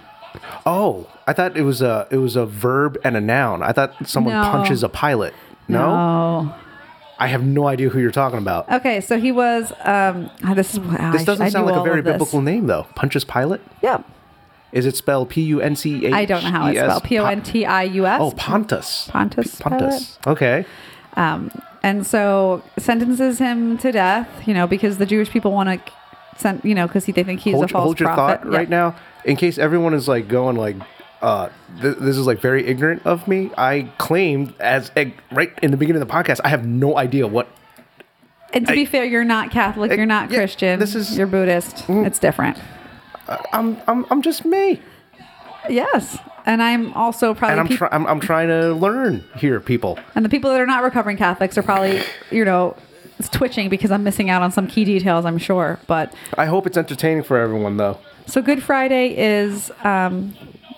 Oh, 0.64 1.06
I 1.26 1.32
thought 1.32 1.56
it 1.56 1.62
was 1.62 1.82
a 1.82 2.06
it 2.10 2.18
was 2.18 2.36
a 2.36 2.46
verb 2.46 2.98
and 3.04 3.16
a 3.16 3.20
noun. 3.20 3.62
I 3.62 3.72
thought 3.72 3.94
someone 4.06 4.34
No. 4.34 4.42
punches 4.42 4.82
a 4.82 4.88
pilot. 4.88 5.34
No? 5.68 5.90
Oh. 5.90 6.54
I 7.18 7.28
have 7.28 7.42
no 7.42 7.66
idea 7.66 7.88
who 7.88 7.98
you're 7.98 8.10
talking 8.10 8.38
about. 8.38 8.70
Okay, 8.70 9.00
so 9.00 9.18
he 9.18 9.32
was. 9.32 9.72
Um, 9.84 10.30
ah, 10.44 10.52
this 10.54 10.74
is. 10.74 10.80
ah, 10.84 11.10
this 11.12 11.22
I 11.22 11.24
doesn't 11.24 11.50
sound 11.50 11.66
like 11.66 11.76
a 11.76 11.82
very 11.82 12.02
biblical 12.02 12.42
name 12.42 12.66
though. 12.66 12.86
Pontius 12.94 13.24
Pilate. 13.24 13.62
Yep. 13.82 14.04
Is 14.76 14.84
it 14.84 14.94
spelled 14.94 15.30
P 15.30 15.40
U 15.42 15.60
N 15.62 15.74
C 15.74 16.04
H? 16.04 16.12
I 16.12 16.26
don't 16.26 16.44
know 16.44 16.50
how 16.50 16.66
it's 16.66 16.78
spelled. 16.78 17.04
P 17.04 17.18
O 17.18 17.24
N 17.24 17.40
T 17.42 17.64
I 17.64 17.84
U 17.84 18.04
S. 18.06 18.20
Oh, 18.20 18.30
Pontus. 18.32 19.08
Pontus 19.10 19.58
Pontus. 19.58 20.18
Okay. 20.26 20.66
Um, 21.14 21.50
and 21.82 22.06
so 22.06 22.62
sentences 22.78 23.38
him 23.38 23.78
to 23.78 23.90
death, 23.90 24.28
you 24.46 24.52
know, 24.52 24.66
because 24.66 24.98
the 24.98 25.06
Jewish 25.06 25.30
people 25.30 25.52
want 25.52 25.68
to 25.86 25.92
send, 26.36 26.60
you 26.62 26.74
know, 26.74 26.86
because 26.86 27.06
they 27.06 27.22
think 27.22 27.40
he's 27.40 27.54
a 27.54 27.56
hold, 27.56 27.70
false 27.70 27.84
hold 27.84 28.00
your 28.00 28.10
prophet. 28.12 28.42
thought 28.42 28.52
right 28.52 28.68
now, 28.68 28.94
in 29.24 29.36
case 29.36 29.56
everyone 29.56 29.94
is 29.94 30.06
like 30.08 30.28
going 30.28 30.56
like, 30.56 30.76
uh, 31.22 31.48
th- 31.80 31.96
this 31.96 32.18
is 32.18 32.26
like 32.26 32.40
very 32.40 32.66
ignorant 32.66 33.00
of 33.06 33.26
me. 33.26 33.50
I 33.56 33.90
claimed 33.96 34.52
as 34.60 34.90
right 35.32 35.58
in 35.62 35.70
the 35.70 35.78
beginning 35.78 36.02
of 36.02 36.06
the 36.06 36.12
podcast, 36.12 36.40
I 36.44 36.48
have 36.50 36.66
no 36.66 36.98
idea 36.98 37.26
what. 37.26 37.48
And 38.52 38.66
to 38.66 38.74
be 38.74 38.82
I- 38.82 38.84
fair, 38.84 39.04
you're 39.04 39.24
not 39.24 39.50
Catholic, 39.50 39.90
I- 39.92 39.94
you're 39.94 40.04
not 40.04 40.28
Christian. 40.28 40.78
this 40.80 40.94
is- 40.94 41.12
Mm. 41.12 41.18
you're 41.18 41.26
Buddhist. 41.26 41.84
It's 41.88 42.18
different. 42.18 42.58
I'm 43.52 43.76
I'm 43.86 44.06
I'm 44.10 44.22
just 44.22 44.44
me, 44.44 44.80
Yes, 45.68 46.18
and 46.44 46.62
I'm 46.62 46.92
also 46.94 47.34
probably 47.34 47.58
and 47.58 47.60
I'm 47.68 47.76
trying 47.76 47.92
I'm, 47.92 48.06
I'm 48.06 48.20
trying 48.20 48.48
to 48.48 48.72
learn 48.72 49.24
here, 49.36 49.60
people. 49.60 49.98
and 50.14 50.24
the 50.24 50.28
people 50.28 50.50
that 50.50 50.60
are 50.60 50.66
not 50.66 50.82
recovering 50.82 51.16
Catholics 51.16 51.58
are 51.58 51.62
probably, 51.62 52.02
you 52.30 52.44
know, 52.44 52.76
it's 53.18 53.28
twitching 53.28 53.68
because 53.68 53.90
I'm 53.90 54.04
missing 54.04 54.30
out 54.30 54.42
on 54.42 54.52
some 54.52 54.66
key 54.68 54.84
details. 54.84 55.24
I'm 55.24 55.38
sure, 55.38 55.80
but 55.86 56.14
I 56.38 56.46
hope 56.46 56.66
it's 56.66 56.76
entertaining 56.76 57.24
for 57.24 57.36
everyone 57.38 57.76
though. 57.78 57.98
so 58.26 58.40
Good 58.42 58.62
Friday 58.62 59.16
is 59.16 59.72
um, 59.82 60.34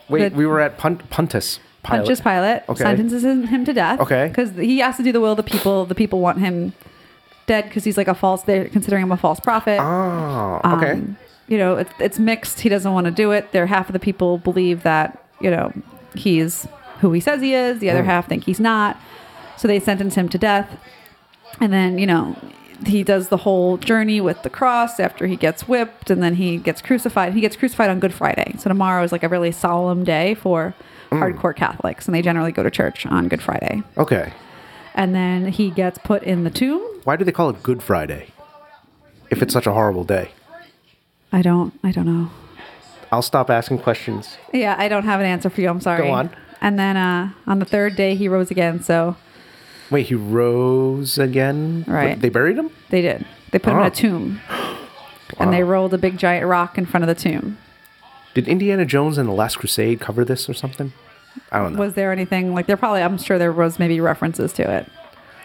Wait, 0.08 0.30
The- 0.30 0.36
we 0.36 0.46
were 0.46 0.60
at 0.60 0.78
Punt, 0.78 1.10
Puntus. 1.10 1.60
Pilate. 1.84 1.98
Pontius 2.00 2.20
Pilate 2.20 2.62
Okay. 2.68 2.82
sentences 2.82 3.22
him 3.22 3.64
to 3.64 3.72
death. 3.72 4.00
Okay. 4.00 4.28
Because 4.28 4.50
he 4.52 4.78
has 4.80 4.96
to 4.96 5.02
do 5.02 5.12
the 5.12 5.20
will 5.20 5.30
of 5.32 5.36
the 5.36 5.42
people. 5.42 5.86
The 5.86 5.94
people 5.94 6.20
want 6.20 6.38
him 6.38 6.72
dead 7.46 7.64
because 7.64 7.84
he's 7.84 7.96
like 7.96 8.08
a 8.08 8.14
false. 8.14 8.42
They're 8.42 8.68
considering 8.68 9.02
him 9.04 9.12
a 9.12 9.16
false 9.16 9.38
prophet. 9.40 9.78
Oh, 9.80 10.60
okay. 10.76 10.92
Um, 10.92 11.16
you 11.48 11.58
know, 11.58 11.76
it, 11.76 11.88
it's 11.98 12.18
mixed. 12.18 12.60
He 12.60 12.68
doesn't 12.68 12.92
want 12.92 13.06
to 13.06 13.10
do 13.10 13.32
it. 13.32 13.52
There, 13.52 13.66
half 13.66 13.88
of 13.88 13.92
the 13.92 13.98
people 13.98 14.38
believe 14.38 14.82
that 14.84 15.24
you 15.40 15.50
know 15.50 15.72
he's 16.14 16.66
who 17.00 17.12
he 17.12 17.20
says 17.20 17.40
he 17.40 17.54
is. 17.54 17.78
The 17.80 17.90
other 17.90 18.02
Mm. 18.02 18.06
half 18.06 18.28
think 18.28 18.44
he's 18.44 18.60
not. 18.60 18.96
So 19.56 19.66
they 19.68 19.80
sentence 19.80 20.14
him 20.14 20.28
to 20.30 20.38
death, 20.38 20.68
and 21.60 21.72
then 21.72 21.98
you 21.98 22.06
know 22.06 22.36
he 22.86 23.02
does 23.02 23.28
the 23.28 23.38
whole 23.38 23.76
journey 23.76 24.20
with 24.20 24.42
the 24.44 24.50
cross 24.50 25.00
after 25.00 25.26
he 25.26 25.34
gets 25.36 25.66
whipped, 25.66 26.10
and 26.10 26.22
then 26.22 26.34
he 26.36 26.58
gets 26.58 26.80
crucified. 26.80 27.32
He 27.34 27.40
gets 27.40 27.56
crucified 27.56 27.90
on 27.90 27.98
Good 27.98 28.12
Friday. 28.14 28.54
So 28.58 28.68
tomorrow 28.68 29.02
is 29.02 29.10
like 29.10 29.24
a 29.24 29.28
really 29.28 29.50
solemn 29.52 30.04
day 30.04 30.34
for 30.34 30.74
Mm. 31.10 31.20
hardcore 31.20 31.56
Catholics, 31.56 32.06
and 32.06 32.14
they 32.14 32.20
generally 32.22 32.52
go 32.52 32.62
to 32.62 32.70
church 32.70 33.06
on 33.06 33.28
Good 33.28 33.40
Friday. 33.42 33.82
okay. 33.96 34.32
And 34.94 35.14
then 35.14 35.46
he 35.48 35.70
gets 35.70 35.96
put 35.98 36.22
in 36.24 36.44
the 36.44 36.50
tomb. 36.50 36.82
Why 37.04 37.16
do 37.16 37.24
they 37.24 37.32
call 37.32 37.48
it 37.50 37.62
Good 37.62 37.82
Friday? 37.82 38.28
If 39.30 39.40
it's 39.42 39.52
such 39.54 39.66
a 39.66 39.72
horrible 39.72 40.04
day, 40.04 40.30
I 41.32 41.42
don't. 41.42 41.72
I 41.84 41.92
don't 41.92 42.06
know. 42.06 42.30
I'll 43.10 43.22
stop 43.22 43.48
asking 43.50 43.78
questions. 43.78 44.36
Yeah, 44.52 44.74
I 44.78 44.88
don't 44.88 45.04
have 45.04 45.20
an 45.20 45.26
answer 45.26 45.48
for 45.50 45.60
you. 45.60 45.68
I'm 45.68 45.80
sorry. 45.80 46.02
Go 46.02 46.10
on. 46.10 46.30
And 46.60 46.78
then 46.78 46.96
uh, 46.96 47.30
on 47.46 47.58
the 47.58 47.64
third 47.64 47.96
day, 47.96 48.14
he 48.14 48.28
rose 48.28 48.50
again. 48.50 48.82
So 48.82 49.16
Wait, 49.90 50.06
he 50.06 50.14
rose 50.14 51.16
again? 51.18 51.84
Right. 51.88 52.20
They 52.20 52.28
buried 52.28 52.58
him? 52.58 52.70
they 52.90 53.00
did. 53.00 53.24
They 53.52 53.58
put 53.58 53.70
him 53.72 53.78
in 53.78 53.84
Oh. 53.84 53.86
a 53.86 53.90
tomb. 53.90 54.40
And 55.38 55.52
they 55.52 55.62
rolled 55.62 55.92
a 55.94 55.98
big 55.98 56.16
giant 56.18 56.46
rock 56.46 56.78
in 56.78 56.86
front 56.86 57.04
of 57.04 57.08
the 57.08 57.14
tomb. 57.14 57.58
Did 58.34 58.48
Indiana 58.48 58.84
Jones 58.86 59.18
and 59.18 59.28
the 59.28 59.32
Last 59.34 59.56
Crusade 59.58 60.00
cover 60.00 60.24
this 60.24 60.48
or 60.48 60.54
something? 60.54 60.92
I 61.52 61.58
don't 61.58 61.74
know. 61.74 61.80
Was 61.80 61.94
there 61.94 62.10
anything 62.12 62.54
like 62.54 62.66
there? 62.66 62.78
Probably, 62.78 63.02
I'm 63.02 63.18
sure 63.18 63.38
there 63.38 63.52
was 63.52 63.78
maybe 63.78 64.00
references 64.00 64.52
to 64.54 64.68
it. 64.68 64.90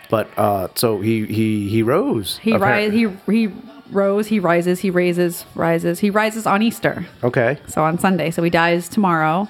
but 0.09 0.29
uh, 0.37 0.69
so 0.75 1.01
he 1.01 1.25
he 1.25 1.67
he 1.69 1.83
rose. 1.83 2.37
He 2.37 2.53
rise. 2.53 2.61
apparently. 2.91 2.97
He 3.27 3.47
he 3.47 3.53
rose. 3.93 4.27
He 4.27 4.39
rises. 4.39 4.79
He 4.79 4.89
raises. 4.89 5.45
Rises. 5.55 5.99
He 5.99 6.09
rises 6.09 6.45
on 6.45 6.61
Easter. 6.61 7.05
Okay. 7.23 7.57
So 7.67 7.83
on 7.83 7.97
Sunday. 7.97 8.31
So 8.31 8.43
he 8.43 8.49
dies 8.49 8.89
tomorrow, 8.89 9.47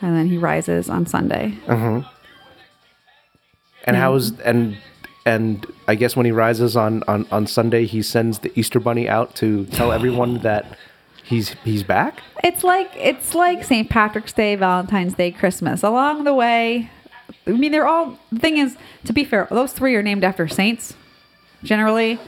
and 0.00 0.16
then 0.16 0.28
he 0.28 0.38
rises 0.38 0.88
on 0.88 1.06
Sunday. 1.06 1.54
Uh-huh. 1.66 2.02
And 3.84 3.96
how 3.96 4.14
is 4.14 4.38
and 4.40 4.76
and 5.24 5.66
I 5.88 5.94
guess 5.94 6.16
when 6.16 6.26
he 6.26 6.32
rises 6.32 6.76
on, 6.76 7.02
on 7.08 7.26
on 7.30 7.46
Sunday, 7.46 7.86
he 7.86 8.02
sends 8.02 8.40
the 8.40 8.52
Easter 8.58 8.80
Bunny 8.80 9.08
out 9.08 9.34
to 9.36 9.66
tell 9.66 9.92
everyone 9.92 10.38
that 10.42 10.78
he's 11.24 11.50
he's 11.64 11.82
back. 11.82 12.22
It's 12.42 12.64
like 12.64 12.90
it's 12.96 13.34
like 13.34 13.64
St. 13.64 13.88
Patrick's 13.88 14.32
Day, 14.32 14.56
Valentine's 14.56 15.14
Day, 15.14 15.30
Christmas. 15.30 15.82
Along 15.82 16.24
the 16.24 16.34
way, 16.34 16.90
I 17.46 17.50
mean, 17.50 17.72
they're 17.72 17.86
all. 17.86 18.18
The 18.32 18.40
thing 18.40 18.58
is, 18.58 18.76
to 19.04 19.12
be 19.12 19.24
fair, 19.24 19.46
those 19.50 19.72
three 19.72 19.94
are 19.94 20.02
named 20.02 20.24
after 20.24 20.48
saints. 20.48 20.94
Generally, 21.62 22.18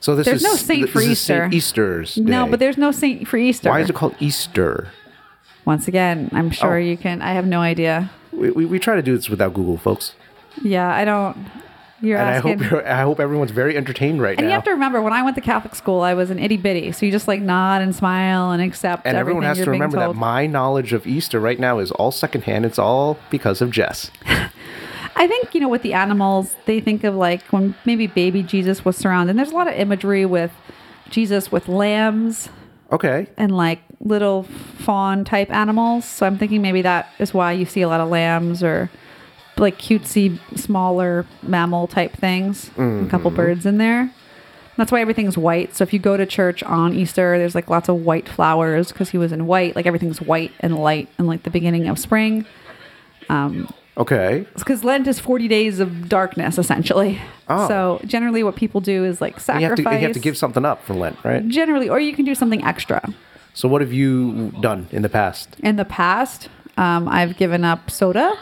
So 0.00 0.16
this 0.16 0.24
There's 0.24 0.42
is 0.42 0.48
no 0.50 0.56
saint 0.56 0.88
for 0.88 1.00
is 1.00 1.20
Saint 1.20 1.52
Easter. 1.52 2.00
Easter's. 2.02 2.16
no, 2.16 2.46
but 2.46 2.58
there's 2.58 2.78
no 2.78 2.90
saint 2.90 3.28
for 3.28 3.36
Easter. 3.36 3.68
why 3.68 3.80
is 3.80 3.90
it 3.90 3.94
called 3.94 4.14
Easter? 4.18 4.88
Once 5.66 5.86
again, 5.88 6.30
I'm 6.32 6.46
oh. 6.46 6.50
sure 6.50 6.76
Oh. 6.76 6.78
you 6.78 6.96
can. 6.96 7.20
I 7.20 7.32
have 7.32 7.46
no 7.46 7.60
idea. 7.60 8.10
We, 8.32 8.50
we, 8.50 8.64
we 8.64 8.78
try 8.78 8.96
to 8.96 9.02
do 9.02 9.14
this 9.14 9.28
without 9.28 9.52
Google, 9.52 9.76
folks. 9.76 10.14
Yeah, 10.62 10.88
I 10.88 11.04
don't. 11.04 11.36
You're 12.00 12.16
And 12.18 12.28
I 12.30 12.38
hope 12.38 12.60
you're, 12.60 12.88
I 12.88 13.02
hope 13.02 13.20
everyone's 13.20 13.50
very 13.50 13.76
entertained 13.76 14.22
right 14.22 14.38
now. 14.38 14.42
and 14.42 14.48
you 14.48 14.54
have 14.54 14.64
to 14.64 14.70
remember, 14.70 15.02
when 15.02 15.12
I 15.12 15.22
went 15.22 15.34
to 15.36 15.42
Catholic 15.42 15.74
school, 15.74 16.00
I 16.00 16.14
was 16.14 16.30
an 16.30 16.38
itty 16.38 16.56
bitty. 16.56 16.92
So 16.92 17.04
you 17.04 17.12
just 17.12 17.28
like 17.28 17.42
nod 17.42 17.82
and 17.82 17.94
smile 17.94 18.52
and 18.52 18.62
accept. 18.62 19.06
and 19.06 19.18
everyone 19.18 19.42
has 19.42 19.58
to 19.58 19.70
remember 19.70 19.98
that 19.98 20.14
my 20.14 20.46
knowledge 20.46 20.94
of 20.94 21.06
Easter 21.06 21.38
right 21.38 21.58
now 21.60 21.78
is 21.78 21.90
all 21.92 22.10
secondhand. 22.10 22.64
It's 22.64 22.78
all 22.78 23.18
because 23.28 23.60
of 23.60 23.70
Jess. 23.70 24.10
I 25.16 25.26
think, 25.26 25.54
you 25.54 25.60
know, 25.60 25.68
with 25.68 25.82
the 25.82 25.92
animals, 25.92 26.56
they 26.66 26.80
think 26.80 27.04
of 27.04 27.14
like 27.14 27.42
when 27.52 27.74
maybe 27.84 28.06
baby 28.06 28.42
Jesus 28.42 28.84
was 28.84 28.96
surrounded. 28.96 29.30
And 29.30 29.38
there's 29.38 29.50
a 29.50 29.54
lot 29.54 29.68
of 29.68 29.74
imagery 29.74 30.24
with 30.24 30.52
Jesus 31.10 31.50
with 31.50 31.68
lambs 31.68 32.48
Okay. 32.92 33.26
and 33.36 33.54
like 33.54 33.80
little 34.00 34.44
fawn 34.44 35.24
type 35.24 35.50
animals. 35.50 36.04
So 36.04 36.26
I'm 36.26 36.38
thinking 36.38 36.62
maybe 36.62 36.82
that 36.82 37.08
is 37.18 37.34
why 37.34 37.52
you 37.52 37.66
see 37.66 37.82
a 37.82 37.88
lot 37.88 38.00
of 38.00 38.08
lambs 38.08 38.62
or 38.62 38.90
like 39.56 39.78
cutesy, 39.78 40.38
smaller 40.58 41.26
mammal 41.42 41.86
type 41.86 42.16
things. 42.16 42.70
A 43.04 43.06
couple 43.10 43.30
mm-hmm. 43.30 43.36
birds 43.36 43.66
in 43.66 43.78
there. 43.78 44.10
That's 44.76 44.90
why 44.90 45.02
everything's 45.02 45.36
white. 45.36 45.76
So 45.76 45.82
if 45.82 45.92
you 45.92 45.98
go 45.98 46.16
to 46.16 46.24
church 46.24 46.62
on 46.62 46.94
Easter, 46.94 47.36
there's 47.36 47.54
like 47.54 47.68
lots 47.68 47.90
of 47.90 47.96
white 47.96 48.26
flowers 48.26 48.90
because 48.90 49.10
he 49.10 49.18
was 49.18 49.32
in 49.32 49.46
white. 49.46 49.76
Like 49.76 49.84
everything's 49.84 50.22
white 50.22 50.52
and 50.60 50.78
light 50.78 51.10
and 51.18 51.26
like 51.26 51.42
the 51.42 51.50
beginning 51.50 51.88
of 51.88 51.98
spring. 51.98 52.46
Um, 53.28 53.68
Okay. 53.98 54.46
because 54.56 54.82
Lent 54.84 55.06
is 55.06 55.18
40 55.20 55.48
days 55.48 55.78
of 55.80 56.08
darkness, 56.08 56.58
essentially. 56.58 57.20
Oh. 57.48 57.68
So 57.68 58.00
generally, 58.06 58.42
what 58.42 58.56
people 58.56 58.80
do 58.80 59.04
is 59.04 59.20
like 59.20 59.34
You 59.34 59.40
sacrifice. 59.40 59.68
have, 59.68 59.76
to, 59.76 59.92
you 60.00 60.06
have 60.06 60.12
to 60.12 60.20
give 60.20 60.36
something 60.36 60.64
up 60.64 60.82
for 60.84 60.94
Lent, 60.94 61.16
right? 61.24 61.46
Generally, 61.48 61.88
or 61.90 61.98
you 62.00 62.14
can 62.14 62.24
do 62.24 62.34
something 62.34 62.64
extra. 62.64 63.02
So, 63.52 63.68
what 63.68 63.80
have 63.80 63.92
you 63.92 64.52
done 64.60 64.86
in 64.92 65.02
the 65.02 65.08
past? 65.08 65.56
In 65.60 65.76
the 65.76 65.84
past, 65.84 66.48
um, 66.76 67.08
I've 67.08 67.36
given 67.36 67.64
up 67.64 67.90
soda, 67.90 68.38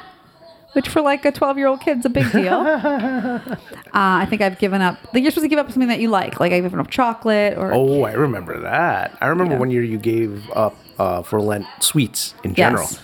which 0.74 0.88
for 0.90 1.00
like 1.00 1.24
a 1.24 1.32
12 1.32 1.56
year 1.56 1.66
old 1.66 1.80
kid's 1.80 2.04
a 2.04 2.10
big 2.10 2.30
deal. 2.30 2.52
uh, 2.54 3.56
I 3.92 4.26
think 4.28 4.42
I've 4.42 4.58
given 4.58 4.82
up. 4.82 4.98
Like 5.14 5.22
you're 5.22 5.30
supposed 5.32 5.44
to 5.46 5.48
give 5.48 5.58
up 5.58 5.70
something 5.72 5.88
that 5.88 5.98
you 6.00 6.10
like. 6.10 6.38
Like 6.40 6.52
I've 6.52 6.62
given 6.62 6.78
up 6.78 6.90
chocolate 6.90 7.56
or 7.56 7.72
Oh, 7.72 8.02
I 8.02 8.12
remember 8.12 8.60
that. 8.60 9.16
I 9.20 9.26
remember 9.28 9.54
Yeah. 9.54 9.60
one 9.60 9.70
year 9.70 9.82
you 9.82 9.98
gave 9.98 10.48
up 10.50 10.76
uh, 10.98 11.22
for 11.22 11.40
Lent 11.40 11.66
sweets 11.80 12.34
in 12.44 12.54
general. 12.54 12.86
yes, 12.90 13.00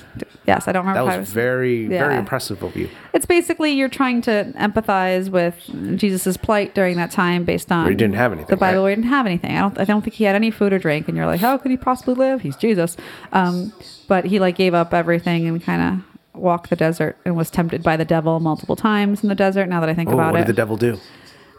yes. 0.47 0.69
I 0.69 0.73
don't 0.73 0.87
remember. 0.87 1.11
That 1.11 1.19
was 1.21 1.31
very, 1.33 1.87
very 1.87 2.17
impressive 2.17 2.63
of 2.63 2.77
you. 2.77 2.89
It's 3.13 3.27
basically 3.27 3.73
you're 3.73 3.89
trying 3.89 4.23
to 4.23 4.53
empathize 4.57 5.29
with 5.31 5.57
Jesus's 5.99 6.37
plight 6.37 6.75
during 6.75 6.97
that 6.97 7.11
time, 7.11 7.45
based 7.45 7.71
on 7.73 7.83
Where 7.85 7.91
he 7.91 7.97
didn't 7.97 8.17
have 8.17 8.33
anything, 8.33 8.49
The 8.51 8.57
Bible 8.57 8.85
right? 8.85 8.91
he 8.91 8.95
didn't 8.97 9.11
have 9.11 9.27
anything. 9.27 9.57
I 9.57 9.61
don't. 9.61 9.79
I 9.79 9.85
don't 9.85 10.03
think 10.03 10.15
he 10.15 10.25
had 10.25 10.35
any 10.37 10.51
food 10.51 10.73
or 10.73 10.79
drink. 10.79 11.09
And 11.09 11.17
you're 11.17 11.27
like, 11.27 11.41
how 11.41 11.57
could 11.59 11.71
he 11.71 11.77
possibly 11.77 12.15
live? 12.15 12.41
He's 12.43 12.57
Jesus. 12.57 12.97
Um, 13.33 13.73
but 14.09 14.25
he 14.27 14.39
like 14.39 14.57
gave 14.57 14.75
up 14.75 14.93
everything 14.95 15.47
and 15.47 15.63
kind 15.63 15.83
of 16.35 16.41
walked 16.41 16.69
the 16.71 16.77
desert 16.77 17.17
and 17.25 17.37
was 17.37 17.49
tempted 17.51 17.83
by 17.83 17.97
the 17.97 18.05
devil 18.05 18.41
multiple 18.41 18.77
times 18.77 19.23
in 19.23 19.29
the 19.29 19.35
desert. 19.35 19.69
Now 19.69 19.81
that 19.81 19.89
I 19.89 19.95
think 19.95 20.11
Oh, 20.11 20.15
about 20.15 20.31
it, 20.31 20.33
what 20.33 20.39
did 20.39 20.47
the 20.49 20.53
devil 20.53 20.77
do? 20.77 20.99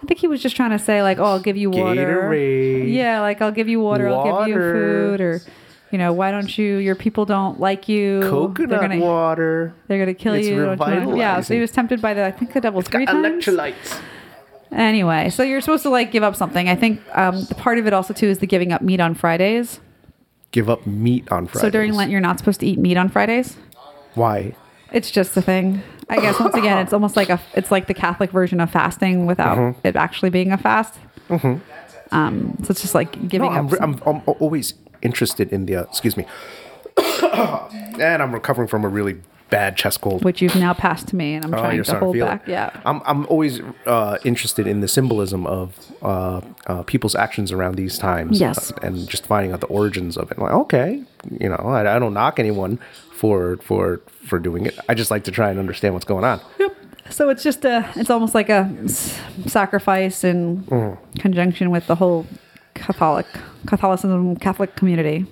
I 0.03 0.05
think 0.07 0.19
he 0.19 0.27
was 0.27 0.41
just 0.43 0.55
trying 0.55 0.71
to 0.71 0.77
say 0.79 1.01
like, 1.01 1.17
oh, 1.17 1.23
I'll 1.23 1.39
give 1.39 1.57
you 1.57 1.71
water. 1.71 1.95
Gatorade. 2.29 2.93
Yeah, 2.93 3.21
like 3.21 3.41
I'll 3.41 3.51
give 3.51 3.67
you 3.69 3.79
water. 3.79 4.07
I'll 4.09 4.45
give 4.45 4.49
you 4.49 4.61
food 4.61 5.21
or. 5.21 5.41
You 5.91 5.97
know, 5.99 6.11
why 6.13 6.31
don't 6.31 6.57
you? 6.57 6.77
Your 6.77 6.95
people 6.95 7.25
don't 7.25 7.59
like 7.59 7.87
you. 7.87 8.21
Coconut 8.23 8.69
they're 8.69 8.79
gonna, 8.79 8.99
water. 8.99 9.73
They're 9.87 9.99
gonna 9.99 10.13
kill 10.13 10.33
It's 10.33 10.47
you. 10.47 10.55
Don't 10.65 10.73
you 10.79 11.07
wanna- 11.07 11.17
Yeah, 11.17 11.39
so 11.41 11.53
he 11.53 11.59
was 11.61 11.71
tempted 11.71 12.01
by 12.01 12.13
the 12.13 12.25
I 12.25 12.31
think 12.31 12.53
the 12.53 12.61
devil 12.61 12.81
three 12.81 13.05
Got 13.05 13.13
times. 13.13 13.45
electrolytes. 13.45 13.99
Anyway, 14.71 15.29
so 15.29 15.43
you're 15.43 15.61
supposed 15.61 15.83
to 15.83 15.89
like 15.89 16.11
give 16.11 16.23
up 16.23 16.35
something. 16.35 16.67
I 16.67 16.75
think 16.75 17.01
um, 17.17 17.45
the 17.45 17.55
part 17.55 17.77
of 17.77 17.87
it 17.87 17.93
also 17.93 18.13
too 18.13 18.27
is 18.27 18.39
the 18.39 18.47
giving 18.47 18.71
up 18.73 18.81
meat 18.81 18.99
on 18.99 19.13
Fridays. 19.13 19.79
Give 20.51 20.69
up 20.69 20.85
meat 20.85 21.31
on 21.31 21.45
Fridays. 21.47 21.61
So 21.61 21.69
during 21.69 21.93
Lent, 21.93 22.11
you're 22.11 22.19
not 22.19 22.39
supposed 22.39 22.59
to 22.61 22.65
eat 22.65 22.79
meat 22.79 22.97
on 22.97 23.07
Fridays. 23.09 23.55
Why? 24.15 24.55
It's 24.91 25.11
just 25.11 25.37
a 25.37 25.41
thing. 25.41 25.81
I 26.09 26.19
guess 26.19 26.39
once 26.39 26.55
again, 26.55 26.77
it's 26.79 26.93
almost 26.93 27.15
like 27.15 27.29
a 27.29 27.39
it's 27.53 27.71
like 27.71 27.87
the 27.87 27.93
Catholic 27.93 28.31
version 28.31 28.59
of 28.59 28.69
fasting 28.71 29.25
without 29.27 29.57
Mm-hmm. 29.57 29.87
it 29.87 29.95
actually 29.95 30.29
being 30.31 30.51
a 30.51 30.57
fast. 30.57 30.95
Um, 32.11 32.57
so 32.63 32.71
it's 32.71 32.81
just 32.81 32.95
like 32.95 33.15
No, 33.17 33.27
giving 33.27 33.49
I'm, 33.49 33.65
up. 33.67 33.71
some- 33.75 34.01
I'm, 34.05 34.15
I'm 34.17 34.35
always 34.39 34.73
interested 35.05 35.51
in 35.53 35.65
the. 35.67 35.75
Uh, 35.77 35.83
excuse 35.83 36.17
me. 36.17 36.25
and 37.23 38.21
I'm 38.23 38.33
recovering 38.33 38.67
from 38.67 38.83
a 38.85 38.87
really 38.89 39.21
bad 39.49 39.77
chest 39.77 40.01
cold. 40.01 40.23
which 40.23 40.41
you've 40.41 40.55
now 40.55 40.73
passed 40.73 41.07
to 41.09 41.15
me, 41.15 41.35
and 41.35 41.45
I'm 41.45 41.53
Oh, 41.53 41.57
trying 41.59 41.77
to 41.77 41.83
starting 41.83 42.13
to 42.13 42.19
hold 42.25 42.29
back. 42.39 42.47
it. 42.47 42.51
Yeah. 42.51 42.81
I'm, 42.83 43.01
I'm 43.05 43.25
always 43.27 43.61
uh, 43.85 44.17
interested 44.23 44.65
in 44.65 44.81
the 44.81 44.87
symbolism 44.87 45.45
of 45.45 45.75
uh, 46.01 46.41
uh, 46.67 46.83
people's 46.83 47.15
actions 47.15 47.51
around 47.51 47.75
these 47.75 47.97
times. 47.99 48.39
Yes. 48.39 48.71
uh, 48.71 48.75
and 48.81 49.07
just 49.07 49.27
finding 49.27 49.51
out 49.53 49.59
the 49.61 49.67
origins 49.67 50.17
of 50.17 50.31
it. 50.31 50.39
Like, 50.39 50.51
okay, 50.51 51.03
you 51.39 51.47
know, 51.49 51.55
I, 51.57 51.95
I 51.95 51.99
don't 51.99 52.13
knock 52.13 52.39
anyone 52.39 52.79
for 53.13 53.57
for 53.57 54.01
for 54.25 54.39
doing 54.39 54.65
it. 54.65 54.77
I 54.89 54.93
just 54.95 55.11
like 55.11 55.23
to 55.25 55.31
try 55.31 55.49
and 55.51 55.59
understand 55.59 55.93
what's 55.93 56.05
going 56.05 56.23
on. 56.25 56.41
Yep. 56.59 56.71
So 57.11 57.29
it's 57.29 57.43
just 57.43 57.63
a, 57.65 57.87
it's 57.95 58.09
almost 58.09 58.33
like 58.33 58.49
a 58.49 58.67
s- 58.85 59.19
sacrifice 59.45 60.23
in 60.23 60.63
Mm. 60.63 60.97
conjunction 61.19 61.69
with 61.69 61.85
the 61.85 61.95
whole 61.95 62.25
Catholic, 62.75 63.25
Catholicism, 63.65 64.35
Catholic 64.35 64.75
community. 64.75 65.25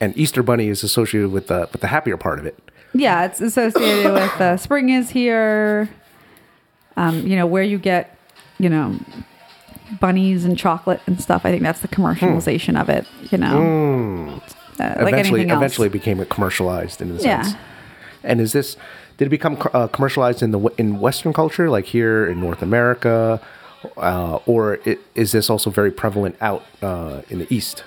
And 0.00 0.16
Easter 0.16 0.42
Bunny 0.42 0.68
is 0.68 0.82
associated 0.82 1.30
with 1.32 1.48
the 1.48 1.68
with 1.72 1.80
the 1.80 1.86
happier 1.88 2.16
part 2.16 2.38
of 2.38 2.46
it. 2.46 2.56
Yeah, 2.94 3.24
it's 3.24 3.40
associated 3.40 4.12
with 4.12 4.40
uh, 4.40 4.56
spring 4.56 4.90
is 4.90 5.10
here. 5.10 5.88
Um, 6.96 7.26
you 7.26 7.36
know 7.36 7.46
where 7.46 7.62
you 7.62 7.78
get, 7.78 8.16
you 8.58 8.68
know, 8.68 8.98
bunnies 10.00 10.44
and 10.44 10.58
chocolate 10.58 11.00
and 11.06 11.20
stuff. 11.20 11.46
I 11.46 11.50
think 11.50 11.62
that's 11.62 11.80
the 11.80 11.88
commercialization 11.88 12.80
of 12.80 12.88
it. 12.88 13.06
You 13.30 13.38
know, 13.38 14.40
uh, 14.78 14.94
like 15.02 15.12
eventually, 15.14 15.42
eventually 15.42 15.88
became 15.88 16.20
it 16.20 16.28
commercialized 16.28 17.00
in 17.00 17.10
a 17.12 17.14
Yeah. 17.14 17.42
sense. 17.42 17.56
And 18.24 18.40
is 18.40 18.52
this 18.52 18.76
did 19.16 19.26
it 19.26 19.30
become 19.30 19.56
uh, 19.72 19.86
commercialized 19.88 20.42
in 20.42 20.50
the 20.50 20.58
in 20.78 21.00
Western 21.00 21.32
culture, 21.32 21.70
like 21.70 21.86
here 21.86 22.26
in 22.26 22.40
North 22.40 22.60
America, 22.62 23.40
uh, 23.96 24.38
or 24.46 24.78
i 24.86 24.96
is 25.14 25.32
this 25.32 25.50
also 25.50 25.70
very 25.70 25.90
prevalent 25.90 26.36
out 26.40 26.64
uh, 26.82 27.22
in 27.28 27.38
the 27.38 27.46
East? 27.54 27.84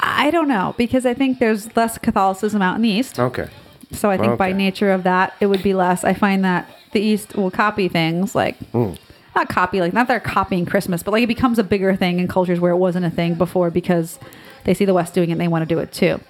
I 0.00 0.30
don't 0.30 0.48
know 0.48 0.74
because 0.76 1.06
I 1.06 1.14
think 1.14 1.38
there's 1.38 1.74
less 1.76 1.98
Catholicism 1.98 2.60
out 2.62 2.76
in 2.76 2.82
the 2.82 2.88
East. 2.88 3.18
Okay. 3.18 3.48
So 3.92 4.10
I 4.10 4.18
think 4.18 4.36
by 4.36 4.52
nature 4.52 4.90
of 4.90 5.04
that, 5.04 5.34
it 5.40 5.46
would 5.46 5.62
be 5.62 5.72
less. 5.72 6.04
I 6.04 6.12
find 6.12 6.44
that 6.44 6.68
the 6.92 7.00
East 7.00 7.36
will 7.36 7.50
copy 7.50 7.88
things 7.88 8.34
like 8.34 8.56
Hmm. 8.72 8.92
not 9.34 9.48
copy 9.48 9.80
like 9.80 9.92
not 9.92 10.08
they're 10.08 10.20
copying 10.20 10.66
Christmas, 10.66 11.02
but 11.02 11.12
like 11.12 11.22
it 11.22 11.28
becomes 11.28 11.58
a 11.58 11.64
bigger 11.64 11.94
thing 11.96 12.18
in 12.18 12.28
cultures 12.28 12.60
where 12.60 12.72
it 12.72 12.76
wasn't 12.76 13.06
a 13.06 13.10
thing 13.10 13.34
before 13.34 13.70
because 13.70 14.18
they 14.64 14.74
see 14.74 14.84
the 14.84 14.94
West 14.94 15.14
doing 15.14 15.30
it 15.30 15.32
and 15.32 15.40
they 15.40 15.48
want 15.48 15.62
to 15.66 15.74
do 15.74 15.78
it 15.78 15.92
too. 15.92 16.20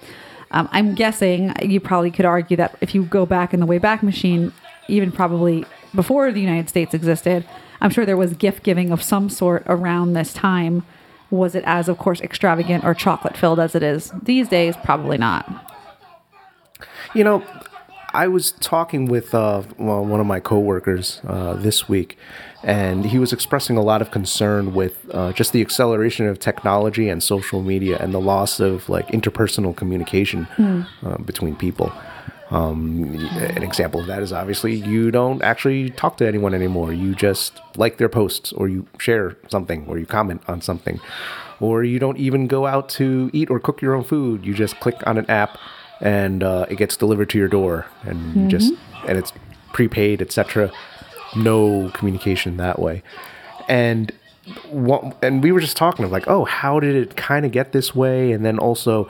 Um, 0.51 0.69
I'm 0.71 0.95
guessing 0.95 1.53
you 1.61 1.79
probably 1.81 2.11
could 2.11 2.25
argue 2.25 2.55
that 2.57 2.77
if 2.79 2.95
you 2.95 3.03
go 3.03 3.25
back 3.25 3.53
in 3.53 3.59
the 3.59 3.65
way 3.65 3.79
back 3.79 4.01
machine, 4.01 4.53
even 4.87 5.11
probably 5.11 5.65
before 5.93 6.31
the 6.31 6.39
United 6.39 6.69
States 6.69 6.93
existed, 6.93 7.45
I'm 7.81 7.89
sure 7.89 8.05
there 8.05 8.17
was 8.17 8.33
gift 8.33 8.63
giving 8.63 8.91
of 8.91 9.01
some 9.03 9.29
sort 9.29 9.63
around 9.67 10.13
this 10.13 10.33
time. 10.33 10.83
Was 11.29 11.55
it 11.55 11.63
as, 11.65 11.89
of 11.89 11.97
course, 11.97 12.21
extravagant 12.21 12.85
or 12.85 12.93
chocolate 12.93 13.35
filled 13.35 13.59
as 13.59 13.75
it 13.75 13.83
is 13.83 14.11
these 14.23 14.47
days? 14.47 14.75
Probably 14.83 15.17
not. 15.17 15.75
You 17.13 17.23
know, 17.23 17.43
I 18.13 18.27
was 18.27 18.51
talking 18.51 19.05
with 19.05 19.35
uh, 19.35 19.63
well, 19.77 20.05
one 20.05 20.19
of 20.19 20.25
my 20.25 20.39
coworkers 20.39 21.21
uh, 21.27 21.53
this 21.53 21.89
week, 21.89 22.17
and 22.63 23.05
he 23.05 23.19
was 23.19 23.33
expressing 23.33 23.77
a 23.77 23.81
lot 23.81 24.01
of 24.01 24.11
concern 24.11 24.73
with 24.73 25.05
uh, 25.13 25.33
just 25.33 25.51
the 25.51 25.61
acceleration 25.61 26.27
of 26.27 26.39
technology 26.39 27.09
and 27.09 27.21
social 27.21 27.61
media 27.61 27.97
and 27.99 28.13
the 28.13 28.19
loss 28.19 28.59
of 28.59 28.87
like 28.87 29.07
interpersonal 29.09 29.75
communication 29.75 30.47
uh, 31.03 31.17
between 31.17 31.55
people. 31.55 31.91
Um, 32.49 33.15
an 33.37 33.61
example 33.61 33.99
of 33.99 34.07
that 34.07 34.21
is 34.21 34.31
obviously 34.31 34.73
you 34.73 35.11
don't 35.11 35.41
actually 35.41 35.89
talk 35.89 36.17
to 36.17 36.27
anyone 36.27 36.53
anymore. 36.53 36.93
You 36.93 37.13
just 37.13 37.59
like 37.75 37.97
their 37.97 38.09
posts, 38.09 38.53
or 38.53 38.69
you 38.69 38.87
share 38.99 39.35
something, 39.49 39.85
or 39.87 39.97
you 39.97 40.05
comment 40.05 40.41
on 40.47 40.61
something, 40.61 40.99
or 41.59 41.83
you 41.83 41.99
don't 41.99 42.17
even 42.17 42.47
go 42.47 42.65
out 42.65 42.87
to 42.89 43.29
eat 43.33 43.49
or 43.49 43.59
cook 43.59 43.81
your 43.81 43.95
own 43.95 44.03
food. 44.03 44.45
You 44.45 44.53
just 44.53 44.79
click 44.79 44.95
on 45.05 45.17
an 45.17 45.29
app, 45.29 45.57
and 45.99 46.41
uh, 46.41 46.65
it 46.69 46.77
gets 46.77 46.95
delivered 46.95 47.29
to 47.31 47.37
your 47.37 47.49
door, 47.49 47.85
and 48.03 48.35
you 48.35 48.47
just 48.47 48.73
and 49.07 49.17
it's 49.17 49.33
prepaid, 49.73 50.21
etc. 50.21 50.71
No 51.35 51.91
communication 51.93 52.55
that 52.57 52.79
way, 52.79 53.03
and 53.67 54.13
what, 54.69 55.17
and 55.21 55.43
we 55.43 55.51
were 55.51 55.59
just 55.59 55.75
talking 55.75 56.05
of 56.05 56.11
like, 56.11 56.27
oh, 56.27 56.45
how 56.45 56.79
did 56.79 56.95
it 56.95 57.17
kind 57.17 57.45
of 57.45 57.51
get 57.51 57.73
this 57.73 57.93
way, 57.93 58.31
and 58.31 58.45
then 58.45 58.57
also, 58.57 59.09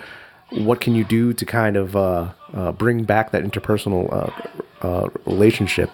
what 0.50 0.82
can 0.82 0.96
you 0.96 1.04
do 1.04 1.34
to 1.34 1.46
kind 1.46 1.78
of 1.78 1.96
uh, 1.96 2.32
uh, 2.54 2.72
bring 2.72 3.04
back 3.04 3.32
that 3.32 3.44
interpersonal 3.44 4.12
uh, 4.82 4.86
uh, 4.88 5.10
relationship? 5.26 5.90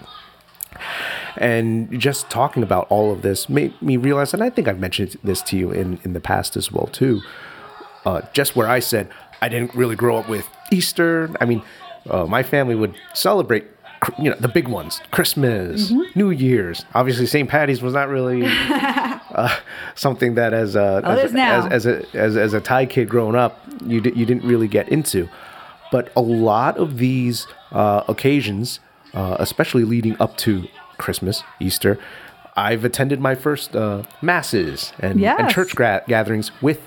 And 1.36 1.98
just 2.00 2.30
talking 2.30 2.62
about 2.62 2.86
all 2.90 3.12
of 3.12 3.22
this 3.22 3.48
made 3.48 3.80
me 3.82 3.96
realize, 3.96 4.32
and 4.34 4.42
I 4.42 4.50
think 4.50 4.68
I've 4.68 4.78
mentioned 4.78 5.16
this 5.24 5.42
to 5.42 5.56
you 5.56 5.72
in, 5.72 5.98
in 6.04 6.12
the 6.12 6.20
past 6.20 6.56
as 6.56 6.70
well 6.70 6.86
too. 6.86 7.20
Uh, 8.06 8.20
just 8.32 8.54
where 8.54 8.68
I 8.68 8.78
said 8.80 9.08
I 9.40 9.48
didn't 9.48 9.74
really 9.74 9.96
grow 9.96 10.18
up 10.18 10.28
with 10.28 10.46
Easter. 10.70 11.30
I 11.40 11.44
mean, 11.44 11.62
uh, 12.08 12.26
my 12.26 12.42
family 12.42 12.74
would 12.74 12.94
celebrate, 13.14 13.64
you 14.18 14.30
know, 14.30 14.36
the 14.38 14.48
big 14.48 14.68
ones: 14.68 15.00
Christmas, 15.10 15.90
Mm-hmm. 15.90 16.18
New 16.18 16.30
Year's. 16.30 16.84
Obviously, 16.94 17.26
St. 17.26 17.48
Patty's 17.48 17.82
was 17.82 17.94
not 17.94 18.08
really 18.08 18.42
uh, 18.46 19.56
something 19.94 20.34
that, 20.34 20.52
as 20.52 20.76
a 20.76 21.00
Oh, 21.04 21.10
as, 21.12 21.34
as, 21.34 21.66
as 21.72 21.86
a 21.86 22.16
as, 22.16 22.36
as 22.36 22.52
a 22.54 22.60
Thai 22.60 22.86
kid 22.86 23.08
growing 23.08 23.34
up, 23.34 23.58
you 23.86 24.00
di- 24.00 24.12
you 24.12 24.26
didn't 24.26 24.44
really 24.44 24.68
get 24.68 24.88
into. 24.90 25.28
But 25.94 26.10
a 26.16 26.20
lot 26.20 26.76
of 26.76 26.98
these 26.98 27.46
uh, 27.70 28.02
occasions, 28.08 28.80
uh, 29.12 29.36
especially 29.38 29.84
leading 29.84 30.16
up 30.18 30.36
to 30.38 30.66
Christmas, 30.98 31.44
Easter, 31.60 32.00
I've 32.56 32.84
attended 32.84 33.20
my 33.20 33.36
first 33.36 33.76
uh, 33.76 34.02
masses 34.20 34.92
and, 34.98 35.20
and 35.38 35.48
church 35.52 35.76
gra- 35.76 36.02
gatherings 36.08 36.50
with 36.60 36.80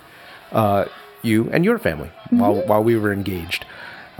uh, 0.51 0.87
you 1.21 1.49
and 1.53 1.63
your 1.63 1.79
family 1.79 2.11
while 2.31 2.55
while 2.67 2.83
we 2.83 2.97
were 2.97 3.13
engaged, 3.13 3.65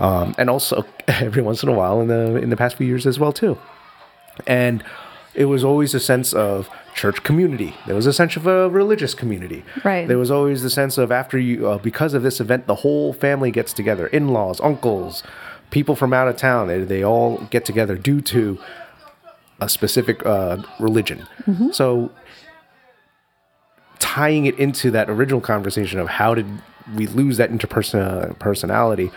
um, 0.00 0.34
and 0.38 0.48
also 0.48 0.86
every 1.08 1.42
once 1.42 1.62
in 1.62 1.68
a 1.68 1.74
while 1.74 2.00
in 2.00 2.08
the 2.08 2.36
in 2.36 2.48
the 2.48 2.56
past 2.56 2.76
few 2.76 2.86
years 2.86 3.06
as 3.06 3.18
well 3.18 3.34
too. 3.34 3.58
And 4.46 4.82
it 5.34 5.44
was 5.44 5.64
always 5.64 5.92
a 5.92 6.00
sense 6.00 6.32
of 6.32 6.70
church 6.98 7.22
community. 7.22 7.70
There 7.86 7.94
was 7.94 8.06
a 8.06 8.12
sense 8.12 8.36
of 8.36 8.46
a 8.46 8.68
religious 8.68 9.14
community. 9.14 9.60
Right. 9.84 10.06
There 10.08 10.18
was 10.18 10.30
always 10.30 10.62
the 10.62 10.70
sense 10.70 10.98
of 10.98 11.12
after 11.12 11.38
you, 11.38 11.68
uh, 11.68 11.78
because 11.78 12.12
of 12.14 12.22
this 12.22 12.40
event, 12.40 12.66
the 12.66 12.80
whole 12.84 13.12
family 13.12 13.50
gets 13.50 13.72
together 13.72 14.06
in 14.08 14.28
laws, 14.28 14.60
uncles, 14.60 15.22
people 15.70 15.94
from 15.94 16.12
out 16.12 16.28
of 16.28 16.36
town. 16.36 16.68
They, 16.68 16.80
they 16.80 17.04
all 17.04 17.38
get 17.50 17.64
together 17.64 17.96
due 17.96 18.20
to 18.22 18.58
a 19.60 19.68
specific 19.68 20.24
uh, 20.26 20.62
religion. 20.78 21.26
So 21.72 22.10
tying 23.98 24.46
it 24.46 24.58
into 24.58 24.90
that 24.90 25.08
original 25.10 25.40
conversation 25.40 25.98
of 25.98 26.08
how 26.08 26.34
did 26.34 26.46
we 26.94 27.06
lose 27.06 27.36
that 27.36 27.50
interpersonal 27.50 28.38
personality, 28.38 29.10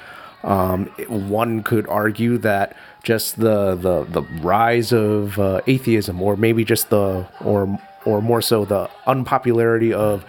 um, 0.44 0.86
one 1.08 1.64
could 1.64 1.88
argue 1.88 2.38
that 2.40 2.76
just 3.04 3.40
the 3.40 3.76
the, 3.76 4.04
the 4.06 4.22
rise 4.42 4.92
of 4.92 5.40
uh, 5.40 5.62
atheism, 5.68 6.22
or 6.22 6.36
maybe 6.36 6.64
just 6.64 6.90
the 6.90 7.28
or 7.44 7.80
or 8.06 8.22
more 8.22 8.42
so 8.42 8.66
the 8.66 8.90
unpopularity 9.06 9.94
of 9.94 10.26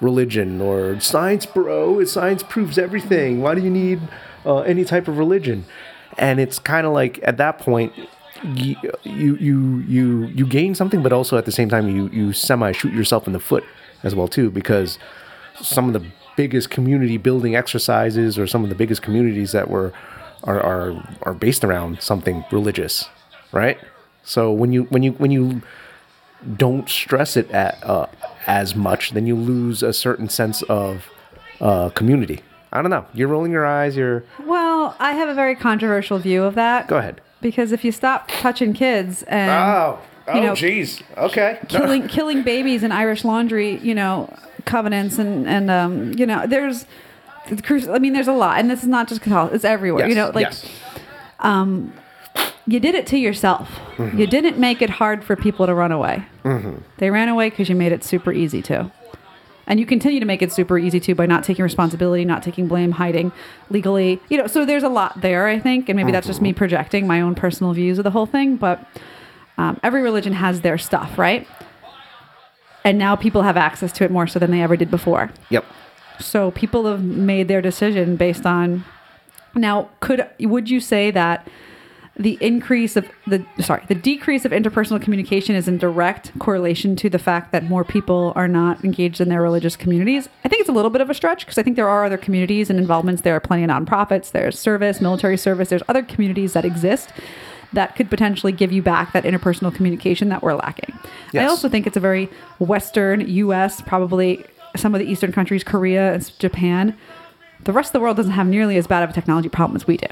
religion 0.00 0.60
or 0.60 1.00
science, 1.00 1.46
bro. 1.46 2.04
Science 2.04 2.42
proves 2.42 2.78
everything. 2.78 3.40
Why 3.40 3.54
do 3.54 3.62
you 3.62 3.70
need 3.70 4.00
uh, 4.44 4.58
any 4.60 4.84
type 4.84 5.08
of 5.08 5.18
religion? 5.18 5.64
And 6.18 6.38
it's 6.38 6.58
kind 6.58 6.86
of 6.86 6.92
like 6.92 7.18
at 7.22 7.38
that 7.38 7.58
point, 7.58 7.92
you 8.42 8.76
you 9.02 9.36
you 9.36 9.78
you 9.88 10.26
you 10.26 10.46
gain 10.46 10.74
something, 10.74 11.02
but 11.02 11.12
also 11.12 11.38
at 11.38 11.44
the 11.44 11.52
same 11.52 11.68
time 11.68 11.88
you 11.88 12.08
you 12.08 12.32
semi 12.32 12.72
shoot 12.72 12.92
yourself 12.92 13.26
in 13.26 13.32
the 13.32 13.40
foot 13.40 13.64
as 14.02 14.14
well 14.14 14.28
too, 14.28 14.50
because 14.50 14.98
some 15.60 15.86
of 15.86 15.94
the 15.94 16.06
biggest 16.36 16.70
community 16.70 17.16
building 17.16 17.54
exercises 17.56 18.38
or 18.38 18.46
some 18.46 18.62
of 18.64 18.68
the 18.68 18.74
biggest 18.74 19.02
communities 19.02 19.52
that 19.52 19.68
were 19.68 19.92
are 20.44 20.60
are 20.60 21.16
are 21.22 21.34
based 21.34 21.64
around 21.64 22.00
something 22.02 22.44
religious, 22.50 23.08
right? 23.52 23.78
So 24.22 24.50
when 24.52 24.72
you 24.72 24.84
when 24.84 25.02
you 25.02 25.12
when 25.12 25.30
you 25.30 25.62
don't 26.56 26.88
stress 26.90 27.36
it 27.36 27.50
at, 27.52 27.82
uh, 27.84 28.06
as 28.46 28.74
much, 28.74 29.12
then 29.12 29.26
you 29.26 29.34
lose 29.36 29.82
a 29.82 29.92
certain 29.94 30.28
sense 30.28 30.62
of 30.62 31.08
uh, 31.60 31.88
community. 31.90 32.40
I 32.72 32.82
don't 32.82 32.90
know. 32.90 33.06
You're 33.14 33.28
rolling 33.28 33.52
your 33.52 33.64
eyes. 33.64 33.96
You're 33.96 34.24
Well, 34.40 34.94
I 34.98 35.12
have 35.12 35.28
a 35.28 35.34
very 35.34 35.54
controversial 35.54 36.18
view 36.18 36.42
of 36.42 36.54
that. 36.56 36.88
go 36.88 36.98
ahead. 36.98 37.20
Because 37.40 37.72
if 37.72 37.84
you 37.84 37.92
stop 37.92 38.28
touching 38.28 38.72
kids 38.72 39.22
and 39.24 39.50
Oh, 39.50 39.98
you 40.28 40.40
oh, 40.40 40.42
know, 40.42 40.52
jeez. 40.52 41.02
Okay. 41.16 41.58
killing 41.68 42.08
killing 42.08 42.42
babies 42.42 42.82
in 42.82 42.90
Irish 42.92 43.24
laundry, 43.24 43.78
you 43.78 43.94
know, 43.94 44.34
covenants 44.64 45.18
and 45.18 45.46
and 45.48 45.70
um, 45.70 46.12
you 46.14 46.26
know, 46.26 46.46
there's 46.46 46.86
the 47.48 47.56
cruci- 47.56 47.94
I 47.94 47.98
mean, 47.98 48.12
there's 48.12 48.28
a 48.28 48.32
lot, 48.32 48.58
and 48.58 48.70
this 48.70 48.82
is 48.82 48.88
not 48.88 49.08
just 49.08 49.20
Catholic; 49.20 49.54
it's 49.54 49.64
everywhere. 49.64 50.08
you 50.08 50.14
know, 50.14 50.30
like 50.34 50.46
yes. 50.46 50.64
you 52.66 52.80
did 52.80 52.94
it 52.94 53.06
to 53.08 53.18
yourself. 53.18 53.68
Mm-hmm. 53.96 54.18
You 54.18 54.26
didn't 54.26 54.58
make 54.58 54.80
it 54.82 54.90
hard 54.90 55.22
for 55.24 55.36
people 55.36 55.66
to 55.66 55.74
run 55.74 55.92
away. 55.92 56.24
They 56.98 57.10
ran 57.10 57.28
away 57.28 57.50
because 57.50 57.68
you 57.68 57.74
made 57.74 57.92
it 57.92 58.02
super 58.04 58.32
easy 58.32 58.62
to. 58.62 58.90
And 59.66 59.80
you 59.80 59.86
continue 59.86 60.20
to 60.20 60.26
make 60.26 60.42
it 60.42 60.52
super 60.52 60.78
easy 60.78 61.00
to 61.00 61.14
by 61.14 61.24
not 61.24 61.42
taking 61.42 61.62
responsibility, 61.62 62.22
not 62.26 62.42
taking 62.42 62.68
blame, 62.68 62.92
hiding 62.92 63.32
legally. 63.70 64.20
You 64.28 64.36
know, 64.36 64.46
so 64.46 64.66
there's 64.66 64.82
a 64.82 64.90
lot 64.90 65.22
there, 65.22 65.46
I 65.46 65.58
think. 65.58 65.88
And 65.88 65.96
maybe 65.96 66.12
that's 66.12 66.26
just 66.26 66.42
me 66.42 66.50
Mm-hmm. 66.50 66.58
projecting 66.58 67.06
my 67.06 67.22
own 67.22 67.34
personal 67.34 67.72
views 67.72 67.96
of 67.98 68.04
the 68.04 68.10
whole 68.10 68.26
thing. 68.26 68.56
But 68.56 68.86
um, 69.56 69.80
every 69.82 70.02
religion 70.02 70.34
has 70.34 70.60
their 70.60 70.76
stuff, 70.76 71.16
right? 71.18 71.46
And 72.84 72.98
now 72.98 73.16
people 73.16 73.42
have 73.42 73.56
access 73.56 73.92
to 73.92 74.04
it 74.04 74.10
more 74.10 74.26
so 74.26 74.38
than 74.38 74.50
they 74.50 74.62
ever 74.62 74.76
did 74.76 74.90
before. 74.90 75.30
Yep. 75.48 75.64
So 76.20 76.50
people 76.50 76.86
have 76.86 77.02
made 77.02 77.48
their 77.48 77.62
decision 77.62 78.16
based 78.16 78.46
on. 78.46 78.84
Now, 79.54 79.88
could 80.00 80.28
would 80.40 80.68
you 80.68 80.80
say 80.80 81.10
that 81.10 81.48
the 82.16 82.38
increase 82.40 82.96
of 82.96 83.08
the 83.26 83.44
sorry 83.60 83.82
the 83.88 83.94
decrease 83.94 84.44
of 84.44 84.52
interpersonal 84.52 85.02
communication 85.02 85.56
is 85.56 85.66
in 85.66 85.78
direct 85.78 86.36
correlation 86.38 86.94
to 86.94 87.10
the 87.10 87.18
fact 87.18 87.50
that 87.50 87.64
more 87.64 87.82
people 87.82 88.32
are 88.36 88.46
not 88.46 88.84
engaged 88.84 89.20
in 89.20 89.28
their 89.28 89.42
religious 89.42 89.76
communities? 89.76 90.28
I 90.44 90.48
think 90.48 90.60
it's 90.60 90.68
a 90.68 90.72
little 90.72 90.90
bit 90.90 91.00
of 91.00 91.10
a 91.10 91.14
stretch 91.14 91.44
because 91.44 91.58
I 91.58 91.62
think 91.62 91.76
there 91.76 91.88
are 91.88 92.04
other 92.04 92.18
communities 92.18 92.70
and 92.70 92.78
involvements. 92.78 93.22
There 93.22 93.34
are 93.34 93.40
plenty 93.40 93.64
of 93.64 93.70
nonprofits. 93.70 94.30
There's 94.30 94.58
service, 94.58 95.00
military 95.00 95.36
service. 95.36 95.70
There's 95.70 95.82
other 95.88 96.02
communities 96.02 96.52
that 96.52 96.64
exist 96.64 97.10
that 97.74 97.96
could 97.96 98.10
potentially 98.10 98.52
give 98.52 98.72
you 98.72 98.82
back 98.82 99.12
that 99.12 99.24
interpersonal 99.24 99.74
communication 99.74 100.28
that 100.30 100.42
we're 100.42 100.54
lacking. 100.54 100.98
I 101.44 101.46
also 101.46 101.68
think 101.68 101.86
it's 101.86 101.96
a 101.96 102.00
very 102.00 102.28
Western, 102.58 103.20
U.S., 103.28 103.80
probably 103.82 104.44
some 104.76 104.94
of 104.94 105.00
the 105.00 105.06
Eastern 105.06 105.32
countries, 105.32 105.62
Korea 105.62 106.14
and 106.14 106.38
Japan. 106.38 106.96
The 107.64 107.72
rest 107.72 107.90
of 107.90 107.92
the 107.94 108.00
world 108.00 108.16
doesn't 108.16 108.32
have 108.32 108.46
nearly 108.46 108.76
as 108.76 108.86
bad 108.86 109.02
of 109.02 109.10
a 109.10 109.12
technology 109.12 109.48
problem 109.48 109.76
as 109.76 109.86
we 109.86 109.96
do. 109.96 110.06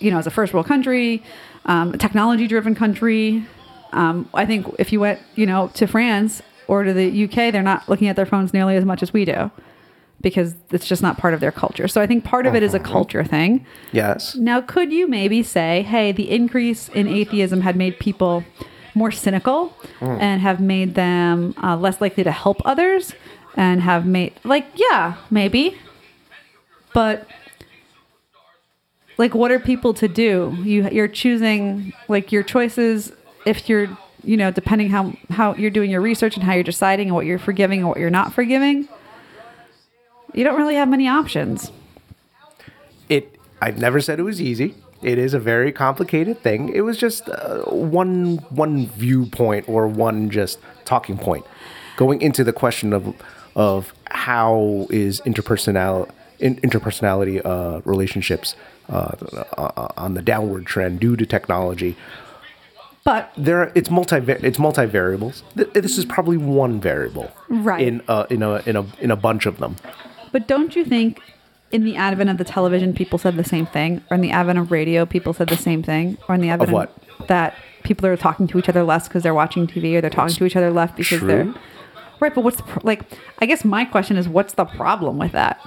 You 0.00 0.10
know, 0.10 0.18
as 0.18 0.26
a 0.26 0.30
first 0.30 0.52
world 0.52 0.66
country, 0.66 1.22
um, 1.66 1.92
technology 1.98 2.46
driven 2.46 2.74
country. 2.74 3.46
Um, 3.92 4.28
I 4.34 4.44
think 4.44 4.66
if 4.78 4.92
you 4.92 5.00
went, 5.00 5.20
you 5.34 5.46
know, 5.46 5.68
to 5.74 5.86
France 5.86 6.42
or 6.66 6.82
to 6.82 6.92
the 6.92 7.24
UK, 7.24 7.52
they're 7.52 7.62
not 7.62 7.88
looking 7.88 8.08
at 8.08 8.16
their 8.16 8.26
phones 8.26 8.52
nearly 8.52 8.76
as 8.76 8.84
much 8.84 9.02
as 9.02 9.12
we 9.12 9.24
do 9.24 9.50
because 10.24 10.56
it's 10.72 10.86
just 10.86 11.02
not 11.02 11.18
part 11.18 11.34
of 11.34 11.38
their 11.38 11.52
culture. 11.52 11.86
So 11.86 12.00
I 12.00 12.08
think 12.08 12.24
part 12.24 12.46
of 12.46 12.56
it 12.56 12.64
is 12.64 12.74
a 12.74 12.80
culture 12.80 13.22
thing. 13.22 13.64
Yes. 13.92 14.34
Now, 14.34 14.60
could 14.60 14.92
you 14.92 15.06
maybe 15.06 15.44
say, 15.44 15.82
hey, 15.82 16.10
the 16.10 16.28
increase 16.28 16.88
in 16.88 17.06
atheism 17.06 17.60
had 17.60 17.76
made 17.76 18.00
people 18.00 18.42
more 18.96 19.12
cynical 19.12 19.72
and 20.00 20.40
have 20.40 20.60
made 20.60 20.96
them 20.96 21.54
uh, 21.62 21.76
less 21.76 22.00
likely 22.00 22.24
to 22.24 22.32
help 22.32 22.60
others 22.64 23.12
and 23.56 23.82
have 23.82 24.04
made, 24.04 24.32
like, 24.42 24.66
yeah, 24.74 25.14
maybe. 25.30 25.76
But, 26.92 27.28
like, 29.18 29.34
what 29.34 29.52
are 29.52 29.60
people 29.60 29.94
to 29.94 30.08
do? 30.08 30.56
You, 30.62 30.88
you're 30.90 31.08
choosing, 31.08 31.92
like, 32.08 32.32
your 32.32 32.42
choices 32.42 33.12
if 33.46 33.68
you're, 33.68 33.96
you 34.22 34.36
know, 34.36 34.50
depending 34.50 34.90
how, 34.90 35.12
how 35.30 35.54
you're 35.54 35.70
doing 35.70 35.90
your 35.90 36.00
research 36.00 36.36
and 36.36 36.44
how 36.44 36.54
you're 36.54 36.62
deciding 36.62 37.08
and 37.08 37.14
what 37.14 37.26
you're 37.26 37.38
forgiving 37.38 37.80
and 37.80 37.88
what 37.88 37.98
you're 37.98 38.10
not 38.10 38.32
forgiving. 38.32 38.88
You 40.34 40.44
don't 40.44 40.56
really 40.56 40.74
have 40.74 40.88
many 40.88 41.08
options. 41.08 41.70
It. 43.08 43.38
I've 43.62 43.78
never 43.78 44.00
said 44.00 44.18
it 44.18 44.24
was 44.24 44.42
easy. 44.42 44.74
It 45.02 45.18
is 45.18 45.34
a 45.34 45.38
very 45.38 45.70
complicated 45.70 46.40
thing. 46.40 46.70
It 46.70 46.80
was 46.80 46.98
just 46.98 47.28
uh, 47.28 47.62
one 47.64 48.36
one 48.50 48.86
viewpoint 48.88 49.68
or 49.68 49.86
one 49.86 50.30
just 50.30 50.58
talking 50.84 51.18
point, 51.18 51.46
going 51.96 52.20
into 52.20 52.42
the 52.42 52.52
question 52.52 52.92
of 52.92 53.14
of 53.54 53.94
how 54.10 54.86
is 54.90 55.20
interpersonal 55.22 56.10
in, 56.38 56.56
interpersonality 56.56 57.40
uh, 57.44 57.80
relationships 57.84 58.56
uh, 58.88 59.12
uh, 59.56 59.88
on 59.96 60.14
the 60.14 60.22
downward 60.22 60.66
trend 60.66 61.00
due 61.00 61.16
to 61.16 61.24
technology. 61.24 61.96
But 63.04 63.30
there 63.36 63.58
are, 63.58 63.72
it's 63.74 63.90
multi 63.90 64.16
it's 64.16 64.58
multi 64.58 64.86
variables. 64.86 65.42
This 65.54 65.98
is 65.98 66.06
probably 66.06 66.38
one 66.38 66.80
variable, 66.80 67.30
Right. 67.48 67.86
In 67.86 68.02
a 68.08 68.26
in 68.30 68.42
a 68.42 68.62
in 68.66 68.76
a 68.76 68.86
in 69.00 69.10
a 69.10 69.16
bunch 69.16 69.44
of 69.44 69.58
them. 69.58 69.76
But 70.34 70.48
don't 70.48 70.74
you 70.74 70.84
think 70.84 71.20
in 71.70 71.84
the 71.84 71.94
advent 71.94 72.28
of 72.28 72.38
the 72.38 72.44
television, 72.44 72.92
people 72.92 73.20
said 73.20 73.36
the 73.36 73.44
same 73.44 73.66
thing? 73.66 74.02
Or 74.10 74.16
in 74.16 74.20
the 74.20 74.32
advent 74.32 74.58
of 74.58 74.72
radio, 74.72 75.06
people 75.06 75.32
said 75.32 75.48
the 75.48 75.56
same 75.56 75.80
thing? 75.80 76.18
Or 76.28 76.34
in 76.34 76.40
the 76.40 76.50
advent 76.50 76.70
of 76.70 76.74
what? 76.74 77.28
that 77.28 77.54
people 77.84 78.04
are 78.08 78.16
talking 78.16 78.48
to 78.48 78.58
each 78.58 78.68
other 78.68 78.82
less 78.82 79.06
because 79.06 79.22
they're 79.22 79.32
watching 79.32 79.68
TV 79.68 79.94
or 79.94 80.00
they're 80.00 80.10
talking 80.10 80.34
to 80.34 80.44
each 80.44 80.56
other 80.56 80.72
less 80.72 80.90
because 80.90 81.20
true. 81.20 81.28
they're. 81.28 81.54
Right, 82.18 82.34
but 82.34 82.42
what's 82.42 82.56
the, 82.56 82.80
like? 82.82 83.02
I 83.38 83.46
guess 83.46 83.64
my 83.64 83.84
question 83.84 84.16
is, 84.16 84.28
what's 84.28 84.54
the 84.54 84.64
problem 84.64 85.18
with 85.18 85.30
that? 85.32 85.60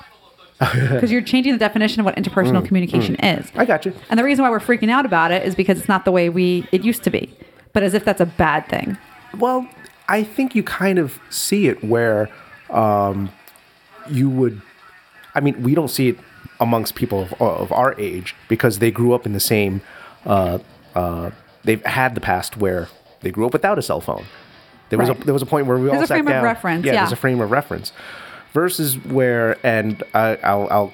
Because 0.89 1.13
you're 1.13 1.22
changing 1.22 1.53
the 1.53 1.59
definition 1.59 2.01
of 2.01 2.05
what 2.05 2.18
interpersonal 2.18 2.65
communication 2.65 3.15
is. 3.24 3.49
I 3.55 3.63
got 3.63 3.86
you. 3.86 3.93
And 4.09 4.20
the 4.20 4.24
reason 4.26 4.43
why 4.43 4.49
we're 4.49 4.59
freaking 4.59 4.89
out 4.89 5.05
about 5.05 5.32
it 5.32 5.45
is 5.45 5.55
because 5.55 5.80
it's 5.80 5.88
not 5.88 6.03
the 6.03 6.11
way 6.11 6.28
we 6.28 6.68
it 6.74 6.84
used 6.84 7.03
to 7.03 7.09
be, 7.09 7.34
but 7.72 7.84
as 7.84 7.93
if 7.93 8.03
that's 8.03 8.20
a 8.20 8.26
bad 8.26 8.68
thing. 8.68 8.97
Well, 9.38 9.65
I 10.09 10.24
think 10.24 10.55
you 10.55 10.63
kind 10.63 10.99
of 10.99 11.20
see 11.30 11.68
it 11.68 11.82
where 11.86 12.30
um, 12.70 13.30
you 14.10 14.30
would. 14.30 14.62
I 15.36 15.39
mean, 15.39 15.62
we 15.64 15.76
don't 15.76 15.89
see 15.89 16.10
it 16.10 16.20
amongst 16.60 16.95
people 16.95 17.24
of, 17.24 17.34
of 17.41 17.72
our 17.72 17.93
age 17.99 18.36
because 18.47 18.80
they 18.80 18.91
grew 18.91 19.14
up 19.14 19.26
in 19.26 19.34
the 19.34 19.39
same. 19.39 19.82
Uh, 20.26 20.60
uh, 20.95 21.32
they've 21.64 21.84
had 21.86 22.16
the 22.16 22.22
past 22.22 22.58
where 22.58 22.88
they 23.22 23.32
grew 23.32 23.45
up 23.45 23.53
without 23.53 23.78
a 23.78 23.82
cell 23.82 24.01
phone. 24.01 24.26
There 24.89 24.97
was 24.99 25.10
a 25.10 25.14
there 25.14 25.34
was 25.34 25.41
a 25.43 25.45
point 25.45 25.68
where 25.68 25.78
we 25.78 25.89
all 25.89 25.95
There's 25.95 26.05
a 26.05 26.08
sat 26.08 26.24
frame 26.24 26.28
of 26.38 26.43
reference, 26.43 26.86
Yeah, 26.86 26.93
yeah. 26.93 26.99
there's 27.01 27.12
a 27.12 27.16
frame 27.18 27.41
of 27.41 27.51
reference. 27.51 27.91
Versus 28.53 28.97
where, 29.03 29.58
and 29.66 30.01
I, 30.14 30.38
I'll, 30.41 30.68
I'll 30.72 30.93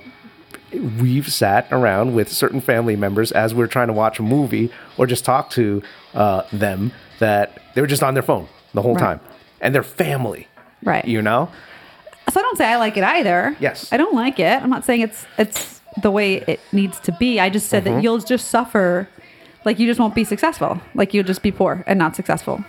we've 1.00 1.32
sat 1.32 1.68
around 1.72 2.16
with 2.16 2.32
certain 2.32 2.60
family 2.60 2.96
members 2.96 3.32
as 3.32 3.54
we're 3.54 3.68
trying 3.68 3.88
to 3.88 3.94
watch 3.94 4.18
a 4.20 4.24
movie 4.24 4.72
or 4.98 5.06
just 5.06 5.24
talk 5.24 5.52
to 5.52 5.84
uh, 6.16 6.42
them 6.52 6.92
that 7.20 7.60
they 7.76 7.82
were 7.82 7.88
just 7.88 8.02
on 8.04 8.16
their 8.16 8.24
phone 8.24 8.48
the 8.74 8.82
whole 8.82 8.96
Right. 8.96 9.02
time 9.02 9.20
and 9.62 9.74
they're 9.76 9.84
family 9.84 10.48
Right. 10.84 11.06
you 11.06 11.22
know 11.22 11.50
So 12.32 12.40
I 12.40 12.44
don't 12.44 12.58
say 12.58 12.66
I 12.66 12.78
like 12.78 12.98
it 12.98 13.04
either. 13.04 13.56
Yes. 13.60 13.92
I 13.92 13.98
don't 13.98 14.16
like 14.16 14.40
it. 14.40 14.62
I'm 14.62 14.70
not 14.70 14.86
saying 14.86 15.02
it's 15.02 15.26
it's 15.38 15.82
the 16.02 16.10
way 16.12 16.38
it 16.48 16.60
needs 16.72 17.00
to 17.02 17.12
be. 17.20 17.40
I 17.40 17.50
just 17.50 17.70
said 17.70 17.84
Mm-hmm. 17.84 17.96
that 17.98 18.04
you'll 18.04 18.20
just 18.20 18.48
suffer 18.50 19.08
like 19.66 19.80
you 19.80 19.86
just 19.88 20.00
won't 20.00 20.16
be 20.16 20.24
successful. 20.24 20.82
Like 20.96 21.14
you'll 21.14 21.24
just 21.26 21.42
be 21.44 21.52
poor 21.52 21.84
and 21.88 21.98
not 22.00 22.16
successful. 22.16 22.64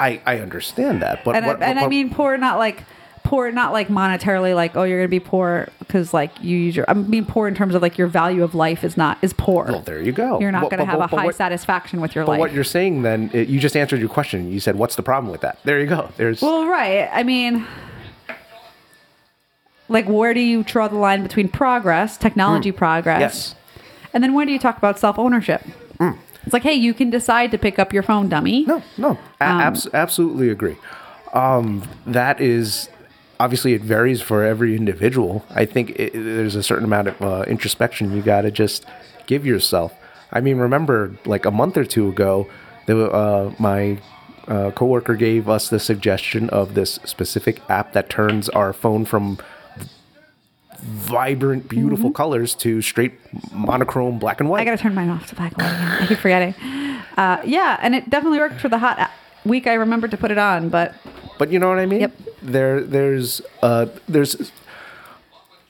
i 0.00 0.20
i 0.26 0.38
understand 0.40 1.02
that 1.02 1.22
but 1.24 1.36
And 1.36 1.46
what, 1.46 1.62
I, 1.62 1.66
and 1.66 1.78
I 1.78 1.86
mean 1.88 2.08
poor 2.10 2.36
not 2.38 2.56
like 2.58 2.82
poor 3.24 3.52
not 3.52 3.72
like 3.72 3.88
monetarily 3.88 4.54
like 4.54 4.74
oh 4.76 4.82
you're 4.84 4.98
going 4.98 5.06
to 5.10 5.16
be 5.20 5.20
poor 5.20 5.68
cuz 5.88 6.12
like 6.14 6.32
you 6.42 6.56
use 6.56 6.74
your 6.74 6.86
I 6.88 6.94
mean 6.94 7.24
poor 7.26 7.46
in 7.46 7.54
terms 7.54 7.74
of 7.76 7.82
like 7.82 7.96
your 7.98 8.08
value 8.08 8.42
of 8.42 8.54
life 8.54 8.82
is 8.84 8.96
not 8.96 9.18
is 9.22 9.32
poor. 9.32 9.66
well 9.66 9.80
there 9.80 10.00
you 10.00 10.10
go 10.12 10.40
You're 10.40 10.50
not 10.50 10.62
But- 10.62 10.70
going 10.70 10.80
to 10.80 10.86
but- 10.86 10.90
have 11.00 11.10
but- 11.10 11.16
a 11.16 11.20
high 11.20 11.26
what- 11.26 11.34
satisfaction 11.36 12.00
with 12.00 12.14
your 12.16 12.24
but 12.24 12.32
life. 12.32 12.40
what 12.40 12.52
you're 12.52 12.64
saying 12.76 13.02
then 13.02 13.30
it, 13.34 13.48
you 13.48 13.60
just 13.60 13.76
answered 13.76 14.00
your 14.00 14.08
question 14.08 14.50
you 14.50 14.58
said 14.60 14.74
what's 14.76 14.96
the 14.96 15.02
problem 15.04 15.30
with 15.30 15.42
that 15.42 15.58
there 15.64 15.78
you 15.78 15.86
go 15.86 16.08
there's 16.16 16.40
Well, 16.42 16.66
right. 16.66 17.08
I 17.12 17.22
mean, 17.22 17.64
like, 19.92 20.06
where 20.08 20.34
do 20.34 20.40
you 20.40 20.62
draw 20.64 20.88
the 20.88 20.96
line 20.96 21.22
between 21.22 21.48
progress, 21.48 22.16
technology 22.16 22.72
progress, 22.72 23.16
Hmm. 23.18 23.22
yes 23.22 23.54
and 24.14 24.22
then 24.22 24.34
when 24.34 24.46
do 24.46 24.52
you 24.52 24.58
talk 24.58 24.76
about 24.76 24.98
self 24.98 25.18
ownership? 25.18 25.62
It's 26.44 26.52
like, 26.52 26.64
hey, 26.64 26.74
you 26.74 26.92
can 26.92 27.08
decide 27.08 27.52
to 27.52 27.58
pick 27.58 27.78
up 27.78 27.92
your 27.92 28.02
phone, 28.02 28.28
dummy. 28.28 28.64
No 28.66 28.82
no 28.98 29.10
Um, 29.10 29.18
abs- 29.60 29.88
absolutely 29.94 30.48
agree 30.50 30.76
um 31.34 31.82
that 32.06 32.40
is 32.42 32.88
obviously 33.40 33.72
it 33.72 33.80
varies 33.80 34.20
for 34.20 34.44
every 34.44 34.76
individual 34.76 35.42
i 35.54 35.64
think 35.64 35.88
it, 35.98 36.12
there's 36.12 36.54
a 36.54 36.62
certain 36.62 36.84
amount 36.84 37.08
of 37.08 37.22
uh, 37.22 37.42
introspection 37.48 38.14
you 38.14 38.20
got 38.20 38.42
to 38.42 38.50
just 38.50 38.84
give 39.26 39.46
yourself 39.46 39.94
i 40.30 40.40
mean 40.42 40.58
remember 40.58 41.16
like 41.24 41.46
a 41.46 41.50
month 41.50 41.78
or 41.78 41.86
two 41.86 42.06
ago 42.08 42.46
the, 42.84 43.10
uh, 43.10 43.50
my 43.58 43.96
uh, 44.46 44.70
coworker 44.72 45.14
gave 45.14 45.48
us 45.48 45.70
the 45.70 45.78
suggestion 45.80 46.50
of 46.50 46.74
this 46.74 46.98
specific 47.06 47.62
app 47.70 47.94
that 47.94 48.10
turns 48.10 48.50
our 48.50 48.74
phone 48.74 49.06
from 49.06 49.38
vibrant 50.82 51.68
beautiful 51.68 52.10
colors 52.10 52.54
to 52.56 52.82
straight 52.82 53.12
monochrome 53.52 54.18
black 54.18 54.40
and 54.40 54.50
white 54.50 54.60
Mm-hmm. 54.60 54.68
I 54.68 54.72
gotta 54.72 54.82
turn 54.82 54.94
mine 54.94 55.10
off 55.10 55.26
to 55.28 55.34
black 55.34 55.52
and 55.52 55.62
white. 55.62 55.72
again. 55.72 56.02
I 56.02 56.06
keep 56.06 56.18
forgetting. 56.18 56.54
Uh, 57.16 57.40
yeah, 57.44 57.78
and 57.80 57.94
it 57.94 58.10
definitely 58.10 58.38
worked 58.38 58.60
for 58.60 58.68
the 58.68 58.78
hot 58.78 59.10
week. 59.44 59.66
I 59.66 59.74
remembered 59.74 60.10
to 60.12 60.16
put 60.16 60.30
it 60.30 60.38
on, 60.38 60.68
but 60.68 60.94
But 61.38 61.50
you 61.52 61.58
know 61.58 61.68
what 61.68 61.78
I 61.78 61.86
mean? 61.86 62.00
Yep. 62.00 62.16
There, 62.42 62.80
there's, 62.80 63.40
uh, 63.62 63.86
there's 64.08 64.50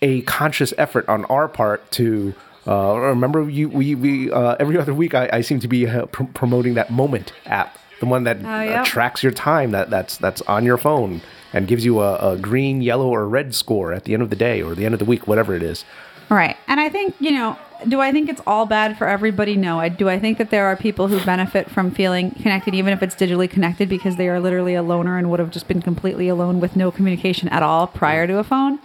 a 0.01 0.23
conscious 0.23 0.73
effort 0.79 1.09
on 1.09 1.25
our 1.27 1.49
part 1.49 1.91
to. 1.93 2.35
Uh, 2.67 2.97
remember, 2.97 3.49
you, 3.51 3.69
we, 3.69 3.95
we 3.97 4.31
uh, 4.31 4.55
every 4.61 4.79
other 4.79 4.95
week 4.95 5.15
I, 5.15 5.29
I 5.33 5.41
seem 5.41 5.59
to 5.61 5.69
be 5.69 5.87
uh, 5.87 6.07
pr- 6.07 6.25
promoting 6.33 6.75
that 6.75 6.91
Moment 6.91 7.33
app, 7.45 7.77
the 8.01 8.07
one 8.07 8.23
that 8.25 8.37
uh, 8.45 8.63
yep. 8.63 8.85
tracks 8.85 9.23
your 9.23 9.33
time 9.33 9.73
that 9.73 9.91
that's 9.91 10.17
that's 10.17 10.43
on 10.43 10.65
your 10.65 10.79
phone 10.79 11.23
and 11.53 11.67
gives 11.67 11.85
you 11.85 12.01
a, 12.01 12.33
a 12.33 12.39
green, 12.39 12.83
yellow, 12.83 13.09
or 13.09 13.29
red 13.29 13.55
score 13.55 13.93
at 13.93 14.05
the 14.05 14.15
end 14.15 14.23
of 14.23 14.31
the 14.31 14.37
day 14.37 14.63
or 14.63 14.75
the 14.75 14.85
end 14.85 14.95
of 14.95 14.99
the 14.99 15.05
week, 15.05 15.27
whatever 15.27 15.55
it 15.55 15.63
is. 15.63 15.85
Right. 16.31 16.57
And 16.67 16.81
I 16.81 16.89
think, 16.89 17.15
you 17.21 17.31
know, 17.31 17.59
do 17.87 18.01
I 18.01 18.13
think 18.13 18.29
it's 18.29 18.41
all 18.47 18.65
bad 18.65 18.97
for 18.97 19.07
everybody? 19.07 19.57
No. 19.57 19.81
I 19.81 19.89
do 19.89 20.09
I 20.09 20.19
think 20.19 20.39
that 20.39 20.51
there 20.51 20.67
are 20.67 20.77
people 20.77 21.09
who 21.09 21.23
benefit 21.25 21.71
from 21.71 21.91
feeling 21.91 22.31
connected 22.31 22.75
even 22.75 22.93
if 22.93 23.03
it's 23.03 23.15
digitally 23.15 23.51
connected 23.51 23.89
because 23.89 24.17
they 24.17 24.29
are 24.29 24.41
literally 24.41 24.75
a 24.75 24.83
loner 24.83 25.19
and 25.19 25.31
would 25.31 25.41
have 25.41 25.51
just 25.51 25.69
been 25.69 25.83
completely 25.83 26.29
alone 26.29 26.61
with 26.61 26.77
no 26.77 26.91
communication 26.91 27.49
at 27.49 27.63
all 27.63 27.87
prior 27.87 28.27
to 28.27 28.39
a 28.39 28.45
phone. 28.45 28.79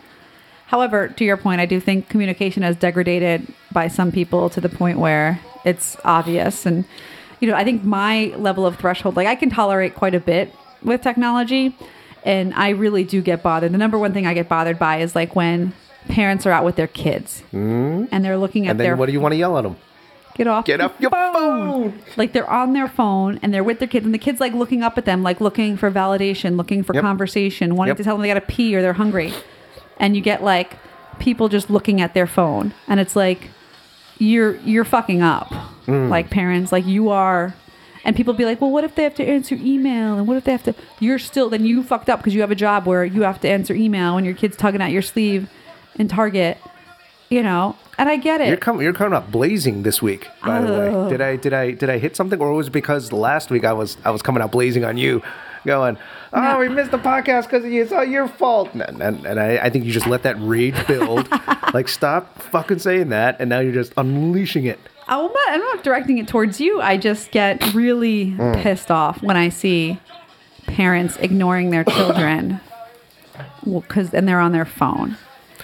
However, 0.68 1.08
to 1.08 1.24
your 1.24 1.38
point, 1.38 1.62
I 1.62 1.66
do 1.66 1.80
think 1.80 2.10
communication 2.10 2.64
has 2.64 2.76
degraded 2.76 3.48
by 3.72 3.88
some 3.88 4.12
people 4.12 4.50
to 4.50 4.60
the 4.60 4.70
point 4.70 5.00
where 5.00 5.40
it's 5.64 5.96
obvious 6.04 6.66
and 6.66 6.86
you 7.40 7.48
know, 7.48 7.56
I 7.56 7.64
think 7.64 7.84
my 7.84 8.34
level 8.38 8.66
of 8.66 8.78
threshold 8.78 9.16
like 9.16 9.28
I 9.28 9.36
can 9.36 9.50
tolerate 9.50 9.96
quite 9.96 10.16
a 10.16 10.20
bit 10.20 10.54
with 10.84 11.02
technology 11.02 11.78
and 12.28 12.54
I 12.54 12.70
really 12.70 13.04
do 13.04 13.22
get 13.22 13.42
bothered. 13.42 13.72
The 13.72 13.78
number 13.78 13.98
one 13.98 14.12
thing 14.14 14.28
I 14.28 14.34
get 14.34 14.48
bothered 14.50 14.78
by 14.78 14.98
is 15.00 15.16
like 15.16 15.36
when 15.36 15.74
parents 16.10 16.46
are 16.46 16.52
out 16.52 16.64
with 16.66 16.76
their 16.76 16.88
kids 16.88 17.42
and 17.52 18.08
they're 18.24 18.38
looking 18.38 18.68
at 18.68 18.72
And 18.72 18.80
then 18.80 18.86
their 18.88 18.96
what 18.96 19.08
do 19.08 19.12
you 19.14 19.20
want 19.20 19.32
to 19.34 19.38
yell 19.38 19.58
at 19.58 19.64
them? 19.64 19.76
get 20.36 20.46
off 20.48 20.66
Get 20.66 20.80
off 20.82 20.94
your 21.00 21.10
phone. 21.10 21.94
like 22.16 22.32
they're 22.34 22.50
on 22.50 22.74
their 22.74 22.88
phone 22.88 23.40
and 23.42 23.52
they're 23.54 23.64
with 23.64 23.80
their 23.80 23.88
kids 23.88 24.06
and 24.06 24.14
the 24.14 24.20
kids 24.20 24.40
like 24.40 24.54
looking 24.54 24.84
up 24.84 24.96
at 24.98 25.06
them 25.06 25.24
like 25.24 25.42
looking 25.42 25.76
for 25.76 25.90
validation 25.90 26.56
looking 26.58 26.84
for 26.84 26.94
Yep. 26.94 27.02
conversation 27.04 27.76
wanting 27.76 27.90
Yep. 27.92 27.98
to 27.98 28.04
tell 28.04 28.16
them 28.16 28.22
they 28.22 28.28
gotta 28.28 28.42
pee 28.42 28.76
or 28.76 28.82
they're 28.84 28.94
hungry 28.94 29.34
and 30.00 30.16
you 30.16 30.22
get 30.22 30.44
like 30.44 30.78
people 31.18 31.50
just 31.50 31.70
looking 31.72 32.00
at 32.02 32.14
their 32.14 32.28
phone 32.28 32.72
and 32.88 33.00
it's 33.00 33.16
like 33.16 33.50
you're 34.20 34.56
you're 34.58 34.86
fucking 34.86 35.22
up 35.24 35.52
Mm. 35.88 36.10
like 36.10 36.30
parents 36.30 36.72
like 36.72 36.86
you 36.86 37.10
are 37.10 37.56
and 38.08 38.16
people 38.16 38.34
be 38.34 38.46
like 38.46 38.60
well 38.60 38.72
what 38.72 38.84
if 38.84 38.96
they 38.96 39.04
have 39.04 39.14
to 39.14 39.24
answer 39.24 39.54
email 39.60 40.16
and 40.18 40.28
what 40.28 40.36
if 40.38 40.44
they 40.46 40.52
have 40.52 40.64
to 40.64 40.74
you're 41.00 41.20
still 41.20 41.50
then 41.50 41.64
you 41.66 41.84
fucked 41.84 42.10
up 42.10 42.20
because 42.20 42.34
you 42.34 42.42
have 42.42 42.50
a 42.52 42.56
job 42.56 42.88
where 42.88 43.06
you 43.06 43.22
have 43.22 43.40
to 43.40 43.48
answer 43.50 43.76
email 43.76 44.16
when 44.16 44.26
your 44.26 44.34
kid's 44.34 44.58
tugging 44.58 44.82
at 44.82 44.90
your 44.92 45.02
sleeve 45.04 45.48
in 45.96 46.08
target 46.08 46.58
you 47.30 47.44
know 47.44 47.76
and 48.00 48.08
i 48.10 48.16
get 48.16 48.40
it 48.42 48.48
You're 48.48 48.58
coming. 48.58 48.84
You're 48.84 48.94
coming 48.94 49.14
up 49.14 49.32
blazing 49.32 49.84
this 49.84 50.02
week. 50.02 50.28
By 50.46 50.62
the 50.62 50.68
Oh. 50.74 51.04
way, 51.04 51.10
did 51.10 51.22
I 51.22 51.36
did 51.36 51.54
I 51.54 51.72
did 51.72 51.90
I 51.90 51.98
hit 51.98 52.16
something, 52.16 52.40
or 52.40 52.54
was 52.54 52.68
it 52.68 52.72
because 52.72 53.12
last 53.12 53.50
week 53.50 53.66
I 53.66 53.74
was 53.74 53.98
I 54.06 54.12
was 54.12 54.22
coming 54.22 54.42
out 54.44 54.52
blazing 54.52 54.86
on 54.86 54.98
you, 54.98 55.24
going, 55.66 55.98
"Oh, 56.32 56.40
No. 56.42 56.60
we 56.60 56.70
missed 56.70 56.92
the 56.92 57.00
podcast 57.00 57.46
because 57.46 57.66
of 57.66 57.72
you. 57.72 57.82
It's 57.82 57.92
all 57.92 58.06
your 58.06 58.28
fault." 58.28 58.70
And 58.76 59.02
and, 59.02 59.26
and 59.26 59.40
I, 59.40 59.58
I 59.58 59.70
think 59.72 59.84
you 59.86 59.92
just 59.92 60.06
let 60.06 60.22
that 60.24 60.36
rage 60.40 60.76
build. 60.86 61.28
like, 61.74 61.88
stop 61.88 62.40
fucking 62.44 62.78
saying 62.80 63.10
that, 63.10 63.38
and 63.40 63.50
now 63.50 63.62
you're 63.62 63.74
just 63.74 63.94
unleashing 63.98 64.66
it. 64.66 64.80
I'm 65.08 65.32
not, 65.32 65.50
I'm 65.50 65.62
not 65.62 65.84
directing 65.84 66.18
it 66.18 66.28
towards 66.28 66.60
you. 66.60 66.82
I 66.82 66.98
just 66.98 67.32
get 67.32 67.74
really 67.74 68.32
mm. 68.32 68.62
pissed 68.62 68.92
off 68.92 69.22
when 69.24 69.38
I 69.38 69.50
see 69.50 70.00
parents 70.66 71.18
ignoring 71.18 71.70
their 71.70 71.86
children 71.86 72.60
because 73.64 74.14
and 74.14 74.28
they're 74.28 74.40
on 74.40 74.52
their 74.52 74.66
phone. 74.66 75.18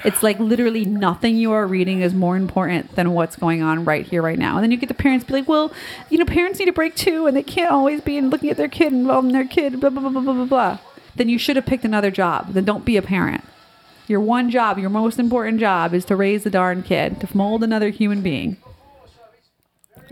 It's 0.06 0.22
like 0.22 0.38
literally 0.40 0.84
nothing 0.84 1.38
you 1.38 1.54
are 1.54 1.66
reading 1.66 2.02
is 2.02 2.14
more 2.14 2.36
important 2.36 2.96
than 2.96 3.14
what's 3.14 3.38
going 3.38 3.62
on 3.62 3.86
right 3.86 4.06
here, 4.06 4.22
right 4.22 4.38
now. 4.38 4.56
And 4.56 4.64
then 4.64 4.72
you 4.72 4.78
get 4.78 4.90
the 4.90 4.96
parents 4.96 5.26
be 5.26 5.34
like, 5.34 5.48
well, 5.48 5.72
you 6.10 6.18
know, 6.18 6.26
parents 6.26 6.60
need 6.60 6.68
a 6.68 6.74
break 6.74 6.96
too, 6.96 7.26
and 7.26 7.38
they 7.38 7.44
can't 7.44 7.72
always 7.72 8.02
be 8.02 8.20
looking 8.20 8.50
at 8.50 8.58
their 8.58 8.68
kid 8.68 8.92
and 8.92 9.02
involved 9.02 9.28
in 9.28 9.34
their 9.34 9.48
kid, 9.48 9.80
blah, 9.80 9.90
blah, 9.90 10.02
blah, 10.02 10.12
blah, 10.12 10.22
blah, 10.22 10.34
blah, 10.34 10.46
blah. 10.46 10.78
Then 11.16 11.30
you 11.30 11.38
should 11.38 11.56
have 11.56 11.66
picked 11.66 11.86
another 11.86 12.12
job. 12.12 12.54
Then 12.54 12.66
don't 12.66 12.84
be 12.84 12.98
a 12.98 13.02
parent. 13.02 13.46
Your 14.08 14.20
one 14.20 14.50
job, 14.50 14.78
your 14.78 14.90
most 14.90 15.20
important 15.20 15.62
job 15.62 15.94
is 15.94 16.04
to 16.06 16.16
raise 16.18 16.44
the 16.44 16.50
darn 16.50 16.84
kid, 16.84 17.22
to 17.22 17.38
mold 17.38 17.64
another 17.64 17.90
human 17.90 18.22
being. 18.22 18.58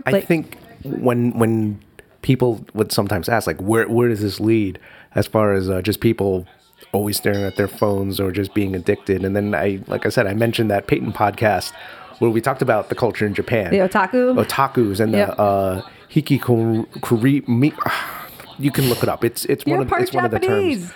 I 0.06 0.10
Like- 0.12 0.26
think 0.26 0.56
when 0.84 1.32
when 1.38 1.78
people 2.22 2.64
would 2.74 2.92
sometimes 2.92 3.28
ask 3.28 3.46
like 3.46 3.60
where 3.60 3.88
where 3.88 4.08
does 4.08 4.20
this 4.22 4.40
lead 4.40 4.78
as 5.14 5.26
far 5.26 5.52
as 5.54 5.68
uh, 5.68 5.80
just 5.82 6.00
people 6.00 6.46
always 6.92 7.16
staring 7.16 7.42
at 7.44 7.56
their 7.56 7.68
phones 7.68 8.18
or 8.20 8.30
just 8.32 8.54
being 8.54 8.74
addicted? 8.74 9.24
And 9.24 9.34
then 9.36 9.54
I 9.54 9.80
like 9.86 10.06
I 10.06 10.08
said 10.08 10.26
I 10.26 10.34
mentioned 10.34 10.70
that 10.70 10.86
Peyton 10.86 11.12
podcast 11.12 11.72
where 12.18 12.30
we 12.30 12.40
talked 12.40 12.62
about 12.62 12.88
the 12.88 12.94
culture 12.94 13.26
in 13.26 13.34
Japan. 13.34 13.70
The 13.70 13.78
otaku? 13.78 14.44
otakus 14.44 15.00
and 15.00 15.12
Yep. 15.12 15.28
the 15.36 15.40
uh 15.42 15.82
hikikori 16.12 17.46
mi- 17.48 17.72
you 18.58 18.70
can 18.70 18.88
look 18.88 19.02
it 19.02 19.08
up. 19.08 19.24
It's 19.24 19.44
it's 19.46 19.64
You're 19.66 19.78
one 19.78 19.86
of 19.86 19.92
it's 20.00 20.12
one 20.12 20.24
of 20.24 20.30
the 20.30 20.38
terms. 20.40 20.92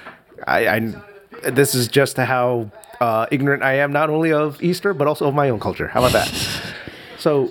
I, 0.47 0.69
I 0.69 1.51
this 1.51 1.75
is 1.75 1.89
just 1.89 2.17
how 2.17 2.71
uh, 3.01 3.27
ignorant 3.31 3.63
I 3.63 3.75
am 3.75 3.93
not 3.93 4.09
only 4.11 4.33
of 4.33 4.63
Easter 4.63 4.95
but 4.95 5.07
also 5.07 5.27
of 5.29 5.35
my 5.35 5.49
own 5.51 5.61
culture. 5.61 5.89
How 5.89 6.01
about 6.01 6.13
that? 6.13 6.33
So 7.19 7.51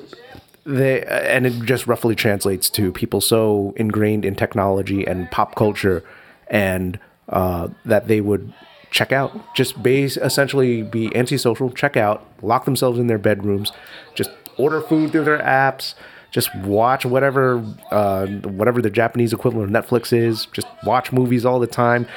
they 0.65 1.03
and 1.03 1.45
it 1.45 1.53
just 1.63 1.87
roughly 1.87 2.15
translates 2.15 2.69
to 2.71 2.91
people 2.91 3.21
so 3.21 3.73
ingrained 3.77 4.25
in 4.25 4.35
technology 4.35 5.05
and 5.05 5.29
pop 5.31 5.55
culture 5.55 6.03
and 6.47 6.99
uh, 7.29 7.67
that 7.85 8.07
they 8.07 8.21
would 8.21 8.51
check 8.91 9.11
out 9.11 9.31
just 9.55 9.81
base 9.83 10.17
essentially 10.17 10.81
be 10.81 11.15
antisocial 11.15 11.69
check 11.71 11.95
out 11.97 12.25
lock 12.41 12.65
themselves 12.65 12.97
in 12.97 13.07
their 13.07 13.17
bedrooms 13.17 13.71
just 14.15 14.29
order 14.57 14.81
food 14.81 15.11
through 15.11 15.23
their 15.25 15.39
apps 15.39 15.93
just 16.31 16.53
watch 16.57 17.05
whatever 17.05 17.63
uh, 17.91 18.25
whatever 18.27 18.81
the 18.81 18.89
japanese 18.89 19.33
equivalent 19.33 19.75
of 19.75 19.85
netflix 19.85 20.11
is 20.11 20.47
just 20.47 20.67
watch 20.83 21.11
movies 21.11 21.45
all 21.45 21.59
the 21.59 21.67
time 21.67 22.07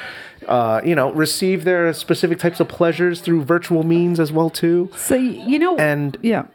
uh, 0.47 0.81
you 0.83 0.95
know 0.95 1.11
receive 1.13 1.65
their 1.65 1.93
specific 1.93 2.39
types 2.39 2.59
of 2.59 2.67
pleasures 2.67 3.21
through 3.21 3.43
virtual 3.43 3.83
means 3.83 4.19
as 4.19 4.31
well 4.31 4.49
too. 4.49 4.89
So 4.95 5.15
you 5.15 5.59
know, 5.59 5.75
And- 5.77 6.17
yeah, 6.21 6.45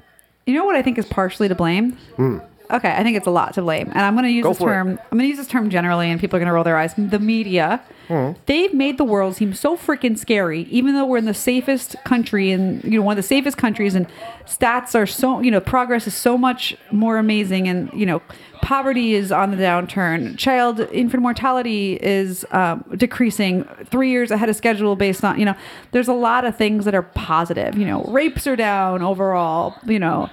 you 0.46 0.54
know 0.54 0.64
what 0.64 0.76
I 0.76 0.82
think 0.82 0.98
is 0.98 1.06
partially 1.06 1.48
to 1.48 1.54
blame. 1.54 1.92
Hmm. 2.16 2.38
Okay, 2.70 2.90
I 2.90 3.02
think 3.02 3.16
it's 3.16 3.26
a 3.26 3.30
lot 3.30 3.52
to 3.54 3.62
blame, 3.62 3.88
and 3.88 4.00
I'm 4.00 4.14
going 4.14 4.24
to 4.24 4.30
use 4.30 4.42
Go 4.42 4.50
this 4.50 4.58
for 4.58 4.70
it. 4.70 4.74
term. 4.74 4.88
I'm 4.88 5.18
going 5.18 5.24
to 5.24 5.28
use 5.28 5.36
this 5.36 5.46
term 5.46 5.68
generally, 5.68 6.10
and 6.10 6.18
people 6.18 6.36
are 6.38 6.40
going 6.40 6.48
to 6.48 6.52
roll 6.52 6.64
their 6.64 6.78
eyes. 6.78 6.94
The 6.96 7.18
media, 7.18 7.82
hmm. 8.08 8.32
they've 8.46 8.72
made 8.72 8.96
the 8.96 9.04
world 9.04 9.36
seem 9.36 9.52
so 9.52 9.76
freaking 9.76 10.16
scary, 10.18 10.62
even 10.70 10.94
though 10.94 11.04
we're 11.04 11.18
in 11.18 11.26
the 11.26 11.34
safest 11.34 11.94
country 12.04 12.52
and 12.52 12.82
you 12.82 12.98
know 12.98 13.02
one 13.02 13.12
of 13.12 13.22
the 13.22 13.22
safest 13.22 13.58
countries, 13.58 13.94
and 13.94 14.06
stats 14.46 14.94
are 14.94 15.06
so 15.06 15.40
you 15.40 15.50
know 15.50 15.60
progress 15.60 16.06
is 16.06 16.14
so 16.14 16.38
much 16.38 16.74
more 16.90 17.18
amazing, 17.18 17.68
and 17.68 17.92
you 17.92 18.06
know 18.06 18.22
poverty 18.64 19.12
is 19.12 19.30
on 19.30 19.50
the 19.50 19.58
downturn, 19.58 20.38
child 20.38 20.80
infant 20.90 21.22
mortality 21.22 21.98
is 22.00 22.46
um, 22.50 22.82
decreasing 22.96 23.64
three 23.84 24.10
years 24.10 24.30
ahead 24.30 24.48
of 24.48 24.56
schedule 24.56 24.96
based 24.96 25.22
on 25.22 25.38
you 25.38 25.44
know 25.44 25.54
there's 25.92 26.08
a 26.08 26.14
lot 26.14 26.46
of 26.46 26.56
things 26.56 26.86
that 26.86 26.94
are 26.94 27.02
positive. 27.02 27.76
You 27.76 27.84
know 27.84 28.02
rapes 28.04 28.46
are 28.46 28.56
down 28.56 29.02
overall. 29.02 29.74
You 29.86 29.98
know 29.98 30.30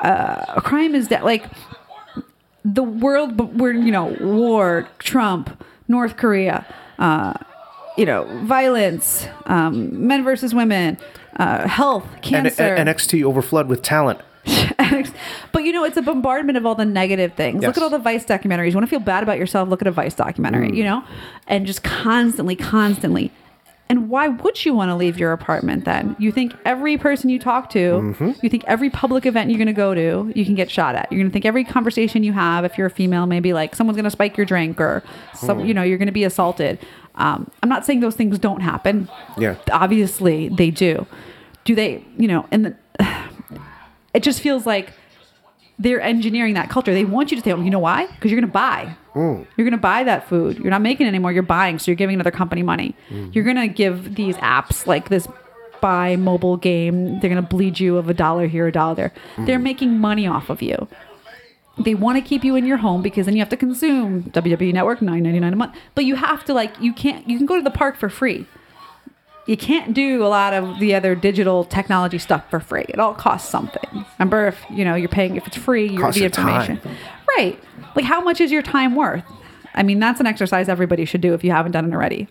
uh, 0.00 0.60
crime 0.60 0.96
is 0.96 1.06
down. 1.06 1.22
Like 1.22 1.46
the 2.64 2.82
world, 2.82 3.38
we're 3.58 3.72
you 3.72 3.92
know 3.92 4.16
war, 4.20 4.88
Trump, 4.98 5.64
North 5.86 6.16
Korea, 6.16 6.66
uh, 6.98 7.34
you 7.96 8.06
know 8.06 8.24
violence, 8.44 9.28
um, 9.46 10.04
men 10.04 10.24
versus 10.24 10.52
women, 10.52 10.98
uh, 11.36 11.68
health, 11.68 12.06
and, 12.12 12.22
cancer. 12.22 12.74
and 12.74 12.88
NXT 12.88 13.22
overflood 13.22 13.68
with 13.68 13.82
talent 13.82 14.20
but 15.52 15.64
you 15.64 15.72
know, 15.72 15.84
it's 15.84 15.96
a 15.96 16.02
bombardment 16.02 16.58
of 16.58 16.66
all 16.66 16.74
the 16.74 16.84
negative 16.84 17.34
things. 17.34 17.62
Look 17.62 17.76
at 17.76 17.82
all 17.82 17.90
the 17.90 17.98
Vice 17.98 18.24
documentaries. 18.24 18.70
You 18.70 18.76
want 18.76 18.86
to 18.86 18.90
feel 18.90 19.00
bad 19.00 19.22
about 19.22 19.38
yourself? 19.38 19.68
Look 19.68 19.82
at 19.82 19.88
a 19.88 19.92
Vice 19.92 20.14
documentary. 20.14 20.70
Mm. 20.70 20.76
You 20.76 20.84
know, 20.84 21.04
and 21.46 21.66
just 21.66 21.82
constantly, 21.82 22.56
constantly. 22.56 23.32
And 23.90 24.10
why 24.10 24.28
would 24.28 24.66
you 24.66 24.74
want 24.74 24.90
to 24.90 24.94
leave 24.94 25.18
your 25.18 25.32
apartment 25.32 25.86
then? 25.86 26.14
You 26.18 26.30
think 26.30 26.54
every 26.66 26.98
person 26.98 27.30
you 27.30 27.38
talk 27.38 27.70
to, 27.70 27.78
mm-hmm. 27.78 28.32
you 28.42 28.50
think 28.50 28.64
every 28.66 28.90
public 28.90 29.24
event 29.24 29.48
you're 29.50 29.56
going 29.56 29.66
to 29.66 29.72
go 29.72 29.94
to, 29.94 30.30
you 30.34 30.44
can 30.44 30.54
get 30.54 30.70
shot 30.70 30.94
at. 30.94 31.10
You're 31.10 31.20
going 31.20 31.30
to 31.30 31.32
think 31.32 31.46
every 31.46 31.64
conversation 31.64 32.22
you 32.22 32.34
have, 32.34 32.66
if 32.66 32.76
you're 32.76 32.88
a 32.88 32.90
female, 32.90 33.24
maybe 33.24 33.54
like 33.54 33.74
someone's 33.74 33.96
going 33.96 34.04
to 34.04 34.10
spike 34.10 34.36
your 34.36 34.44
drink 34.44 34.78
or 34.78 35.02
some, 35.34 35.60
mm. 35.60 35.68
you 35.68 35.72
know, 35.72 35.82
you're 35.82 35.96
going 35.96 36.06
to 36.06 36.12
be 36.12 36.24
assaulted. 36.24 36.78
Um, 37.14 37.50
I'm 37.62 37.70
not 37.70 37.86
saying 37.86 38.00
those 38.00 38.14
things 38.14 38.38
don't 38.38 38.60
happen. 38.60 39.08
Yeah. 39.38 39.56
Obviously, 39.72 40.50
they 40.50 40.70
do. 40.70 41.06
Do 41.64 41.74
they, 41.74 42.04
you 42.18 42.28
know, 42.28 42.46
and 42.50 42.66
the, 42.66 42.76
it 44.18 44.24
just 44.24 44.40
feels 44.40 44.66
like 44.66 44.92
they're 45.78 46.00
engineering 46.00 46.54
that 46.54 46.68
culture. 46.68 46.92
They 46.92 47.04
want 47.04 47.30
you 47.30 47.36
to 47.36 47.40
stay 47.40 47.52
home. 47.52 47.60
Oh, 47.60 47.62
you 47.62 47.70
know 47.70 47.78
why? 47.78 48.06
Because 48.06 48.32
you're 48.32 48.40
going 48.40 48.50
to 48.50 48.52
buy. 48.52 48.96
Mm. 49.14 49.46
You're 49.56 49.64
going 49.64 49.78
to 49.78 49.78
buy 49.78 50.02
that 50.02 50.28
food. 50.28 50.58
You're 50.58 50.70
not 50.70 50.82
making 50.82 51.06
it 51.06 51.10
anymore. 51.10 51.30
You're 51.30 51.44
buying. 51.44 51.78
So 51.78 51.92
you're 51.92 51.96
giving 51.96 52.14
another 52.14 52.32
company 52.32 52.64
money. 52.64 52.96
Mm. 53.10 53.32
You're 53.32 53.44
going 53.44 53.56
to 53.56 53.68
give 53.68 54.16
these 54.16 54.34
apps 54.38 54.88
like 54.88 55.08
this 55.08 55.28
buy 55.80 56.16
mobile 56.16 56.56
game. 56.56 57.20
They're 57.20 57.30
going 57.30 57.40
to 57.40 57.48
bleed 57.48 57.78
you 57.78 57.96
of 57.96 58.08
a 58.08 58.14
dollar 58.14 58.48
here, 58.48 58.66
a 58.66 58.72
dollar 58.72 58.96
there. 58.96 59.12
Mm. 59.36 59.46
They're 59.46 59.60
making 59.60 60.00
money 60.00 60.26
off 60.26 60.50
of 60.50 60.62
you. 60.62 60.88
They 61.78 61.94
want 61.94 62.18
to 62.18 62.28
keep 62.28 62.42
you 62.42 62.56
in 62.56 62.66
your 62.66 62.78
home 62.78 63.02
because 63.02 63.26
then 63.26 63.36
you 63.36 63.40
have 63.40 63.50
to 63.50 63.56
consume 63.56 64.24
WWE 64.24 64.72
Network 64.72 65.00
nine 65.00 65.22
ninety 65.22 65.38
nine 65.38 65.52
a 65.52 65.56
month. 65.56 65.76
But 65.94 66.06
you 66.06 66.16
have 66.16 66.44
to 66.46 66.54
like 66.54 66.74
you 66.80 66.92
can't 66.92 67.28
you 67.28 67.36
can 67.36 67.46
go 67.46 67.54
to 67.54 67.62
the 67.62 67.70
park 67.70 67.96
for 67.96 68.08
free 68.08 68.48
you 69.48 69.56
can't 69.56 69.94
do 69.94 70.22
a 70.22 70.28
lot 70.28 70.52
of 70.52 70.78
the 70.78 70.94
other 70.94 71.14
digital 71.14 71.64
technology 71.64 72.18
stuff 72.18 72.48
for 72.50 72.60
free. 72.60 72.84
It 72.88 72.98
all 73.00 73.14
costs 73.14 73.48
something. 73.48 74.04
Remember, 74.18 74.46
if 74.48 74.62
you 74.70 74.84
know 74.84 74.94
you're 74.94 75.08
paying, 75.08 75.36
if 75.36 75.46
it's 75.46 75.56
free, 75.56 75.88
you're 75.88 76.12
the 76.12 76.20
you 76.20 76.28
time. 76.28 76.70
information, 76.70 76.96
right? 77.36 77.58
Like, 77.96 78.04
how 78.04 78.20
much 78.20 78.42
is 78.42 78.52
your 78.52 78.60
time 78.60 78.94
worth? 78.94 79.24
I 79.74 79.82
mean, 79.82 80.00
that's 80.00 80.20
an 80.20 80.26
exercise 80.26 80.68
everybody 80.68 81.06
should 81.06 81.22
do 81.22 81.32
if 81.32 81.42
you 81.42 81.50
haven't 81.50 81.72
done 81.72 81.86
it 81.90 81.94
already. 81.94 82.28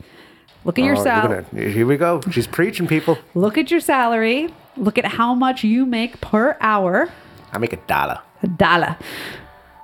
Look 0.64 0.78
at 0.78 0.84
oh, 0.84 0.86
your 0.86 0.94
Oh, 0.96 0.98
you're 0.98 1.04
salary. 1.04 1.74
here 1.74 1.88
we 1.88 1.98
go. 1.98 2.22
She's 2.30 2.46
preaching, 2.46 2.88
people. 2.88 3.18
Look 3.34 3.58
at 3.58 3.72
your 3.72 3.80
salary. 3.80 4.54
Look 4.76 5.00
at 5.00 5.06
how 5.06 5.34
much 5.34 5.64
you 5.64 5.88
make 5.88 6.22
per 6.22 6.56
hour. 6.62 7.10
I 7.52 7.58
make 7.58 7.74
a 7.74 7.78
dollar. 7.78 8.22
A 8.44 8.48
dollar. 8.48 8.96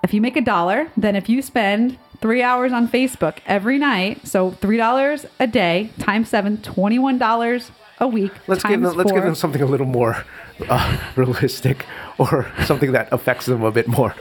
If 0.03 0.13
you 0.13 0.21
make 0.21 0.35
a 0.37 0.41
dollar, 0.41 0.89
then 0.95 1.15
if 1.15 1.29
you 1.29 1.41
spend 1.41 1.97
three 2.23 2.41
hours 2.41 2.71
on 2.71 2.87
Facebook 2.87 3.39
every 3.45 3.77
night, 3.77 4.25
so 4.25 4.51
three 4.51 4.77
dollars 4.77 5.25
a 5.41 5.45
day 5.45 5.89
times 5.99 6.29
seven, 6.29 6.57
$21 6.59 7.69
a 7.99 8.07
week. 8.07 8.31
Let's 8.47 8.63
give 8.63 8.81
them, 8.81 8.95
let's 8.95 9.11
give 9.11 9.23
them 9.23 9.35
something 9.35 9.61
a 9.61 9.65
little 9.65 9.85
more 9.85 10.23
uh, 10.69 10.97
realistic, 11.17 11.85
or 12.17 12.49
something 12.65 12.93
that 12.93 13.11
affects 13.11 13.45
them 13.47 13.61
a 13.63 13.71
bit 13.71 13.89
more. 13.89 14.15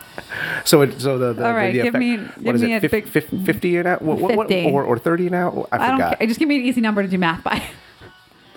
so, 0.64 0.80
it, 0.80 0.98
so 1.02 1.18
the, 1.18 1.34
the 1.34 1.46
All 1.46 1.52
right, 1.52 1.66
the 1.72 1.82
give 1.82 1.94
effect- 1.94 2.00
me- 2.00 2.16
what 2.16 2.42
give 2.44 2.54
is 2.56 2.62
me 2.62 2.72
it? 2.72 2.84
a 2.84 2.88
fif- 2.88 3.12
big- 3.12 3.44
fifty 3.44 3.76
an 3.76 3.86
hour, 3.86 3.98
what, 4.00 4.18
what, 4.18 4.34
what- 4.36 4.48
50. 4.48 4.70
or 4.72 4.82
or 4.84 4.96
thirty 4.98 5.26
an 5.26 5.34
hour? 5.34 5.68
I 5.70 5.76
I 5.76 5.86
don't 5.88 5.96
forgot. 5.98 6.18
care. 6.18 6.26
Just 6.26 6.40
give 6.40 6.48
me 6.48 6.56
an 6.56 6.62
easy 6.64 6.80
number 6.80 7.02
to 7.02 7.08
do 7.08 7.18
math 7.18 7.44
by. 7.44 7.62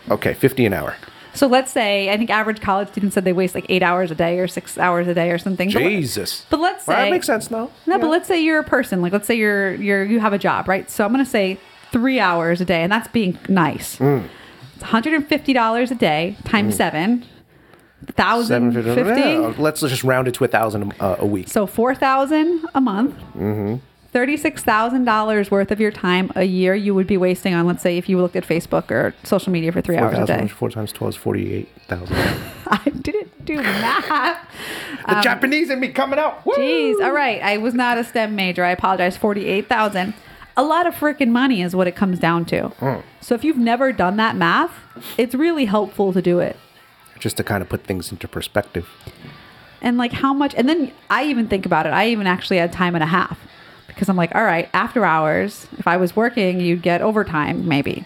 Okay, 0.09 0.33
fifty 0.33 0.65
an 0.65 0.71
hour. 0.73 0.95
So 1.33 1.47
let's 1.47 1.71
say 1.71 2.09
I 2.11 2.17
think 2.17 2.29
average 2.29 2.59
college 2.61 2.89
students 2.89 3.13
said 3.13 3.23
they 3.23 3.33
waste 3.33 3.55
like 3.55 3.65
eight 3.69 3.83
hours 3.83 4.11
a 4.11 4.15
day 4.15 4.39
or 4.39 4.47
six 4.47 4.77
hours 4.77 5.07
a 5.07 5.13
day 5.13 5.31
or 5.31 5.37
something. 5.37 5.71
But 5.71 5.79
Jesus. 5.79 6.45
But 6.49 6.59
let's 6.59 6.83
say 6.85 6.93
Well, 6.93 7.05
that 7.05 7.11
makes 7.11 7.25
sense, 7.25 7.47
though. 7.47 7.71
No, 7.85 7.95
Yeah. 7.95 7.97
but 8.01 8.09
let's 8.09 8.27
say 8.27 8.41
you're 8.43 8.59
a 8.59 8.63
person. 8.63 9.01
Like 9.01 9.13
let's 9.13 9.27
say 9.27 9.35
you're 9.35 9.73
you're 9.75 10.03
you 10.03 10.19
have 10.19 10.33
a 10.33 10.37
job, 10.37 10.67
right? 10.67 10.89
So 10.91 11.05
I'm 11.05 11.11
gonna 11.11 11.25
say 11.25 11.57
three 11.91 12.19
hours 12.19 12.61
a 12.61 12.65
day, 12.65 12.83
and 12.83 12.91
that's 12.91 13.07
being 13.09 13.37
nice. 13.49 13.97
Mm. 13.97 14.23
It's 14.75 14.83
$150 14.85 15.91
a 15.91 15.95
day 15.95 16.35
times 16.45 16.75
seven. 16.75 17.25
Thousand 18.13 18.73
Seven 18.73 18.83
fifty. 18.95 19.03
fifty. 19.03 19.21
Yeah, 19.29 19.53
let's 19.59 19.81
just 19.81 20.03
round 20.03 20.27
it 20.27 20.33
to 20.33 20.43
a 20.43 20.47
thousand 20.47 20.91
uh, 20.99 21.17
a 21.19 21.25
week. 21.25 21.47
So 21.49 21.67
four 21.67 21.93
thousand 21.93 22.65
a 22.73 22.81
month. 22.81 23.15
Mm-hmm. 23.37 23.75
Thirty-six 24.11 24.61
thousand 24.61 25.05
dollars 25.05 25.49
worth 25.49 25.71
of 25.71 25.79
your 25.79 25.91
time 25.91 26.31
a 26.35 26.43
year 26.43 26.75
you 26.75 26.93
would 26.93 27.07
be 27.07 27.15
wasting 27.15 27.53
on, 27.53 27.65
let's 27.65 27.81
say, 27.81 27.97
if 27.97 28.09
you 28.09 28.17
looked 28.19 28.35
at 28.35 28.43
Facebook 28.45 28.91
or 28.91 29.15
social 29.23 29.53
media 29.53 29.71
for 29.71 29.79
three 29.79 29.95
Four 29.97 30.07
hours 30.07 30.17
a 30.19 30.25
day. 30.25 30.47
four 30.49 30.69
times 30.69 30.91
twelve 30.91 31.13
is 31.13 31.15
forty-eight 31.15 31.69
thousand. 31.87 32.17
I 32.67 32.89
didn't 32.89 33.45
do 33.45 33.55
math. 33.55 34.37
The 35.07 35.21
Japanese 35.21 35.69
in 35.69 35.79
me 35.79 35.89
coming 35.89 36.19
out. 36.19 36.45
Woo! 36.45 36.53
Um, 36.53 36.59
Jeez. 36.59 37.01
All 37.03 37.13
right. 37.13 37.41
I 37.41 37.57
was 37.57 37.73
not 37.73 37.97
a 37.97 38.03
STEM 38.03 38.35
major. 38.35 38.65
I 38.65 38.71
apologize. 38.71 39.15
Forty-eight 39.15 39.69
thousand. 39.69 40.13
A 40.57 40.63
lot 40.63 40.85
of 40.85 40.93
freaking 40.93 41.29
money 41.29 41.61
is 41.61 41.73
what 41.73 41.87
it 41.87 41.95
comes 41.95 42.19
down 42.19 42.43
to. 42.45 42.67
Hmm. 42.67 42.99
So 43.21 43.33
if 43.33 43.45
you've 43.45 43.57
never 43.57 43.93
done 43.93 44.17
that 44.17 44.35
math, 44.35 44.73
it's 45.17 45.33
really 45.33 45.65
helpful 45.65 46.11
to 46.11 46.21
do 46.21 46.39
it. 46.39 46.57
Just 47.17 47.37
to 47.37 47.45
kind 47.45 47.61
of 47.61 47.69
put 47.69 47.85
things 47.85 48.11
into 48.11 48.27
perspective. 48.27 48.89
And 49.81 49.97
like 49.97 50.11
how 50.11 50.33
much? 50.33 50.53
And 50.55 50.67
then 50.67 50.91
I 51.09 51.23
even 51.27 51.47
think 51.47 51.65
about 51.65 51.85
it. 51.85 51.93
I 51.93 52.09
even 52.09 52.27
actually 52.27 52.57
had 52.57 52.73
time 52.73 52.93
and 52.93 53.03
a 53.03 53.07
half 53.07 53.39
because 53.93 54.09
I'm 54.09 54.15
like, 54.17 54.33
all 54.35 54.43
right, 54.43 54.69
after 54.73 55.05
hours, 55.05 55.67
if 55.77 55.87
I 55.87 55.97
was 55.97 56.15
working, 56.15 56.59
you'd 56.59 56.81
get 56.81 57.01
overtime 57.01 57.67
maybe. 57.67 58.05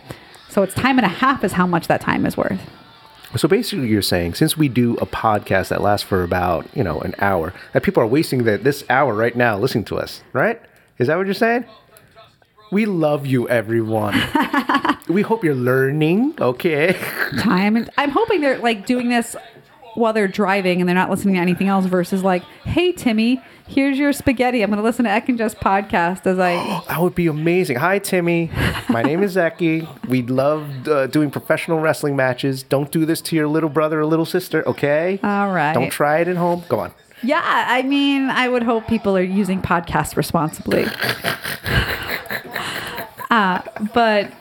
So 0.50 0.64
it's 0.64 0.74
time 0.74 0.98
and 0.98 1.06
a 1.06 1.10
half 1.10 1.44
is 1.44 1.54
how 1.54 1.68
much 1.68 1.88
that 1.88 2.02
time 2.02 2.26
is 2.26 2.38
worth. 2.38 2.62
So 3.38 3.48
basically, 3.50 3.90
you're 3.90 4.02
saying 4.02 4.36
since 4.36 4.56
we 4.56 4.70
do 4.70 4.94
a 4.98 5.06
podcast 5.06 5.68
that 5.68 5.82
lasts 5.82 6.08
for 6.08 6.24
about 6.24 6.66
you 6.74 6.84
know 6.84 7.02
an 7.02 7.16
hour, 7.20 7.54
that 7.74 7.84
people 7.84 8.02
are 8.02 8.08
wasting 8.08 8.44
the, 8.46 8.58
this 8.58 8.86
hour 8.90 9.14
right 9.14 9.36
now 9.36 9.58
listening 9.58 9.84
to 9.86 9.98
us, 9.98 10.22
right? 10.32 10.62
Is 10.98 11.08
that 11.08 11.18
what 11.18 11.26
you're 11.26 11.36
saying? 11.36 11.66
We 12.72 12.86
love 12.86 13.26
you, 13.26 13.48
everyone. 13.50 14.14
we 15.10 15.22
hope 15.22 15.44
you're 15.44 15.54
learning. 15.56 16.36
Okay. 16.40 16.94
time 17.40 17.76
and 17.76 17.90
i'm 17.98 18.10
hoping 18.12 18.42
they're 18.42 18.58
like 18.60 18.86
doing 18.86 19.10
this 19.10 19.36
while 19.96 20.14
they're 20.14 20.28
driving 20.28 20.80
and 20.80 20.88
they're 20.88 20.96
not 20.96 21.10
listening 21.10 21.36
to 21.36 21.42
anything 21.42 21.68
else 21.68 21.86
versus 21.86 22.24
like 22.24 22.44
hey 22.64 22.92
timmy 22.92 23.42
here's 23.68 23.98
your 23.98 24.14
spaghetti 24.14 24.62
i'm 24.62 24.70
going 24.70 24.78
to 24.78 24.84
listen 24.84 25.06
to 25.06 25.12
Eck 25.12 25.28
and 25.30 25.38
Just 25.38 25.60
podcast 25.60 26.26
as 26.26 26.38
i 26.40 26.54
That 26.88 27.02
would 27.02 27.16
be 27.16 27.28
amazing. 27.28 27.78
Hi, 27.78 28.00
Timmy. 28.00 28.52
My 28.90 29.02
name 29.02 29.24
is 29.24 29.36
Zeki. 29.36 29.88
We 30.08 30.22
love 30.22 30.88
uh, 30.88 31.08
doing 31.08 31.32
professional 31.32 31.80
wrestling 31.80 32.16
matches. 32.16 32.62
Don't 32.64 32.92
do 32.92 33.06
this 33.06 33.22
to 33.22 33.36
your 33.36 33.48
little 33.48 33.70
brother 33.70 34.00
or 34.02 34.06
little 34.06 34.26
sister, 34.26 34.66
okay? 34.68 35.20
All 35.24 35.52
right. 35.52 35.74
Don't 35.74 35.90
try 35.90 36.20
it 36.20 36.28
at 36.28 36.36
home. 36.38 36.64
Go 36.70 36.80
on. 36.80 36.94
yeah 37.24 37.42
i 37.68 37.82
mean 37.82 38.30
i 38.30 38.48
would 38.50 38.62
hope 38.64 38.88
people 38.88 39.16
are 39.18 39.22
using 39.24 39.62
podcasts 39.62 40.16
responsibly 40.18 40.86
uh, 43.32 43.62
but 43.94 44.32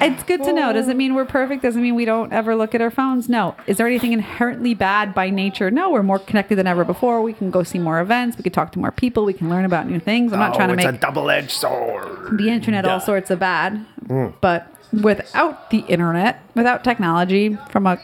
it's 0.00 0.22
good 0.24 0.42
to 0.42 0.52
know 0.52 0.72
doesn't 0.72 0.96
mean 0.96 1.14
we're 1.14 1.24
perfect 1.24 1.62
doesn't 1.62 1.82
mean 1.82 1.94
we 1.94 2.04
don't 2.04 2.32
ever 2.32 2.54
look 2.56 2.74
at 2.74 2.80
our 2.80 2.90
phones 2.90 3.28
no 3.28 3.54
is 3.66 3.76
there 3.76 3.86
anything 3.86 4.12
inherently 4.12 4.74
bad 4.74 5.14
by 5.14 5.30
nature 5.30 5.70
no 5.70 5.90
we're 5.90 6.02
more 6.02 6.18
connected 6.18 6.56
than 6.56 6.66
ever 6.66 6.84
before 6.84 7.22
we 7.22 7.32
can 7.32 7.50
go 7.50 7.62
see 7.62 7.78
more 7.78 8.00
events 8.00 8.36
we 8.36 8.42
can 8.42 8.52
talk 8.52 8.72
to 8.72 8.78
more 8.78 8.92
people 8.92 9.24
we 9.24 9.32
can 9.32 9.48
learn 9.48 9.64
about 9.64 9.86
new 9.86 10.00
things 10.00 10.32
i'm 10.32 10.38
not 10.38 10.52
oh, 10.52 10.56
trying 10.56 10.68
to 10.68 10.74
it's 10.74 10.84
make 10.84 10.94
a 10.94 10.98
double-edged 10.98 11.50
sword. 11.50 12.38
the 12.38 12.48
internet 12.48 12.84
all 12.84 13.00
sorts 13.00 13.30
of 13.30 13.38
bad. 13.38 13.84
But 14.40 14.72
without 14.92 15.70
the 15.70 15.78
internet, 15.80 16.40
without 16.54 16.84
technology, 16.84 17.56
from 17.70 17.86
a 17.86 17.98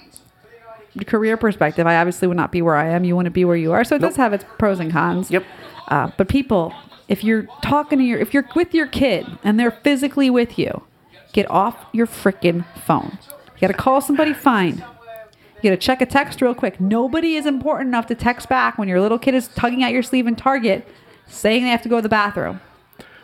career 1.06 1.36
perspective, 1.36 1.86
I 1.86 1.96
obviously 1.96 2.28
would 2.28 2.36
not 2.36 2.52
be 2.52 2.62
where 2.62 2.76
I 2.76 2.88
am. 2.88 3.04
You 3.04 3.16
wouldn't 3.16 3.34
be 3.34 3.44
where 3.44 3.56
you 3.56 3.72
are. 3.72 3.84
So 3.84 3.96
it 3.96 4.00
does 4.00 4.16
have 4.16 4.32
its 4.32 4.44
pros 4.58 4.80
and 4.80 4.92
cons. 4.92 5.30
Yep. 5.30 5.44
Uh, 5.88 6.10
but 6.16 6.28
people, 6.28 6.72
if 7.08 7.24
you're 7.24 7.46
talking 7.62 7.98
to 7.98 8.04
your, 8.04 8.18
if 8.18 8.32
you're 8.32 8.48
with 8.54 8.74
your 8.74 8.86
kid 8.86 9.26
and 9.42 9.58
they're 9.58 9.70
physically 9.70 10.30
with 10.30 10.58
you, 10.58 10.82
get 11.34 11.50
off 11.50 11.84
your 11.92 12.06
freaking 12.06 12.64
phone. 12.86 13.18
You 13.56 13.60
got 13.60 13.66
to 13.68 13.74
call 13.74 14.00
somebody, 14.00 14.32
fine. 14.32 14.76
You 15.62 15.70
got 15.70 15.70
to 15.70 15.76
check 15.76 16.00
a 16.00 16.06
text 16.06 16.40
real 16.40 16.54
quick. 16.54 16.80
Nobody 16.80 17.34
is 17.36 17.44
important 17.44 17.88
enough 17.88 18.06
to 18.06 18.14
text 18.14 18.48
back 18.48 18.78
when 18.78 18.88
your 18.88 19.00
little 19.00 19.18
kid 19.18 19.34
is 19.34 19.48
tugging 19.48 19.82
at 19.82 19.92
your 19.92 20.02
sleeve 20.02 20.26
in 20.26 20.36
Target 20.36 20.86
saying 21.26 21.64
they 21.64 21.70
have 21.70 21.82
to 21.82 21.88
go 21.88 21.96
to 21.96 22.02
the 22.02 22.08
bathroom. 22.08 22.60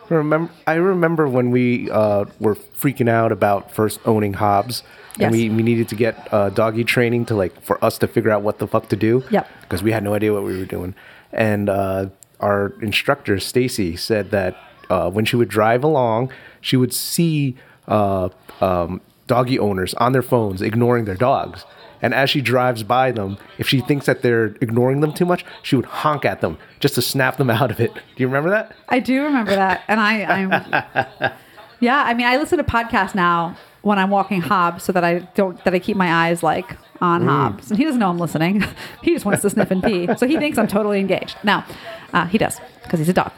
Remember, 0.09 0.51
I 0.67 0.73
remember 0.73 1.27
when 1.27 1.51
we 1.51 1.89
uh, 1.89 2.25
were 2.39 2.55
freaking 2.55 3.07
out 3.07 3.31
about 3.31 3.71
first 3.71 3.99
owning 4.05 4.33
Hobbs, 4.33 4.83
Yes. 5.17 5.25
and 5.27 5.31
we, 5.31 5.49
we 5.49 5.61
needed 5.63 5.87
to 5.89 5.95
get 5.95 6.33
uh, 6.33 6.49
doggy 6.49 6.83
training 6.83 7.25
to 7.25 7.35
like 7.35 7.61
for 7.61 7.83
us 7.83 7.97
to 7.99 8.07
figure 8.07 8.31
out 8.31 8.41
what 8.41 8.59
the 8.59 8.67
fuck 8.67 8.89
to 8.89 8.95
do. 8.95 9.23
Yep. 9.29 9.47
Because 9.61 9.83
we 9.83 9.91
had 9.91 10.03
no 10.03 10.13
idea 10.13 10.33
what 10.33 10.43
we 10.43 10.57
were 10.57 10.65
doing, 10.65 10.95
and 11.31 11.69
uh, 11.69 12.07
our 12.39 12.73
instructor 12.81 13.39
Stacy 13.39 13.95
said 13.95 14.31
that 14.31 14.57
uh, 14.89 15.09
when 15.09 15.23
she 15.25 15.35
would 15.35 15.47
drive 15.49 15.83
along, 15.83 16.31
she 16.59 16.75
would 16.75 16.93
see 16.93 17.55
uh, 17.91 18.29
um, 18.61 19.01
doggy 19.27 19.59
owners 19.59 19.93
on 19.95 20.13
their 20.13 20.21
phones 20.21 20.61
ignoring 20.61 21.05
their 21.05 21.15
dogs. 21.15 21.65
And 22.01 22.15
as 22.15 22.31
she 22.31 22.41
drives 22.41 22.81
by 22.81 23.11
them, 23.11 23.37
if 23.59 23.67
she 23.69 23.79
thinks 23.79 24.07
that 24.07 24.23
they're 24.23 24.55
ignoring 24.59 25.01
them 25.01 25.13
too 25.13 25.25
much, 25.25 25.45
she 25.61 25.75
would 25.75 25.85
honk 25.85 26.25
at 26.25 26.41
them 26.41 26.57
just 26.79 26.95
to 26.95 27.01
snap 27.01 27.37
them 27.37 27.49
out 27.59 27.69
of 27.69 27.79
it. 27.79 27.93
Do 27.93 28.01
you 28.17 28.27
remember 28.27 28.49
that? 28.49 28.75
I 28.89 28.99
do 28.99 29.23
remember 29.23 29.51
that, 29.51 29.83
and 29.87 29.99
I, 29.99 30.23
I'm, 30.23 30.49
yeah. 31.79 32.03
I 32.03 32.15
mean, 32.15 32.25
I 32.25 32.37
listen 32.37 32.57
to 32.57 32.63
podcasts 32.63 33.13
now 33.13 33.55
when 33.83 33.99
I'm 33.99 34.09
walking 34.09 34.41
Hobbs, 34.41 34.83
so 34.83 34.91
that 34.93 35.03
I 35.03 35.19
don't 35.35 35.63
that 35.63 35.75
I 35.75 35.79
keep 35.79 35.97
my 35.97 36.27
eyes 36.27 36.41
like 36.41 36.75
on 37.01 37.27
Hobbs, 37.27 37.69
and 37.69 37.77
he 37.77 37.83
doesn't 37.83 37.99
know 37.99 38.09
I'm 38.09 38.19
listening. 38.19 38.63
he 39.03 39.13
just 39.13 39.25
wants 39.25 39.43
to 39.43 39.49
sniff 39.49 39.69
and 39.69 39.83
pee, 39.83 40.09
so 40.17 40.27
he 40.27 40.37
thinks 40.37 40.57
I'm 40.57 40.67
totally 40.67 40.99
engaged. 40.99 41.37
Now, 41.43 41.65
uh, 42.13 42.25
he 42.25 42.37
does 42.37 42.59
because 42.83 42.99
he's 42.99 43.09
a 43.09 43.13
dog. 43.13 43.31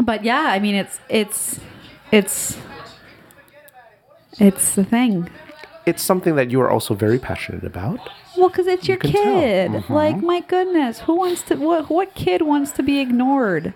But 0.00 0.22
yeah, 0.22 0.42
I 0.42 0.60
mean, 0.60 0.76
it's 0.76 1.00
it's 1.08 1.58
it's 2.12 2.56
it's 4.38 4.74
the 4.74 4.84
thing. 4.84 5.28
It's 5.86 6.02
something 6.02 6.36
that 6.36 6.50
you 6.50 6.60
are 6.60 6.70
also 6.70 6.94
very 6.94 7.18
passionate 7.18 7.64
about. 7.64 7.98
Well, 8.36 8.50
because 8.50 8.66
it's 8.66 8.86
your 8.86 8.98
can 8.98 9.12
tell. 9.12 9.40
kid. 9.40 9.70
Mm-hmm. 9.70 9.92
Like, 9.92 10.16
my 10.18 10.40
goodness, 10.40 11.00
who 11.00 11.16
wants 11.16 11.42
to? 11.42 11.56
What 11.56 11.88
what 11.88 12.14
kid 12.14 12.42
wants 12.42 12.72
to 12.72 12.82
be 12.82 13.00
ignored? 13.00 13.74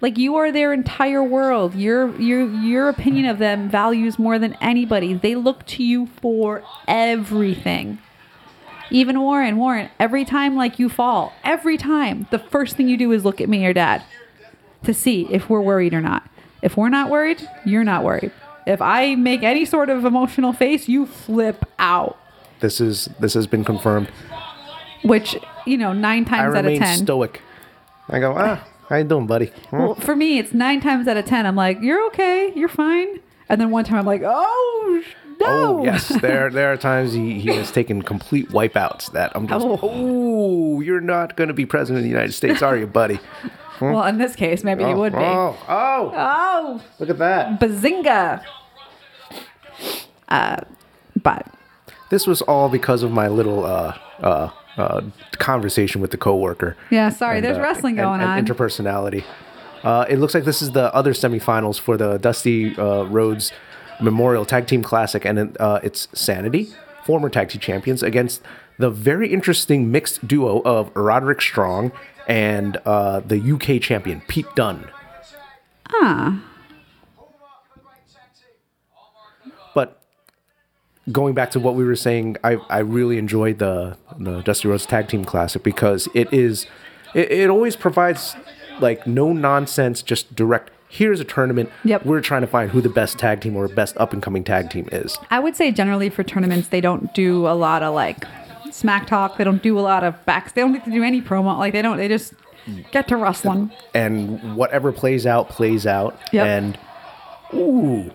Like 0.00 0.18
you 0.18 0.36
are 0.36 0.52
their 0.52 0.72
entire 0.72 1.24
world. 1.24 1.74
Your 1.74 2.14
your 2.20 2.46
your 2.46 2.88
opinion 2.88 3.26
of 3.26 3.38
them 3.38 3.68
values 3.70 4.18
more 4.18 4.38
than 4.38 4.54
anybody. 4.60 5.14
They 5.14 5.34
look 5.34 5.64
to 5.66 5.82
you 5.82 6.06
for 6.20 6.62
everything. 6.86 7.98
Even 8.90 9.18
Warren, 9.20 9.56
Warren, 9.56 9.88
every 9.98 10.24
time 10.24 10.56
like 10.56 10.78
you 10.78 10.88
fall, 10.88 11.32
every 11.42 11.78
time, 11.78 12.26
the 12.30 12.38
first 12.38 12.76
thing 12.76 12.86
you 12.86 12.98
do 12.98 13.12
is 13.12 13.24
look 13.24 13.40
at 13.40 13.48
me 13.48 13.64
or 13.64 13.72
dad 13.72 14.04
to 14.84 14.92
see 14.92 15.26
if 15.30 15.48
we're 15.48 15.62
worried 15.62 15.94
or 15.94 16.02
not. 16.02 16.28
If 16.60 16.76
we're 16.76 16.90
not 16.90 17.10
worried, 17.10 17.48
you're 17.64 17.82
not 17.82 18.04
worried. 18.04 18.30
If 18.66 18.80
I 18.80 19.14
make 19.14 19.42
any 19.42 19.64
sort 19.64 19.90
of 19.90 20.04
emotional 20.04 20.52
face, 20.52 20.88
you 20.88 21.06
flip 21.06 21.64
out. 21.78 22.18
This 22.60 22.80
is 22.80 23.08
this 23.20 23.34
has 23.34 23.46
been 23.46 23.64
confirmed. 23.64 24.08
Which, 25.02 25.36
you 25.66 25.76
know, 25.76 25.92
nine 25.92 26.24
I 26.26 26.30
times 26.30 26.54
out 26.54 26.58
of 26.60 26.64
remain 26.64 26.80
ten. 26.80 26.98
stoic. 26.98 27.42
I 28.08 28.20
go, 28.20 28.34
ah, 28.36 28.66
how 28.88 28.96
you 28.96 29.04
doing, 29.04 29.26
buddy? 29.26 29.46
Hmm? 29.70 29.78
Well, 29.78 29.94
for 29.96 30.16
me, 30.16 30.38
it's 30.38 30.52
nine 30.54 30.80
times 30.80 31.06
out 31.08 31.16
of 31.16 31.26
ten. 31.26 31.46
I'm 31.46 31.56
like, 31.56 31.78
you're 31.82 32.06
okay, 32.08 32.52
you're 32.54 32.68
fine. 32.68 33.20
And 33.48 33.60
then 33.60 33.70
one 33.70 33.84
time 33.84 33.98
I'm 33.98 34.06
like, 34.06 34.22
oh 34.24 35.02
no. 35.40 35.46
Oh 35.46 35.84
yes, 35.84 36.08
there 36.22 36.48
there 36.48 36.72
are 36.72 36.76
times 36.78 37.12
he, 37.12 37.38
he 37.40 37.48
has 37.50 37.70
taken 37.70 38.00
complete 38.00 38.48
wipeouts 38.48 39.12
that 39.12 39.32
I'm 39.34 39.46
just 39.46 39.64
Oh. 39.64 39.78
oh, 39.82 40.80
you're 40.80 41.00
not 41.02 41.36
going 41.36 41.48
to 41.48 41.54
be 41.54 41.66
president 41.66 41.98
of 41.98 42.04
the 42.04 42.08
United 42.10 42.32
States, 42.32 42.62
are 42.62 42.76
you, 42.76 42.86
buddy? 42.86 43.18
Well, 43.80 44.04
in 44.04 44.18
this 44.18 44.36
case, 44.36 44.62
maybe 44.64 44.84
you 44.84 44.96
would 44.96 45.12
be. 45.12 45.18
Oh, 45.18 45.56
oh, 45.68 46.12
Oh, 46.14 46.82
look 46.98 47.10
at 47.10 47.18
that. 47.18 47.60
bazinga. 47.60 48.42
Uh, 50.28 50.56
but 51.22 51.46
This 52.10 52.26
was 52.26 52.42
all 52.42 52.68
because 52.68 53.02
of 53.02 53.10
my 53.10 53.28
little 53.28 53.64
uh 53.64 53.96
uh 54.20 54.50
uh, 54.76 55.00
conversation 55.38 56.00
with 56.00 56.10
the 56.10 56.16
coworker. 56.16 56.76
Yeah, 56.90 57.08
sorry, 57.10 57.36
And, 57.36 57.44
there's 57.44 57.58
uh, 57.58 57.62
wrestling 57.62 57.96
and- 57.98 58.06
going 58.06 58.20
and 58.20 58.30
on. 58.30 58.44
Interpersonality. 58.44 59.22
Uh, 59.84 60.04
it 60.08 60.18
looks 60.18 60.34
like 60.34 60.42
this 60.44 60.60
is 60.62 60.72
the 60.72 60.92
other 60.92 61.12
semifinals 61.12 61.78
for 61.78 61.96
the 61.96 62.18
Dusty 62.18 62.76
uh, 62.76 63.04
Rhodes 63.04 63.52
Memorial 64.00 64.44
Tag 64.44 64.66
Team 64.66 64.82
Classic, 64.82 65.24
and 65.24 65.56
uh, 65.60 65.78
it's 65.84 66.08
Sanity, 66.12 66.70
former 67.04 67.28
tag 67.28 67.50
team 67.50 67.60
champions, 67.60 68.02
against 68.02 68.42
the 68.78 68.90
very 68.90 69.32
interesting 69.32 69.92
mixed 69.92 70.26
duo 70.26 70.60
of 70.64 70.90
Roderick 70.96 71.40
Strong 71.40 71.92
and 72.26 72.76
uh, 72.84 73.20
the 73.20 73.38
UK 73.38 73.80
champion 73.80 74.22
Pete 74.28 74.46
Dunne. 74.54 74.88
Ah. 75.90 76.42
But 79.74 80.02
going 81.12 81.34
back 81.34 81.50
to 81.52 81.60
what 81.60 81.74
we 81.74 81.84
were 81.84 81.96
saying, 81.96 82.36
I, 82.44 82.56
I 82.68 82.78
really 82.78 83.18
enjoyed 83.18 83.58
the 83.58 83.96
the 84.18 84.42
Dusty 84.42 84.68
Rhodes 84.68 84.86
Tag 84.86 85.08
Team 85.08 85.24
Classic 85.24 85.62
because 85.62 86.08
it 86.14 86.32
is 86.32 86.66
it, 87.14 87.30
it 87.30 87.50
always 87.50 87.76
provides 87.76 88.36
like 88.80 89.06
no 89.06 89.32
nonsense, 89.32 90.02
just 90.02 90.34
direct. 90.34 90.70
Here's 90.88 91.18
a 91.18 91.24
tournament. 91.24 91.70
Yep. 91.84 92.06
We're 92.06 92.20
trying 92.20 92.42
to 92.42 92.46
find 92.46 92.70
who 92.70 92.80
the 92.80 92.88
best 92.88 93.18
tag 93.18 93.40
team 93.40 93.56
or 93.56 93.66
best 93.66 93.96
up 93.96 94.12
and 94.12 94.22
coming 94.22 94.44
tag 94.44 94.70
team 94.70 94.88
is. 94.92 95.18
I 95.30 95.40
would 95.40 95.56
say 95.56 95.72
generally 95.72 96.08
for 96.08 96.22
tournaments 96.22 96.68
they 96.68 96.80
don't 96.80 97.12
do 97.14 97.48
a 97.48 97.54
lot 97.54 97.82
of 97.82 97.94
like 97.94 98.24
smack 98.74 99.06
talk. 99.06 99.36
They 99.38 99.44
don't 99.44 99.62
do 99.62 99.78
a 99.78 99.80
lot 99.80 100.02
of 100.04 100.24
backs. 100.26 100.52
They 100.52 100.60
don't 100.60 100.72
get 100.72 100.84
to 100.84 100.90
do 100.90 101.02
any 101.02 101.22
promo. 101.22 101.56
Like 101.58 101.72
they 101.72 101.82
don't. 101.82 101.96
They 101.96 102.08
just 102.08 102.34
get 102.92 103.06
to 103.08 103.16
wrestling. 103.16 103.70
and 103.94 104.56
whatever 104.56 104.90
plays 104.92 105.26
out 105.26 105.48
plays 105.50 105.86
out 105.86 106.18
Yep. 106.32 106.46
and 106.46 106.78
ooh 107.52 108.10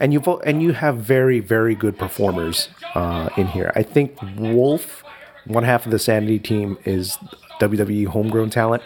and 0.00 0.12
you 0.14 0.20
and 0.46 0.62
you 0.62 0.72
have 0.72 0.96
very 0.96 1.38
very 1.40 1.74
good 1.74 1.98
performers 1.98 2.70
uh, 2.94 3.28
in 3.36 3.46
here 3.48 3.70
i 3.76 3.82
think 3.82 4.16
wolfe 4.38 5.04
one 5.44 5.64
half 5.64 5.84
of 5.84 5.92
the 5.92 5.98
sanity 5.98 6.38
team 6.38 6.78
is 6.86 7.18
wwe 7.60 8.06
homegrown 8.06 8.48
talent 8.48 8.82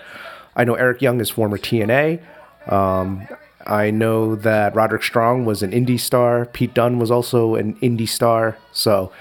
i 0.57 0.65
know 0.65 0.75
eric 0.75 1.01
young 1.01 1.21
is 1.21 1.31
former 1.31 1.57
tna 1.59 2.21
um, 2.67 3.27
i 3.69 3.89
know 3.89 4.35
that 4.35 4.75
roderick 4.75 5.05
strong 5.05 5.45
was 5.45 5.63
an 5.63 5.71
indie 5.71 6.01
star 6.01 6.47
pete 6.47 6.75
dunne 6.75 6.99
was 6.99 7.11
also 7.11 7.55
an 7.55 7.75
indie 7.77 8.09
star 8.09 8.59
so 8.73 9.13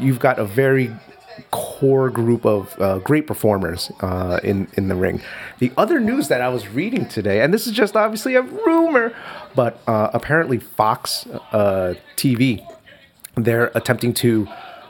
you've 0.00 0.18
got 0.18 0.38
a 0.38 0.44
very 0.44 0.90
core 1.50 2.10
group 2.10 2.44
of 2.44 2.74
uh, 2.80 2.98
great 2.98 3.26
performers 3.26 3.92
uh, 4.00 4.40
in 4.42 4.66
in 4.74 4.88
the 4.88 4.94
ring. 4.96 5.20
The 5.60 5.72
other 5.76 6.00
news 6.00 6.28
that 6.28 6.40
I 6.40 6.48
was 6.48 6.68
reading 6.68 7.06
today, 7.06 7.40
and 7.42 7.54
this 7.54 7.66
is 7.66 7.72
just 7.72 7.96
obviously 7.96 8.34
a 8.34 8.42
rumor, 8.42 9.12
but 9.54 9.80
uh, 9.86 10.10
apparently 10.12 10.58
Fox 10.58 11.26
uh, 11.52 11.94
TV, 12.16 12.60
they're 13.36 13.70
attempting 13.74 14.14
to. 14.14 14.48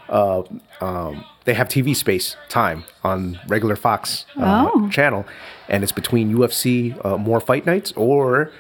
Uh, 0.09 0.42
um, 0.80 1.24
they 1.44 1.52
have 1.54 1.68
TV 1.68 1.94
space 1.96 2.36
time 2.48 2.84
on 3.04 3.38
regular 3.48 3.76
Fox 3.76 4.24
uh, 4.38 4.70
Oh. 4.72 4.88
channel, 4.90 5.26
and 5.68 5.82
it's 5.82 5.92
between 5.92 6.34
UFC 6.34 6.98
uh, 7.04 7.16
more 7.18 7.40
fight 7.40 7.66
nights 7.66 7.92
or 7.96 8.50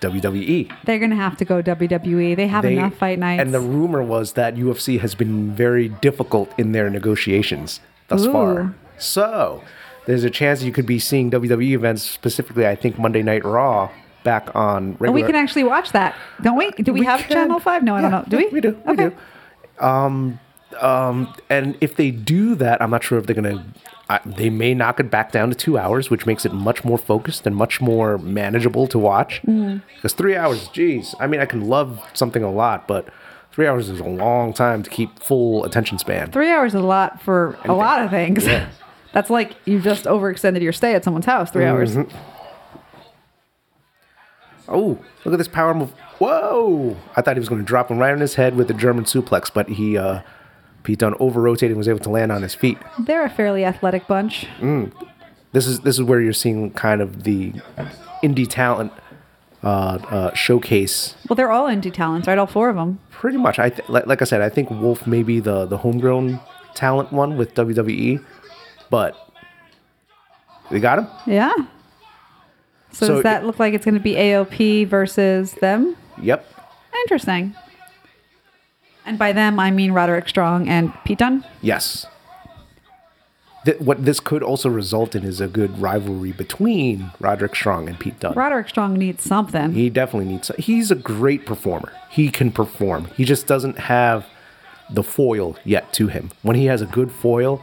WWE. 0.00 0.70
They're 0.84 0.98
gonna 0.98 1.16
have 1.16 1.36
to 1.38 1.44
go 1.44 1.62
WWE. 1.62 2.34
They 2.36 2.46
have 2.46 2.62
They- 2.62 2.76
enough 2.76 2.94
fight 2.94 3.18
nights. 3.18 3.40
And 3.42 3.52
the 3.54 3.60
rumor 3.60 4.02
was 4.02 4.32
that 4.34 4.56
UFC 4.56 4.98
has 4.98 5.14
been 5.14 5.52
very 5.54 5.88
difficult 5.88 6.52
in 6.58 6.72
their 6.72 6.88
negotiations 6.90 7.80
thus 8.08 8.24
Ooh. 8.24 8.32
far. 8.32 8.74
So 8.98 9.62
there's 10.06 10.24
a 10.24 10.30
chance 10.30 10.62
you 10.62 10.72
could 10.72 10.86
be 10.86 10.98
seeing 10.98 11.30
WWE 11.30 11.72
events, 11.74 12.02
specifically, 12.02 12.66
I 12.66 12.74
think 12.74 12.98
Monday 12.98 13.22
Night 13.22 13.44
Raw, 13.44 13.90
back 14.24 14.54
on 14.54 14.92
regular. 14.92 15.06
And 15.06 15.14
we 15.14 15.22
can 15.22 15.34
actually 15.34 15.64
watch 15.64 15.92
that, 15.92 16.14
don't 16.42 16.56
we? 16.56 16.70
Do 16.72 16.92
we, 16.92 17.00
We 17.00 17.06
have 17.06 17.20
can. 17.20 17.30
Channel 17.32 17.60
Five? 17.60 17.82
No, 17.82 17.94
I 17.94 18.00
don't 18.00 18.10
know. 18.10 18.24
Do 18.28 18.36
we? 18.38 18.48
We 18.48 18.60
do. 18.60 18.76
We 18.86 18.96
do. 18.96 19.12
Um, 19.80 20.40
um, 20.80 21.32
and 21.48 21.76
if 21.80 21.96
they 21.96 22.10
do 22.10 22.54
that, 22.56 22.82
I'm 22.82 22.90
not 22.90 23.02
sure 23.04 23.18
if 23.18 23.26
they're 23.26 23.34
gonna. 23.36 23.64
I, 24.10 24.20
they 24.24 24.48
may 24.48 24.72
knock 24.74 25.00
it 25.00 25.10
back 25.10 25.32
down 25.32 25.50
to 25.50 25.54
two 25.54 25.76
hours, 25.76 26.08
which 26.08 26.24
makes 26.24 26.46
it 26.46 26.52
much 26.52 26.82
more 26.84 26.96
focused 26.96 27.46
and 27.46 27.54
much 27.54 27.80
more 27.80 28.16
manageable 28.18 28.86
to 28.88 28.98
watch. 28.98 29.42
Mm-hmm. 29.42 29.78
Because 29.96 30.14
three 30.14 30.34
hours, 30.34 30.68
geez, 30.68 31.14
I 31.20 31.26
mean, 31.26 31.40
I 31.40 31.46
can 31.46 31.68
love 31.68 32.00
something 32.14 32.42
a 32.42 32.50
lot, 32.50 32.88
but 32.88 33.08
three 33.52 33.66
hours 33.66 33.90
is 33.90 34.00
a 34.00 34.04
long 34.04 34.54
time 34.54 34.82
to 34.82 34.88
keep 34.88 35.18
full 35.18 35.64
attention 35.64 35.98
span. 35.98 36.32
Three 36.32 36.50
hours 36.50 36.74
is 36.74 36.80
a 36.80 36.86
lot 36.86 37.20
for 37.20 37.58
a 37.64 37.74
lot 37.74 38.02
of 38.02 38.10
things. 38.10 38.46
Yeah. 38.46 38.68
That's 39.12 39.30
like 39.30 39.56
you 39.64 39.80
just 39.80 40.04
overextended 40.04 40.62
your 40.62 40.72
stay 40.72 40.94
at 40.94 41.04
someone's 41.04 41.26
house. 41.26 41.50
3 41.50 41.64
hours. 41.64 41.96
Mm-hmm. 41.96 42.16
Oh, 44.68 44.98
look 45.24 45.32
at 45.32 45.38
this 45.38 45.48
power 45.48 45.72
move! 45.72 45.92
Whoa! 46.18 46.96
I 47.16 47.22
thought 47.22 47.36
he 47.36 47.40
was 47.40 47.48
going 47.48 47.62
to 47.62 47.66
drop 47.66 47.90
him 47.90 47.98
right 47.98 48.12
on 48.12 48.20
his 48.20 48.34
head 48.34 48.54
with 48.54 48.68
the 48.68 48.74
German 48.74 49.04
suplex, 49.04 49.50
but 49.52 49.68
he, 49.70 49.96
uh, 49.96 50.20
Pete 50.88 51.00
Dunne 51.00 51.14
over 51.20 51.42
rotated 51.42 51.72
and 51.72 51.76
was 51.76 51.86
able 51.86 51.98
to 51.98 52.08
land 52.08 52.32
on 52.32 52.40
his 52.40 52.54
feet. 52.54 52.78
They're 52.98 53.22
a 53.22 53.28
fairly 53.28 53.62
athletic 53.62 54.06
bunch. 54.06 54.46
this 55.52 55.66
is 55.66 55.80
this 55.80 55.96
is 55.98 56.02
where 56.02 56.18
you're 56.18 56.32
seeing 56.32 56.70
kind 56.70 57.02
of 57.02 57.24
the 57.24 57.52
indie 58.24 58.48
talent 58.48 58.90
uh, 59.62 59.66
uh, 60.08 60.32
showcase. 60.34 61.14
Well, 61.28 61.34
they're 61.36 61.50
all 61.52 61.66
indie 61.66 61.92
talents, 61.92 62.26
right? 62.26 62.38
All 62.38 62.46
four 62.46 62.70
of 62.70 62.76
them. 62.76 63.00
Pretty 63.10 63.36
much, 63.36 63.58
I 63.58 63.68
th- 63.68 63.86
like, 63.90 64.06
like 64.06 64.22
I 64.22 64.24
said, 64.24 64.40
I 64.40 64.48
think 64.48 64.70
Wolfe 64.70 65.06
may 65.06 65.22
be 65.22 65.40
the 65.40 65.66
the 65.66 65.76
homegrown 65.76 66.40
talent 66.74 67.12
one 67.12 67.36
with 67.36 67.52
WWE, 67.54 68.24
but 68.88 69.14
we 70.70 70.80
got 70.80 71.00
him. 71.00 71.06
Yeah. 71.26 71.52
So, 72.92 73.06
So 73.06 73.14
does 73.16 73.22
that 73.24 73.42
it- 73.42 73.46
look 73.46 73.58
like 73.58 73.74
it's 73.74 73.84
going 73.84 73.94
to 73.94 74.00
be 74.00 74.14
AOP 74.14 74.86
versus 74.88 75.52
them? 75.52 75.96
Yep. 76.22 76.46
Interesting. 77.02 77.54
And 79.08 79.18
by 79.18 79.32
them, 79.32 79.58
I 79.58 79.70
mean 79.70 79.92
Roderick 79.92 80.28
Strong 80.28 80.68
and 80.68 80.92
Pete 81.04 81.18
Dunne. 81.18 81.42
Yes. 81.62 82.06
Th- 83.64 83.80
what 83.80 84.04
this 84.04 84.20
could 84.20 84.42
also 84.42 84.68
result 84.68 85.14
in 85.14 85.24
is 85.24 85.40
a 85.40 85.48
good 85.48 85.78
rivalry 85.80 86.32
between 86.32 87.10
Roderick 87.18 87.56
Strong 87.56 87.88
and 87.88 87.98
Pete 87.98 88.20
Dunne. 88.20 88.34
Roderick 88.34 88.68
Strong 88.68 88.94
needs 88.98 89.22
something. 89.24 89.72
He 89.72 89.90
definitely 89.90 90.30
needs. 90.30 90.50
He's 90.58 90.90
a 90.90 90.94
great 90.94 91.44
performer. 91.46 91.92
He 92.10 92.30
can 92.30 92.52
perform. 92.52 93.06
He 93.16 93.24
just 93.24 93.46
doesn't 93.46 93.78
have 93.78 94.26
the 94.90 95.02
foil 95.02 95.56
yet 95.64 95.92
to 95.94 96.08
him. 96.08 96.30
When 96.42 96.56
he 96.56 96.66
has 96.66 96.80
a 96.82 96.86
good 96.86 97.10
foil, 97.10 97.62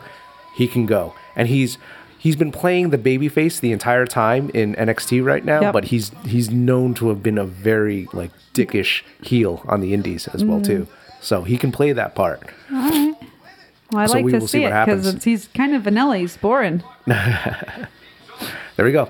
he 0.58 0.68
can 0.68 0.86
go. 0.86 1.14
And 1.36 1.48
he's 1.48 1.78
he's 2.18 2.36
been 2.36 2.52
playing 2.52 2.90
the 2.90 2.98
babyface 2.98 3.60
the 3.60 3.72
entire 3.72 4.06
time 4.06 4.50
in 4.54 4.76
NXT 4.76 5.24
right 5.24 5.46
now. 5.46 5.62
Yep. 5.62 5.74
But 5.74 5.84
he's 5.86 6.12
he's 6.26 6.50
known 6.52 6.94
to 6.96 7.10
have 7.10 7.24
been 7.24 7.38
a 7.38 7.46
very 7.46 8.08
like 8.14 8.32
dickish 8.54 9.04
heel 9.22 9.62
on 9.68 9.80
the 9.80 9.94
Indies 9.94 10.28
as 10.30 10.44
well 10.44 10.60
Mm. 10.60 10.66
too. 10.66 10.88
So 11.26 11.42
he 11.42 11.58
can 11.58 11.72
play 11.72 11.92
that 11.92 12.14
part. 12.14 12.44
well, 12.72 13.16
I 13.96 14.06
so 14.06 14.14
like 14.14 14.26
we 14.26 14.32
to 14.34 14.48
see 14.48 14.64
it 14.64 14.68
because 14.70 15.06
happens. 15.06 15.24
he's 15.24 15.48
kind 15.48 15.74
of 15.74 15.82
vanilla. 15.82 16.18
He's 16.18 16.38
boring. 16.38 16.84
There 18.76 18.86
we 18.86 18.92
go. 18.92 19.10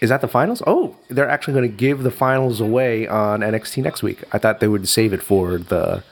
Is 0.00 0.10
that 0.10 0.20
the 0.20 0.28
finals? 0.28 0.62
Oh, 0.64 0.94
they're 1.08 1.28
actually 1.28 1.54
going 1.54 1.68
to 1.68 1.76
give 1.76 2.04
the 2.04 2.12
finals 2.12 2.60
away 2.60 3.08
on 3.08 3.40
NXT 3.40 3.82
next 3.82 4.04
week. 4.04 4.22
I 4.32 4.38
thought 4.38 4.60
they 4.60 4.68
would 4.68 4.88
save 4.88 5.12
it 5.12 5.20
for 5.20 5.58
the 5.58 6.04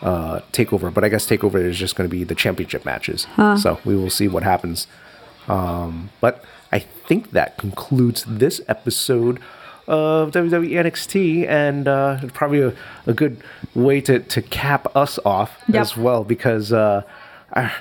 uh, 0.00 0.40
takeover, 0.52 0.92
but 0.92 1.04
I 1.04 1.08
guess 1.08 1.24
takeover 1.24 1.64
is 1.64 1.78
just 1.78 1.94
going 1.94 2.08
to 2.08 2.10
be 2.10 2.24
the 2.24 2.34
championship 2.34 2.84
matches. 2.84 3.28
So 3.36 3.78
we 3.84 3.94
will 3.94 4.10
see 4.10 4.26
what 4.26 4.42
happens. 4.42 4.88
Um, 5.46 6.10
but 6.20 6.44
I 6.72 6.80
think 6.80 7.30
that 7.30 7.56
concludes 7.56 8.24
this 8.26 8.60
episode 8.66 9.38
of 9.88 10.30
WWE 10.32 10.70
NXT, 10.72 11.46
and 11.48 11.88
uh, 11.88 12.20
probably 12.34 12.60
a, 12.62 12.72
a 13.06 13.12
good 13.12 13.42
way 13.74 14.00
to, 14.02 14.20
to 14.20 14.42
cap 14.42 14.94
us 14.96 15.18
off 15.24 15.62
Yep. 15.68 15.80
as 15.80 15.96
well 15.96 16.24
because. 16.24 16.72
Uh, 16.72 17.02
I, 17.54 17.72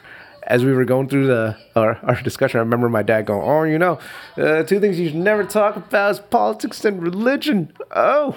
as 0.48 0.66
we 0.66 0.74
were 0.74 0.84
going 0.86 1.08
through 1.08 1.28
the 1.28 1.56
our, 1.76 1.98
our 2.04 2.20
discussion, 2.24 2.58
I 2.58 2.62
remember 2.64 2.90
my 2.90 3.04
dad 3.04 3.28
going, 3.28 3.48
"Oh, 3.48 3.64
you 3.64 3.78
know, 3.78 4.00
uh, 4.38 4.64
two 4.64 4.80
things 4.82 5.00
you 5.00 5.08
should 5.08 5.16
never 5.16 5.44
talk 5.46 5.78
about 5.78 6.12
is 6.12 6.20
politics 6.20 6.84
and 6.84 7.02
religion." 7.02 7.72
Oh, 7.96 8.36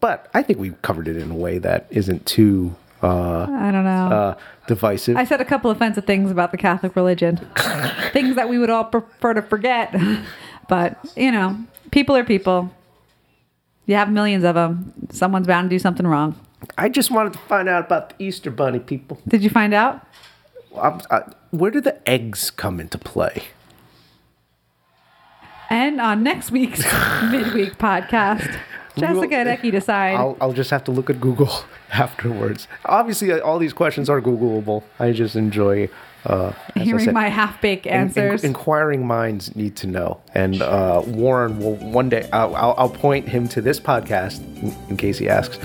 but 0.00 0.28
I 0.32 0.42
think 0.42 0.58
we 0.60 0.70
covered 0.82 1.08
it 1.08 1.16
in 1.16 1.30
a 1.30 1.34
way 1.34 1.58
that 1.58 1.86
isn't 1.90 2.24
too 2.26 2.74
uh, 3.02 3.42
I 3.50 3.70
don't 3.70 3.84
know. 3.84 4.08
uh, 4.08 4.38
divisive. 4.66 5.16
I 5.16 5.24
said 5.24 5.40
a 5.40 5.44
couple 5.44 5.70
offensive 5.70 6.04
things 6.06 6.30
about 6.30 6.52
the 6.52 6.58
Catholic 6.58 6.94
religion, 6.96 7.36
things 8.12 8.36
that 8.36 8.48
we 8.48 8.56
would 8.58 8.70
all 8.70 8.84
prefer 8.84 9.34
to 9.34 9.42
forget. 9.42 9.94
but 10.68 10.96
you 11.16 11.32
know, 11.32 11.58
people 11.98 12.14
are 12.14 12.22
people. 12.22 12.70
You 13.86 13.96
have 13.96 14.08
millions 14.08 14.44
of 14.44 14.54
them. 14.54 14.92
Someone's 15.10 15.48
bound 15.48 15.68
to 15.68 15.74
do 15.74 15.80
something 15.80 16.06
wrong. 16.06 16.38
I 16.76 16.88
just 16.88 17.10
wanted 17.10 17.32
to 17.32 17.40
find 17.40 17.68
out 17.68 17.86
about 17.86 18.10
the 18.10 18.24
Easter 18.24 18.52
Bunny 18.52 18.78
people. 18.78 19.18
Did 19.26 19.42
you 19.42 19.50
find 19.50 19.74
out? 19.74 20.06
I'm, 20.80 21.00
I, 21.10 21.22
where 21.50 21.72
do 21.72 21.80
the 21.80 22.08
eggs 22.08 22.52
come 22.52 22.78
into 22.78 22.98
play? 22.98 23.42
And 25.70 26.00
on 26.00 26.22
next 26.22 26.52
week's 26.52 26.84
midweek 27.32 27.78
podcast, 27.78 28.60
Jessica 28.96 29.34
and 29.34 29.48
Eki 29.48 29.72
decide. 29.72 30.14
I'll, 30.14 30.36
I'll 30.40 30.52
just 30.52 30.70
have 30.70 30.84
to 30.84 30.92
look 30.92 31.10
at 31.10 31.20
Google 31.20 31.50
afterwards. 31.92 32.68
Obviously, 32.84 33.32
uh, 33.32 33.40
all 33.40 33.58
these 33.58 33.72
questions 33.72 34.08
are 34.08 34.20
Googleable. 34.20 34.84
I 35.00 35.10
just 35.10 35.34
enjoy 35.34 35.88
uh, 36.26 36.52
hearing 36.76 37.06
said, 37.06 37.14
my 37.14 37.28
half-baked 37.28 37.86
in- 37.86 37.92
in- 37.92 37.98
answers. 38.00 38.44
inquiring 38.44 39.06
minds 39.06 39.54
need 39.56 39.76
to 39.76 39.86
know, 39.86 40.20
and 40.34 40.60
uh, 40.60 41.02
Warren 41.06 41.58
will 41.58 41.76
one 41.76 42.08
day. 42.08 42.28
I'll, 42.32 42.54
I'll, 42.56 42.74
I'll 42.76 42.90
point 42.90 43.28
him 43.28 43.48
to 43.48 43.60
this 43.60 43.78
podcast 43.80 44.40
in, 44.62 44.74
in 44.90 44.96
case 44.96 45.18
he 45.18 45.28
asks, 45.28 45.56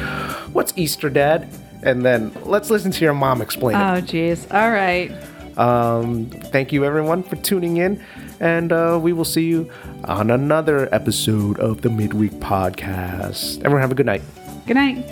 "What's 0.54 0.74
Easter, 0.78 1.10
Dad?" 1.10 1.48
And 1.84 2.06
then 2.06 2.32
let's 2.44 2.70
listen 2.70 2.92
to 2.92 3.04
your 3.04 3.14
mom 3.14 3.42
explain 3.42 3.76
it. 3.76 3.80
oh, 3.80 4.00
jeez. 4.02 4.50
All 4.54 4.72
right. 4.72 5.12
Um, 5.58 6.28
thank 6.28 6.72
you, 6.72 6.86
everyone, 6.86 7.24
for 7.24 7.36
tuning 7.36 7.78
in. 7.78 8.02
And 8.40 8.72
uh, 8.72 9.00
we 9.02 9.12
will 9.14 9.26
see 9.26 9.44
you 9.46 9.70
on 10.06 10.32
another 10.32 10.88
episode 10.96 11.60
of 11.60 11.82
the 11.82 11.90
Midweek 11.90 12.32
Podcast. 12.34 13.58
Everyone, 13.60 13.82
have 13.82 13.92
a 13.92 13.96
good 13.96 14.06
night. 14.06 14.22
Good 14.66 14.76
night. 14.76 15.06